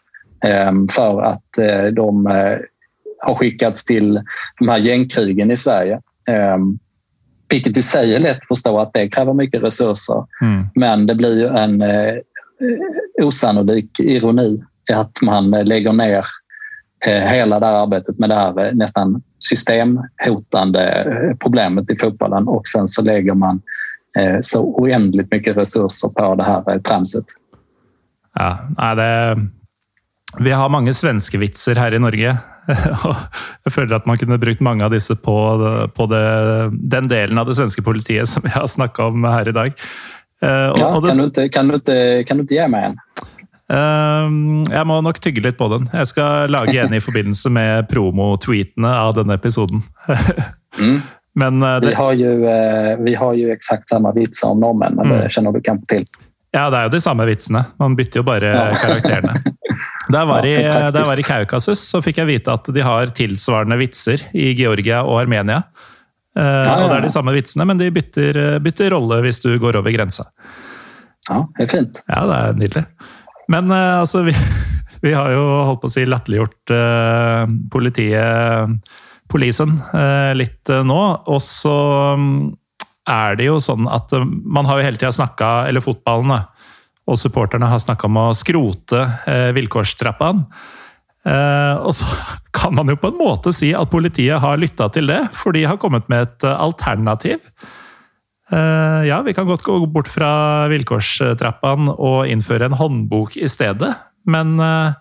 eh, 0.44 0.72
för 0.90 1.22
att 1.22 1.58
eh, 1.58 1.84
de 1.84 2.26
eh, 2.26 2.58
har 3.18 3.34
skickats 3.34 3.84
till 3.84 4.22
de 4.58 4.68
här 4.68 4.78
gängkrigen 4.78 5.50
i 5.50 5.56
Sverige. 5.56 6.00
Eh, 6.28 6.58
vilket 7.48 7.76
i 7.76 7.82
sig 7.82 8.14
är 8.14 8.20
lätt 8.20 8.36
att 8.36 8.48
förstå 8.48 8.78
att 8.78 8.92
det 8.92 9.08
kräver 9.08 9.32
mycket 9.32 9.62
resurser. 9.62 10.24
Mm. 10.40 10.66
Men 10.74 11.06
det 11.06 11.14
blir 11.14 11.38
ju 11.38 11.46
en 11.46 11.82
eh, 11.82 12.14
Eh, 12.60 13.26
osannolik 13.26 14.00
ironi 14.00 14.62
att 14.92 15.22
man 15.22 15.50
lägger 15.50 15.92
ner 15.92 16.18
eh, 16.18 16.24
hela 17.10 17.60
det 17.60 17.66
här 17.66 17.82
arbetet 17.82 18.18
med 18.18 18.28
det 18.28 18.34
här 18.34 18.66
eh, 18.66 18.72
nästan 18.72 19.22
systemhotande 19.38 21.36
problemet 21.40 21.90
i 21.90 21.96
fotbollen 21.96 22.48
och 22.48 22.68
sen 22.68 22.88
så 22.88 23.02
lägger 23.02 23.34
man 23.34 23.62
så 24.40 24.64
oändligt 24.64 25.30
mycket 25.30 25.56
resurser 25.56 26.08
på 26.08 26.34
det 26.34 26.44
här 26.44 26.78
tramset. 26.78 27.24
Ja, 28.34 28.94
det, 28.94 29.36
vi 30.38 30.50
har 30.50 30.68
många 30.68 30.94
svenska 30.94 31.38
vitser 31.38 31.74
här 31.74 31.94
i 31.94 31.98
Norge. 31.98 32.36
Jag 33.64 33.72
føler 33.72 33.96
att 33.96 34.06
man 34.06 34.18
kunde 34.18 34.38
brukt 34.38 34.60
många 34.60 34.84
av 34.84 34.90
dessa 34.90 35.16
på, 35.16 35.90
på 35.94 36.06
det, 36.06 36.70
den 36.72 37.08
delen 37.08 37.38
av 37.38 37.46
det 37.46 37.54
svenska 37.54 37.82
politiet 37.82 38.28
som 38.28 38.42
vi 38.44 38.50
har 38.50 38.66
snackat 38.66 39.00
om 39.00 39.24
här 39.24 39.48
idag. 39.48 39.72
Ja, 40.40 40.96
og 40.96 41.02
det, 41.02 41.12
kan, 41.12 41.18
du 41.18 41.26
ikke, 41.26 41.48
kan, 41.48 41.68
du 41.68 41.74
ikke, 41.76 42.24
kan, 42.28 42.36
du 42.36 42.44
ikke, 42.44 42.54
gi 42.54 42.68
meg 42.68 42.90
en? 42.90 42.98
Uh, 43.72 44.28
jeg 44.68 44.84
må 44.86 44.98
nok 45.00 45.18
tygge 45.24 45.44
litt 45.44 45.56
på 45.56 45.70
den. 45.72 45.88
Jeg 45.92 46.10
skal 46.10 46.52
lage 46.52 46.76
en 46.82 46.94
i 46.94 47.00
forbindelse 47.02 47.52
med 47.52 47.88
promo-tweetene 47.88 48.90
av 48.92 49.14
denne 49.16 49.38
episoden. 49.38 49.82
mm. 50.80 50.98
Men, 51.40 51.62
uh, 51.62 51.78
det... 51.80 51.88
vi, 51.88 51.94
har 51.94 52.12
ju, 52.12 52.32
vi 53.04 53.14
har 53.14 53.34
ju 53.34 53.50
exakt 53.50 53.88
samma 53.88 54.12
vitsar 54.12 54.52
om 54.54 54.60
norrmän, 54.60 54.94
men 54.94 55.06
mm. 55.06 55.18
det 55.18 55.30
känner 55.30 55.52
du 55.52 55.60
kanske 55.60 55.86
till. 55.86 56.04
Ja, 56.54 56.68
det 56.70 56.78
er 56.78 56.86
jo 56.86 56.92
de 56.94 57.00
samme 57.02 57.24
vitsene. 57.26 57.64
Man 57.82 57.96
bytter 57.98 58.20
jo 58.20 58.26
bare 58.26 58.52
ja. 58.54 58.70
karakterene. 58.78 59.40
Da 60.04 60.20
jeg 60.20 60.28
var, 60.28 60.46
ja, 60.46 60.90
var, 60.92 61.18
i 61.18 61.24
Kaukasus, 61.24 61.80
så 61.80 61.98
fikk 62.04 62.18
jeg 62.20 62.28
vite 62.28 62.52
at 62.52 62.66
de 62.76 62.82
har 62.84 63.08
tilsvarende 63.16 63.78
vitser 63.80 64.20
i 64.36 64.50
Georgia 64.52 64.98
og 65.00 65.16
Armenia. 65.22 65.62
Ja, 66.36 66.44
ja, 66.44 66.74
Og 66.82 66.90
det 66.90 66.98
er 66.98 67.06
de 67.06 67.12
samme 67.14 67.32
vitsene, 67.32 67.64
men 67.64 67.80
de 67.80 67.88
bytter, 67.94 68.38
bytter 68.62 68.92
rolle 68.92 69.22
hvis 69.24 69.40
du 69.40 69.48
går 69.58 69.78
over 69.80 69.94
grensa. 69.94 70.26
Ja, 71.30 71.40
det 71.56 71.64
er 71.64 71.70
fint. 71.72 72.02
Ja, 72.04 72.20
det 72.28 72.36
er 72.36 72.58
nydelig. 72.60 72.84
Men 73.52 73.70
uh, 73.72 74.00
altså, 74.02 74.24
vi, 74.26 74.34
vi, 75.04 75.14
har 75.14 75.32
jo 75.34 75.44
holdt 75.70 75.82
på 75.82 75.90
å 75.90 75.94
si 75.94 76.04
latterliggjort 76.08 76.74
uh, 76.74 76.78
eh, 76.78 77.54
politiet, 77.72 78.92
polisen, 79.30 79.78
eh, 79.92 80.30
uh, 80.30 80.32
litt 80.38 80.72
nå. 80.86 81.00
Og 81.32 81.42
så 81.44 81.76
mm, 82.20 82.28
um, 82.30 82.86
er 83.10 83.36
det 83.36 83.50
jo 83.50 83.58
sånn 83.60 83.88
at 83.92 84.14
man 84.24 84.64
har 84.68 84.80
jo 84.80 84.86
hele 84.86 85.00
tida 85.00 85.12
snakka, 85.12 85.66
eller 85.68 85.84
fotballene 85.84 86.40
og 87.04 87.18
supporterne 87.20 87.68
har 87.68 87.82
snakka 87.82 88.08
om 88.08 88.16
å 88.16 88.30
skrote 88.32 89.02
vilkårstrappaen. 89.52 90.40
Eh, 91.24 91.76
og 91.80 91.94
så 91.96 92.08
kan 92.58 92.74
man 92.76 92.90
jo 92.90 92.98
på 93.00 93.10
en 93.10 93.20
måte 93.20 93.52
si 93.56 93.72
at 93.76 93.92
politiet 93.92 94.42
har 94.42 94.60
lytta 94.60 94.90
til 94.92 95.08
det, 95.10 95.22
for 95.36 95.56
de 95.56 95.64
har 95.68 95.80
kommet 95.80 96.08
med 96.12 96.28
et 96.28 96.48
alternativ. 96.52 97.40
Eh, 98.54 99.06
ja, 99.08 99.22
vi 99.22 99.34
kan 99.34 99.46
godt 99.46 99.62
gå 99.62 99.78
bort 99.86 100.08
fra 100.08 100.68
vilkårstrappene 100.70 101.96
og 101.98 102.28
innføre 102.30 102.68
en 102.68 102.78
håndbok 102.78 103.38
i 103.40 103.48
stedet, 103.50 103.90
men 104.30 104.54
eh, 104.62 104.94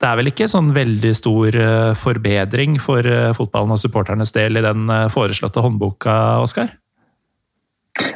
det 0.00 0.08
er 0.08 0.18
vel 0.18 0.30
ikke 0.32 0.48
sånn 0.50 0.70
veldig 0.74 1.12
stor 1.18 1.58
eh, 1.58 1.90
forbedring 1.98 2.78
for 2.82 3.06
fotballen 3.36 3.74
og 3.74 3.82
supporternes 3.82 4.32
del 4.34 4.58
i 4.58 4.64
den 4.64 4.88
foreslåtte 5.12 5.64
håndboka, 5.64 6.14
Oskar? 6.42 6.72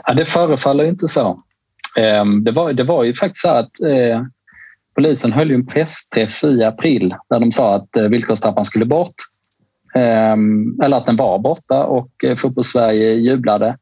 Ja, 0.07 0.15
det 0.15 0.25
förefaller 0.25 0.85
inte 0.85 1.09
så. 1.09 1.37
Ehm, 1.99 2.45
det 2.45 2.53
var, 2.53 2.73
det 2.73 2.85
var 2.85 3.05
ju 3.05 3.15
faktiskt 3.15 3.43
så 3.43 3.49
att 3.49 3.71
polisen 4.95 5.33
höll 5.33 5.51
en 5.51 5.67
pressträff 5.67 6.45
i 6.45 6.65
april 6.65 7.15
där 7.31 7.41
de 7.41 7.53
sa 7.53 7.75
att 7.75 7.97
villkorstrappan 8.11 8.65
skulle 8.65 8.85
bort. 8.85 9.15
Ehm, 9.95 10.81
eller 10.81 10.97
att 10.97 11.07
den 11.07 11.17
var 11.17 11.39
borta 11.39 11.85
och 11.85 12.25
eh, 12.25 12.37
Fotbollssverige 12.37 13.15
jublade 13.15 13.77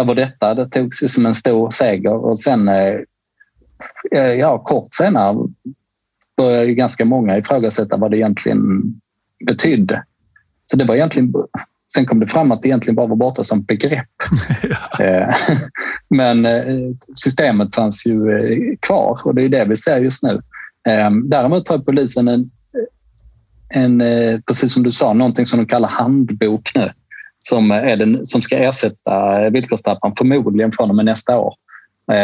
över 0.00 0.14
detta. 0.14 0.54
Det 0.54 0.68
togs 0.68 1.02
ju 1.02 1.08
som 1.08 1.26
en 1.26 1.34
stor 1.34 1.70
seger 1.70 2.14
och 2.14 2.38
sen 2.38 2.70
ja, 4.38 4.58
kort 4.58 4.94
senare 4.94 5.48
började 6.36 6.74
ganska 6.74 7.04
många 7.04 7.38
ifrågasätta 7.38 7.96
vad 7.96 8.10
det 8.10 8.16
egentligen 8.16 8.60
betydde. 9.46 10.04
Så 10.66 10.76
det 10.76 10.84
var 10.84 10.94
egentligen 10.94 11.32
Sen 11.94 12.06
kom 12.06 12.20
det 12.20 12.26
fram 12.26 12.52
att 12.52 12.62
det 12.62 12.68
egentligen 12.68 12.94
bara 12.94 13.06
var 13.06 13.16
borta 13.16 13.44
som 13.44 13.62
begrepp. 13.62 14.08
Eh, 15.00 15.34
men 16.08 16.46
eh, 16.46 16.90
systemet 17.14 17.74
fanns 17.74 18.06
ju 18.06 18.30
eh, 18.30 18.76
kvar 18.80 19.20
och 19.24 19.34
det 19.34 19.42
är 19.42 19.48
det 19.48 19.64
vi 19.64 19.76
ser 19.76 19.96
just 19.96 20.22
nu. 20.22 20.40
Däremot 21.24 21.68
har 21.68 21.78
polisen 21.78 22.28
en, 22.28 22.50
en 23.68 24.02
precis 24.46 24.72
som 24.72 24.82
du 24.82 24.90
sa, 24.90 25.12
någonting 25.12 25.46
som 25.46 25.58
de 25.58 25.66
kallar 25.66 25.88
handbok 25.88 26.72
nu 26.74 26.90
som, 27.48 27.70
är 27.70 27.96
den, 27.96 28.26
som 28.26 28.42
ska 28.42 28.56
ersätta 28.56 29.50
villkorstrappan 29.50 30.12
förmodligen 30.18 30.72
från 30.72 30.90
och 30.90 30.96
med 30.96 31.04
nästa 31.04 31.38
år. 31.38 31.54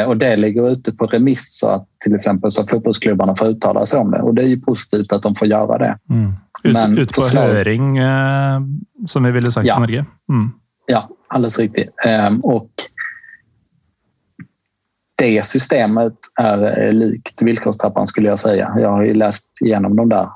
Och 0.06 0.16
det 0.16 0.36
ligger 0.36 0.70
ute 0.70 0.92
på 0.92 1.06
remiss 1.06 1.58
så 1.58 1.68
att 1.68 1.86
till 2.04 2.14
exempel 2.14 2.50
så 2.50 2.66
fotbollsklubbarna 2.66 3.36
får 3.36 3.46
uttala 3.46 3.86
sig 3.86 4.00
om 4.00 4.10
det 4.10 4.22
och 4.22 4.34
det 4.34 4.42
är 4.42 4.46
ju 4.46 4.60
positivt 4.60 5.12
att 5.12 5.22
de 5.22 5.34
får 5.34 5.48
göra 5.48 5.78
det. 5.78 5.98
Mm. 6.10 6.32
Ut, 6.62 6.72
Men 6.72 6.98
ut 6.98 7.12
på 7.12 7.22
förslag... 7.22 7.42
höring, 7.42 7.98
eh, 7.98 8.60
som 9.06 9.24
vi 9.24 9.30
ville 9.30 9.46
sagt 9.46 9.66
ja. 9.66 9.76
i 9.76 9.80
Norge. 9.80 10.06
Mm. 10.28 10.50
Ja, 10.86 11.08
alldeles 11.28 11.58
riktigt. 11.58 11.90
Um, 12.28 12.40
och 12.40 12.70
det 15.18 15.46
systemet 15.46 16.14
är 16.40 16.86
eh, 16.86 16.92
likt 16.92 17.42
villkorstrappan 17.42 18.06
skulle 18.06 18.28
jag 18.28 18.40
säga. 18.40 18.74
Jag 18.78 18.90
har 18.90 19.02
ju 19.02 19.14
läst 19.14 19.46
igenom 19.60 19.96
de 19.96 20.08
där 20.08 20.28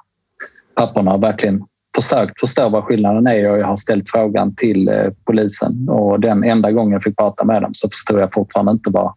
papperna 0.74 1.14
och 1.14 1.22
verkligen 1.22 1.64
försökt 1.94 2.40
förstå 2.40 2.68
vad 2.68 2.84
skillnaden 2.84 3.26
är 3.26 3.50
och 3.50 3.58
jag 3.58 3.66
har 3.66 3.76
ställt 3.76 4.10
frågan 4.10 4.54
till 4.54 4.88
eh, 4.88 5.10
polisen 5.26 5.88
och 5.88 6.20
den 6.20 6.44
enda 6.44 6.72
gången 6.72 6.92
jag 6.92 7.02
fick 7.02 7.16
prata 7.16 7.44
med 7.44 7.62
dem 7.62 7.70
så 7.74 7.90
förstod 7.90 8.20
jag 8.20 8.34
fortfarande 8.34 8.72
inte 8.72 8.90
vad 8.90 9.12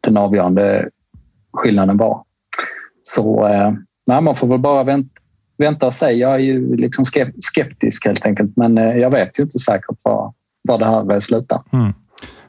den 0.00 0.16
avgörande 0.16 0.88
skillnaden 1.52 1.96
var. 1.96 2.24
Så 3.02 3.46
eh, 3.46 3.72
nej, 4.06 4.20
man 4.20 4.36
får 4.36 4.46
väl 4.46 4.58
bara 4.58 4.84
vänta, 4.84 5.10
vänta 5.58 5.86
och 5.86 5.94
se. 5.94 6.10
Jag 6.10 6.34
är 6.34 6.38
ju 6.38 6.76
liksom 6.76 7.04
skeptisk 7.40 8.06
helt 8.06 8.26
enkelt, 8.26 8.56
men 8.56 8.78
eh, 8.78 8.96
jag 8.96 9.10
vet 9.10 9.38
ju 9.38 9.42
inte 9.42 9.58
säkert 9.58 9.98
var, 10.02 10.32
vad 10.68 10.80
det 10.80 10.86
här 10.86 11.20
slutar. 11.20 11.62
Mm. 11.72 11.92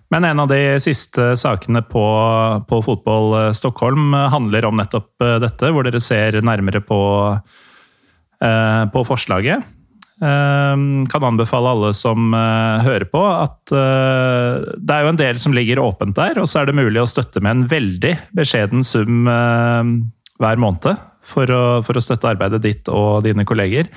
Men 0.10 0.24
en 0.24 0.40
av 0.40 0.48
de 0.48 0.80
sista 0.80 1.36
sakerna 1.36 1.82
på, 1.82 2.66
på 2.68 2.82
Fotboll 2.82 3.56
Stockholm 3.56 4.14
handlar 4.14 4.66
om 4.66 4.76
nettopp 4.76 5.16
detta, 5.42 5.72
där 5.72 5.92
ni 5.92 6.00
ser 6.00 6.42
närmare 6.42 6.82
på, 6.82 7.38
Eh, 8.44 8.90
på 8.90 9.06
förslaget. 9.06 9.60
Eh, 10.22 11.08
kan 11.10 11.24
anbefale 11.24 11.70
alla 11.70 11.94
som 11.94 12.34
eh, 12.34 12.84
hører 12.84 13.00
hör 13.00 13.06
på 13.06 13.26
att 13.26 13.66
det 14.78 14.94
är 14.94 15.04
ju 15.04 15.10
en 15.10 15.16
del 15.16 15.40
som 15.40 15.54
ligger 15.54 15.90
öppet 15.90 16.16
där 16.16 16.38
och 16.38 16.50
så 16.50 16.60
är 16.60 16.66
det 16.66 16.74
möjligt 16.74 17.04
att 17.04 17.10
stötta 17.10 17.40
med 17.40 17.52
en 17.52 17.68
veldig 17.68 18.20
beskjeden 18.30 18.84
sum 18.84 19.26
varje 20.40 20.58
månad 20.58 20.96
for 21.24 21.52
å, 21.52 21.84
for 21.84 21.98
å 21.98 22.02
støtte 22.02 22.28
arbeidet 22.28 22.62
ditt 22.62 22.90
og 22.92 23.24
dine 23.24 23.46
kolleger. 23.46 23.88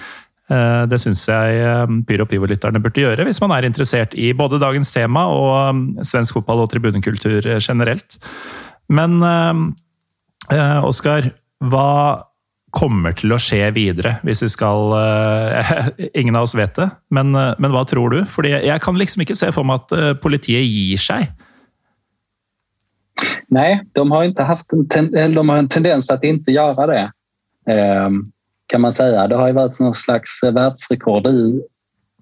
Det 0.86 0.98
syns 1.02 1.24
jeg 1.26 1.56
eh, 1.58 1.90
Pyro 2.06 2.26
Pivo-lytterne 2.26 2.78
burde 2.78 3.02
gjøre, 3.02 3.24
hvis 3.26 3.40
man 3.42 3.50
er 3.56 3.66
interessert 3.66 4.14
i 4.14 4.30
både 4.32 4.62
dagens 4.62 4.92
tema 4.94 5.26
og 5.26 6.06
svensk 6.06 6.38
fotball 6.38 6.62
og 6.62 6.70
tribunekultur 6.70 7.58
generelt. 7.58 8.20
Men 8.86 9.18
Oskar, 10.86 11.32
hva 11.58 12.22
kommer 12.76 13.14
til 13.16 13.32
å 13.32 13.40
skje 13.40 13.70
videre, 13.76 14.16
hvis 14.26 14.42
vi 14.44 14.50
skal 14.52 14.92
eh, 14.98 15.88
Ingen 16.20 16.36
av 16.36 16.46
oss 16.46 16.56
vet 16.58 16.76
det, 16.76 16.90
men, 17.14 17.32
eh, 17.34 17.54
men 17.62 17.72
hva 17.74 17.86
tror 17.88 18.12
du? 18.12 18.20
Fordi 18.28 18.52
jeg 18.54 18.84
kan 18.84 18.98
liksom 19.00 19.24
ikke 19.24 19.38
se 19.38 19.50
for 19.54 19.66
meg 19.66 19.84
at 19.84 19.96
eh, 19.96 20.12
politiet 20.20 20.66
gir 20.66 21.00
seg. 21.00 21.30
Nej, 23.52 23.78
de 23.96 24.04
har, 24.10 24.26
inte 24.26 24.44
haft 24.44 24.72
en, 24.74 24.84
ten, 24.92 25.08
de 25.12 25.48
har 25.48 25.56
en 25.56 25.68
tendens 25.68 26.10
att 26.10 26.24
inte 26.24 26.52
göra 26.52 26.86
det. 26.86 27.04
Ehm, 27.70 28.32
kan 28.66 28.80
man 28.80 28.92
säga. 28.92 29.28
Det 29.28 29.36
har 29.36 29.46
ju 29.46 29.54
varit 29.54 29.80
någon 29.80 29.94
slags 29.94 30.42
världsrekord 30.42 31.26
i, 31.26 31.60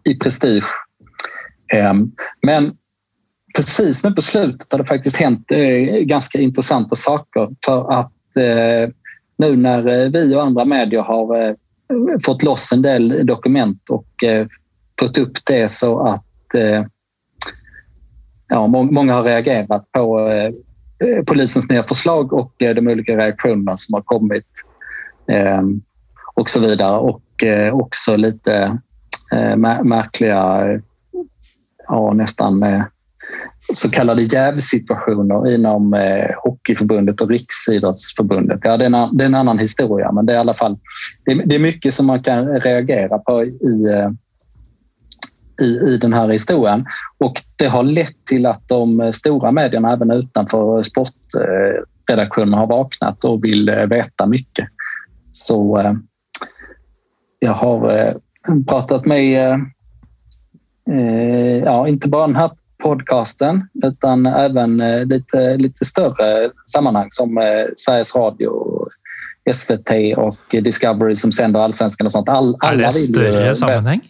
i 0.04 0.14
prestige. 0.14 0.68
Ehm, 1.72 2.12
men 2.42 2.76
precis 3.56 4.04
nu 4.04 4.12
på 4.12 4.22
slutet 4.22 4.72
har 4.72 4.78
det 4.78 4.86
faktiskt 4.86 5.16
hänt 5.16 5.48
ganska 6.00 6.38
intressanta 6.38 6.96
saker 6.96 7.48
för 7.64 7.92
att 7.92 8.12
nu 9.36 9.56
när 9.56 10.04
eh, 10.04 10.10
vi 10.10 10.36
och 10.36 10.42
andra 10.42 10.64
medier 10.64 11.00
har 11.00 11.42
eh, 11.42 11.54
fått 12.24 12.42
loss 12.42 12.72
en 12.72 12.82
del 12.82 13.26
dokument 13.26 13.90
och 13.90 14.24
eh, 14.24 14.46
fått 15.00 15.18
upp 15.18 15.44
det 15.44 15.70
så 15.70 16.00
att 16.00 16.24
ja, 18.48 18.66
många 18.66 19.14
har 19.14 19.22
reagerat 19.22 19.92
på 19.92 20.28
polisens 21.26 21.70
nya 21.70 21.82
förslag 21.82 22.32
och 22.32 22.54
de 22.58 22.88
olika 22.88 23.16
reaktionerna 23.16 23.76
som 23.76 23.94
har 23.94 24.02
kommit 24.02 24.46
och 26.34 26.50
så 26.50 26.60
vidare. 26.60 26.98
Och 26.98 27.22
också 27.72 28.16
lite 28.16 28.78
märkliga, 29.82 30.64
ja, 31.88 32.12
nästan 32.12 32.64
så 33.72 33.90
kallade 33.90 34.22
jävsituationer 34.22 35.54
inom 35.54 35.94
eh, 35.94 36.30
Hockeyförbundet 36.44 37.20
och 37.20 37.30
Riksidrottsförbundet. 37.30 38.60
Ja, 38.62 38.76
det, 38.76 38.84
är 38.84 38.86
en, 38.86 39.16
det 39.16 39.24
är 39.24 39.26
en 39.26 39.34
annan 39.34 39.58
historia, 39.58 40.12
men 40.12 40.26
det 40.26 40.32
är 40.32 40.36
i 40.36 40.40
alla 40.40 40.54
fall 40.54 40.78
det 41.24 41.32
är, 41.32 41.46
det 41.46 41.54
är 41.54 41.58
mycket 41.58 41.94
som 41.94 42.06
man 42.06 42.22
kan 42.22 42.60
reagera 42.60 43.18
på 43.18 43.44
i, 43.44 43.48
i, 43.48 43.84
eh, 43.92 44.10
i 45.62 45.98
den 45.98 46.12
här 46.12 46.28
historien. 46.28 46.86
Och 47.18 47.42
det 47.56 47.66
har 47.66 47.82
lett 47.82 48.26
till 48.26 48.46
att 48.46 48.68
de 48.68 49.12
stora 49.12 49.52
medierna 49.52 49.92
även 49.92 50.10
utanför 50.10 50.82
sportredaktionerna 50.82 52.56
har 52.56 52.66
vaknat 52.66 53.24
och 53.24 53.44
vill 53.44 53.68
eh, 53.68 53.86
veta 53.86 54.26
mycket. 54.26 54.68
Så 55.32 55.80
eh, 55.80 55.92
jag 57.38 57.52
har 57.52 57.98
eh, 57.98 58.14
pratat 58.68 59.06
med, 59.06 59.52
eh, 60.90 61.58
ja, 61.58 61.88
inte 61.88 62.08
bara 62.08 62.26
den 62.26 62.36
här 62.36 62.50
podcasten 62.84 63.68
utan 63.84 64.26
även 64.26 64.76
lite, 65.08 65.56
lite 65.56 65.84
större 65.84 66.50
sammanhang 66.72 67.08
som 67.10 67.42
Sveriges 67.76 68.16
Radio, 68.16 68.52
SVT 69.52 69.90
och 70.16 70.62
Discovery 70.64 71.16
som 71.16 71.32
sänder 71.32 71.60
allsvenskan 71.60 72.06
och 72.06 72.12
sånt. 72.12 72.28
All, 72.28 72.56
alla 72.60 72.82
är 72.82 72.86
det 72.86 72.92
större 72.92 73.54
sammanhang? 73.54 74.00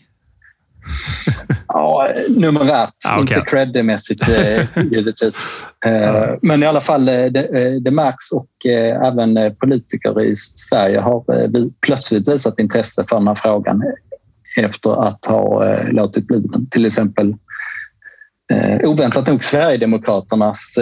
ja, 1.69 2.09
numerärt, 2.29 2.95
ah, 3.09 3.23
okay. 3.23 3.37
inte 3.37 3.51
creddemässigt 3.51 4.29
eh, 4.29 4.85
givetvis. 4.93 5.51
Eh, 5.87 6.35
men 6.43 6.63
i 6.63 6.67
alla 6.67 6.81
fall, 6.81 7.09
eh, 7.09 7.25
det, 7.25 7.81
det 7.81 7.91
märks 7.91 8.33
och 8.33 8.49
även 9.07 9.57
politiker 9.57 10.23
i 10.23 10.37
Sverige 10.37 11.01
har 11.01 11.25
plötsligt 11.81 12.29
visat 12.29 12.61
intresse 12.61 13.05
för 13.09 13.17
den 13.17 13.29
här 13.29 13.35
frågan 13.35 13.83
efter 14.57 15.05
att 15.05 15.25
ha 15.25 15.77
låtit 15.91 16.27
bli 16.27 16.39
den. 16.39 16.67
Till 16.71 16.87
exempel 16.87 17.35
oväntat 18.85 19.27
nog 19.27 19.45
Sverigedemokraternas 19.45 20.79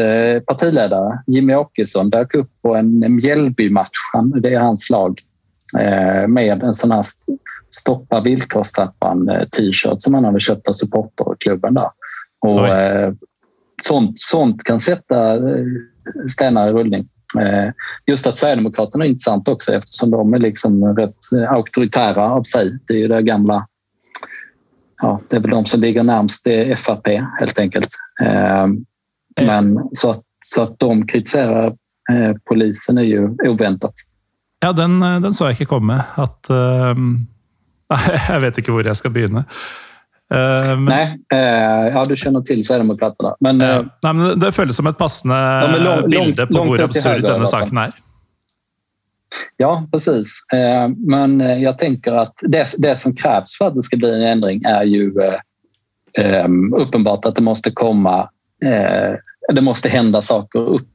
partiledare 0.46 1.22
Jimmy 1.26 1.54
Åkesson 1.54 2.10
dök 2.10 2.34
upp 2.34 2.50
på 2.62 2.74
en 2.74 3.16
Mjällby-match, 3.16 3.98
det 4.42 4.54
är 4.54 4.60
hans 4.60 4.90
lag, 4.90 5.20
med 6.28 6.62
en 6.62 6.74
sån 6.74 6.90
här 6.90 7.02
stoppa 7.74 8.20
villkorstrappan-t-shirt 8.20 9.92
eh, 9.92 9.96
som 9.98 10.14
han 10.14 10.24
hade 10.24 10.40
köpt 10.40 10.68
av 10.68 10.72
supporterklubben 10.72 11.74
där. 11.74 11.90
Och, 12.40 12.68
eh, 12.68 13.12
sånt, 13.82 14.18
sånt 14.18 14.64
kan 14.64 14.80
sätta 14.80 15.34
eh, 15.34 15.64
stenar 16.32 16.68
i 16.68 16.72
rullning. 16.72 17.08
Eh, 17.40 17.70
just 18.06 18.26
att 18.26 18.38
Sverigedemokraterna 18.38 19.04
är 19.04 19.08
intressant 19.08 19.48
också 19.48 19.74
eftersom 19.74 20.10
de 20.10 20.34
är 20.34 20.38
liksom 20.38 20.96
rätt 20.96 21.48
auktoritära 21.48 22.30
av 22.30 22.42
sig. 22.42 22.78
Det 22.86 22.94
är 22.94 22.98
ju 22.98 23.08
det 23.08 23.22
gamla 23.22 23.66
ja, 25.03 25.20
det 25.30 25.36
är 25.36 25.40
väl 25.40 25.50
de 25.50 25.66
som 25.66 25.80
ligger 25.80 26.03
närmst 26.03 26.44
det 26.44 26.78
FAP 26.78 27.07
helt 27.40 27.59
enkelt. 27.59 27.88
Eh, 28.22 28.66
men 29.46 29.88
så 29.92 30.11
att, 30.11 30.22
så 30.44 30.62
att 30.62 30.78
de 30.78 31.07
kritiserar 31.07 31.66
eh, 32.12 32.32
polisen 32.48 32.98
är 32.98 33.03
ju 33.03 33.36
oväntat. 33.48 33.94
Ja, 34.61 34.72
den, 34.72 35.00
den 35.00 35.32
så 35.32 35.44
jag 35.44 35.50
inte 35.50 35.64
komma. 35.64 36.03
Att, 36.14 36.46
um, 36.50 37.26
jag 38.28 38.40
vet 38.40 38.59
inte 38.59 38.70
var 38.70 38.84
jag 38.84 38.96
ska 38.96 39.11
börja. 39.11 39.44
Uh, 40.34 40.80
Nej, 40.80 41.18
uh, 41.34 41.38
ja, 41.94 42.05
du 42.09 42.16
känner 42.16 42.40
till 42.40 42.66
Sverigedemokraterna. 42.66 43.36
Men, 43.40 43.59
nej, 43.59 43.84
men 44.03 44.38
det 44.38 44.55
känns 44.55 44.76
som 44.76 44.86
ett 44.86 44.98
passande 44.98 45.78
lång, 45.78 46.11
bild 46.11 46.48
på 46.48 46.64
hur 46.64 46.82
absurd 46.82 47.22
denna 47.22 47.46
saken 47.46 47.78
är. 47.78 47.92
Ja, 49.57 49.89
precis. 49.93 50.47
Eh, 50.53 50.89
men 50.89 51.41
eh, 51.41 51.62
jag 51.62 51.78
tänker 51.78 52.12
att 52.12 52.35
det, 52.41 52.66
det 52.78 52.97
som 52.97 53.16
krävs 53.16 53.59
för 53.59 53.66
att 53.66 53.74
det 53.74 53.83
ska 53.83 53.97
bli 53.97 54.14
en 54.14 54.22
ändring 54.22 54.62
är 54.64 54.83
ju 54.83 55.12
eh, 55.20 55.41
ehm, 56.24 56.74
uppenbart 56.74 57.24
att 57.24 57.37
det 57.37 57.43
måste 57.43 57.70
komma 57.70 58.28
det 59.55 59.61
måste 59.61 59.89
hända 59.89 60.22
saker 60.22 60.59
upp 60.59 60.89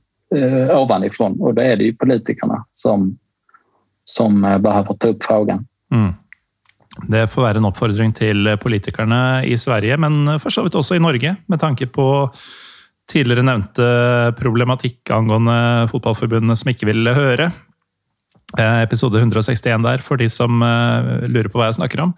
ovanifrån 0.73 1.41
och 1.41 1.53
då 1.53 1.61
är 1.61 1.75
det 1.75 1.83
ju 1.83 1.95
politikerna 1.95 2.65
som, 2.71 3.17
som 4.05 4.41
behöver 4.41 4.93
ta 4.93 5.07
upp 5.07 5.23
frågan. 5.23 5.65
Mm. 5.91 6.13
Det 7.07 7.27
får 7.27 7.41
vara 7.41 7.57
en 7.57 7.65
uppmaning 7.65 8.13
till 8.13 8.57
politikerna 8.61 9.45
i 9.45 9.57
Sverige, 9.57 9.97
men 9.97 10.39
förstås 10.39 10.87
så 10.87 10.93
vidt 10.93 10.99
i 10.99 11.03
Norge, 11.03 11.35
med 11.45 11.59
tanke 11.59 11.87
på 11.87 12.29
tidligere 13.11 13.41
nevnte 13.41 14.33
problematikk 14.39 15.11
angående 15.11 15.87
fotballforbundene 15.91 16.55
som 16.59 16.71
ikke 16.71 16.89
vill 16.89 17.07
høre. 17.07 17.51
Eh, 18.55 18.81
episode 18.81 19.19
161 19.19 19.83
der, 19.83 20.03
for 20.03 20.19
de 20.19 20.29
som 20.31 20.61
eh, 20.63 21.25
lurer 21.27 21.49
på 21.51 21.59
hva 21.59 21.67
jeg 21.67 21.81
snakker 21.81 22.05
om. 22.05 22.13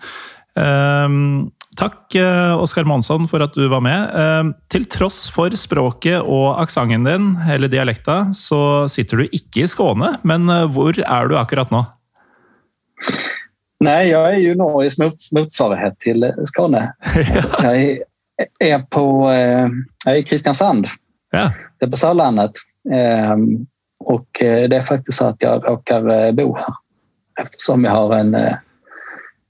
Ehm, 0.60 1.50
takk, 1.80 2.04
eh, 2.20 2.54
Oskar 2.54 2.86
Monsson, 2.86 3.26
for 3.32 3.42
at 3.42 3.58
du 3.58 3.66
var 3.72 3.82
med. 3.82 4.54
Til 4.70 4.86
tross 4.86 5.24
for 5.34 5.56
språket 5.58 6.22
og 6.22 6.62
aksenten 6.62 7.08
din, 7.08 7.32
eller 7.50 7.72
dialekta, 7.72 8.28
så 8.38 8.86
sitter 8.92 9.24
du 9.24 9.34
ikke 9.40 9.66
i 9.66 9.72
Skåne. 9.72 10.18
Men 10.22 10.46
hvor 10.76 10.94
er 11.02 11.32
du 11.32 11.38
akkurat 11.40 11.74
nå? 11.74 11.86
Nej, 13.82 14.10
jag 14.10 14.34
är 14.34 14.38
ju 14.38 14.56
Norges 14.56 14.98
motsvarighet 15.34 16.00
till 16.00 16.34
Skåne. 16.46 16.94
Jag 17.64 17.82
är, 17.82 18.00
är 18.60 18.80
på 18.80 19.32
jag 20.06 20.16
är 20.16 20.20
i 20.20 20.24
Kristiansand. 20.24 20.88
Ja. 21.32 21.52
Det 21.80 21.86
är 21.86 21.90
på 21.90 21.98
Sörlandet. 21.98 22.52
Och 24.10 24.28
det 24.41 24.76
är 24.76 24.82
faktiskt 24.82 25.18
så 25.18 25.28
att 25.28 25.41
jag 25.41 25.68
råkar 25.68 26.32
bo 26.32 26.55
här 26.55 26.74
eftersom 27.41 27.84
jag 27.84 27.91
har 27.91 28.16
en 28.16 28.38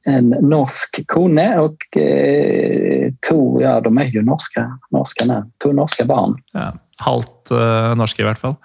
en 0.08 0.30
norsk 0.30 1.02
kone 1.08 1.58
och 1.58 1.98
eh, 1.98 3.12
to, 3.30 3.62
ja 3.62 3.82
de 3.82 3.98
är 3.98 4.06
ju 4.06 4.22
norska, 4.22 4.80
norska 4.92 5.26
nu, 5.26 5.44
to 5.58 5.72
norska 5.72 6.06
barn. 6.06 6.38
Ja, 6.54 6.74
halvt 6.98 7.52
norske 7.96 8.22
i 8.22 8.26
hvert 8.26 8.40
fall. 8.40 8.56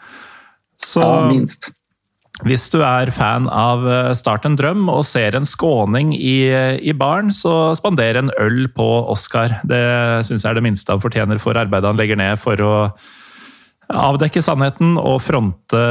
Så 0.82 1.00
ja, 1.00 1.26
minst. 1.28 1.70
Hvis 2.42 2.66
du 2.72 2.80
er 2.82 3.12
fan 3.14 3.46
av 3.46 3.84
eh, 3.86 4.12
Start 4.18 4.46
en 4.48 4.56
drøm 4.58 4.88
og 4.90 5.04
ser 5.06 5.36
en 5.38 5.46
skåning 5.46 6.10
i, 6.16 6.50
i 6.82 6.94
baren, 6.98 7.30
så 7.32 7.74
spander 7.78 8.18
en 8.18 8.32
øl 8.42 8.66
på 8.74 8.86
Oscar. 9.10 9.60
Det 9.62 9.84
syns 10.26 10.42
jeg 10.42 10.50
er 10.50 10.58
det 10.58 10.64
minste 10.66 10.94
han 10.94 11.02
fortjener 11.02 11.38
for 11.42 11.58
arbeidet 11.58 11.92
han 11.92 12.00
legger 12.00 12.18
ned 12.18 12.40
for 12.42 12.58
å 12.58 12.74
avdekke 13.98 14.42
sannheten 14.44 14.98
og 15.00 15.20
fronte 15.24 15.82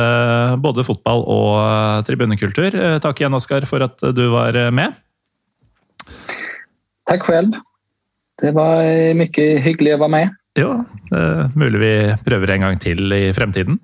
både 0.64 0.86
fotball 0.88 1.26
og 1.26 1.50
eh, 1.64 2.00
tribunekultur. 2.08 2.78
Takk 3.04 3.22
igjen, 3.22 3.38
Oskar, 3.38 3.68
for 3.70 3.86
at 3.86 4.04
du 4.16 4.26
var 4.34 4.58
med. 4.72 5.00
Tack 7.10 7.26
själv. 7.28 7.52
Det 8.42 8.52
var 8.52 9.14
mycket 9.14 9.64
hyggligt 9.64 9.94
att 9.94 10.00
vara 10.00 10.10
med. 10.10 10.36
Ja, 10.54 10.86
er 11.14 11.50
mulig 11.58 11.80
vi 11.82 11.94
prøver 12.26 12.52
en 12.54 12.62
gang 12.62 12.80
til 12.82 13.14
i 13.14 13.34
fremtiden. 13.34 13.80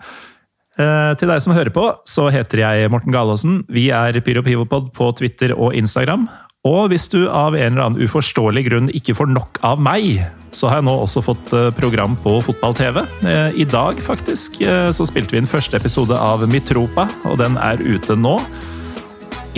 Eh, 0.79 1.13
til 1.19 1.27
deg 1.27 1.41
som 1.43 1.55
hører 1.57 1.73
på, 1.75 1.89
så 2.07 2.29
heter 2.31 2.61
jeg 2.61 2.91
Morten 2.93 3.11
Galaasen. 3.11 3.63
Vi 3.67 3.89
er 3.91 4.15
Pyro 4.23 4.43
Pivopod 4.45 4.93
på 4.95 5.09
Twitter 5.19 5.51
og 5.57 5.75
Instagram. 5.75 6.29
Og 6.67 6.89
hvis 6.91 7.09
du 7.11 7.25
av 7.27 7.55
en 7.55 7.73
eller 7.73 7.85
annen 7.85 8.03
uforståelig 8.03 8.65
grunn 8.67 8.91
ikke 8.95 9.15
får 9.17 9.31
nok 9.31 9.59
av 9.65 9.81
meg, 9.83 10.21
så 10.51 10.69
har 10.69 10.79
jeg 10.79 10.87
nå 10.87 10.95
også 11.03 11.23
fått 11.25 11.53
eh, 11.53 11.69
program 11.77 12.15
på 12.23 12.37
fotball-TV. 12.45 13.01
Eh, 13.27 13.59
I 13.61 13.67
dag, 13.69 14.01
faktisk, 14.03 14.61
eh, 14.61 14.89
så 14.95 15.07
spilte 15.09 15.35
vi 15.35 15.43
inn 15.43 15.49
første 15.49 15.77
episode 15.79 16.17
av 16.17 16.45
Mitropa, 16.49 17.09
og 17.29 17.39
den 17.41 17.59
er 17.61 17.81
ute 17.83 18.17
nå. 18.17 18.39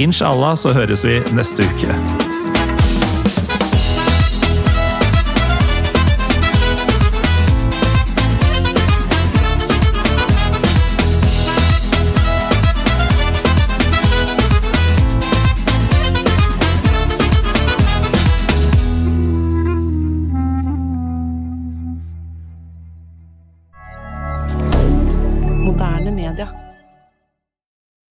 Inshallah 0.02 0.58
så 0.60 0.76
høres 0.76 1.06
vi 1.08 1.20
neste 1.36 1.68
uke. 1.68 2.31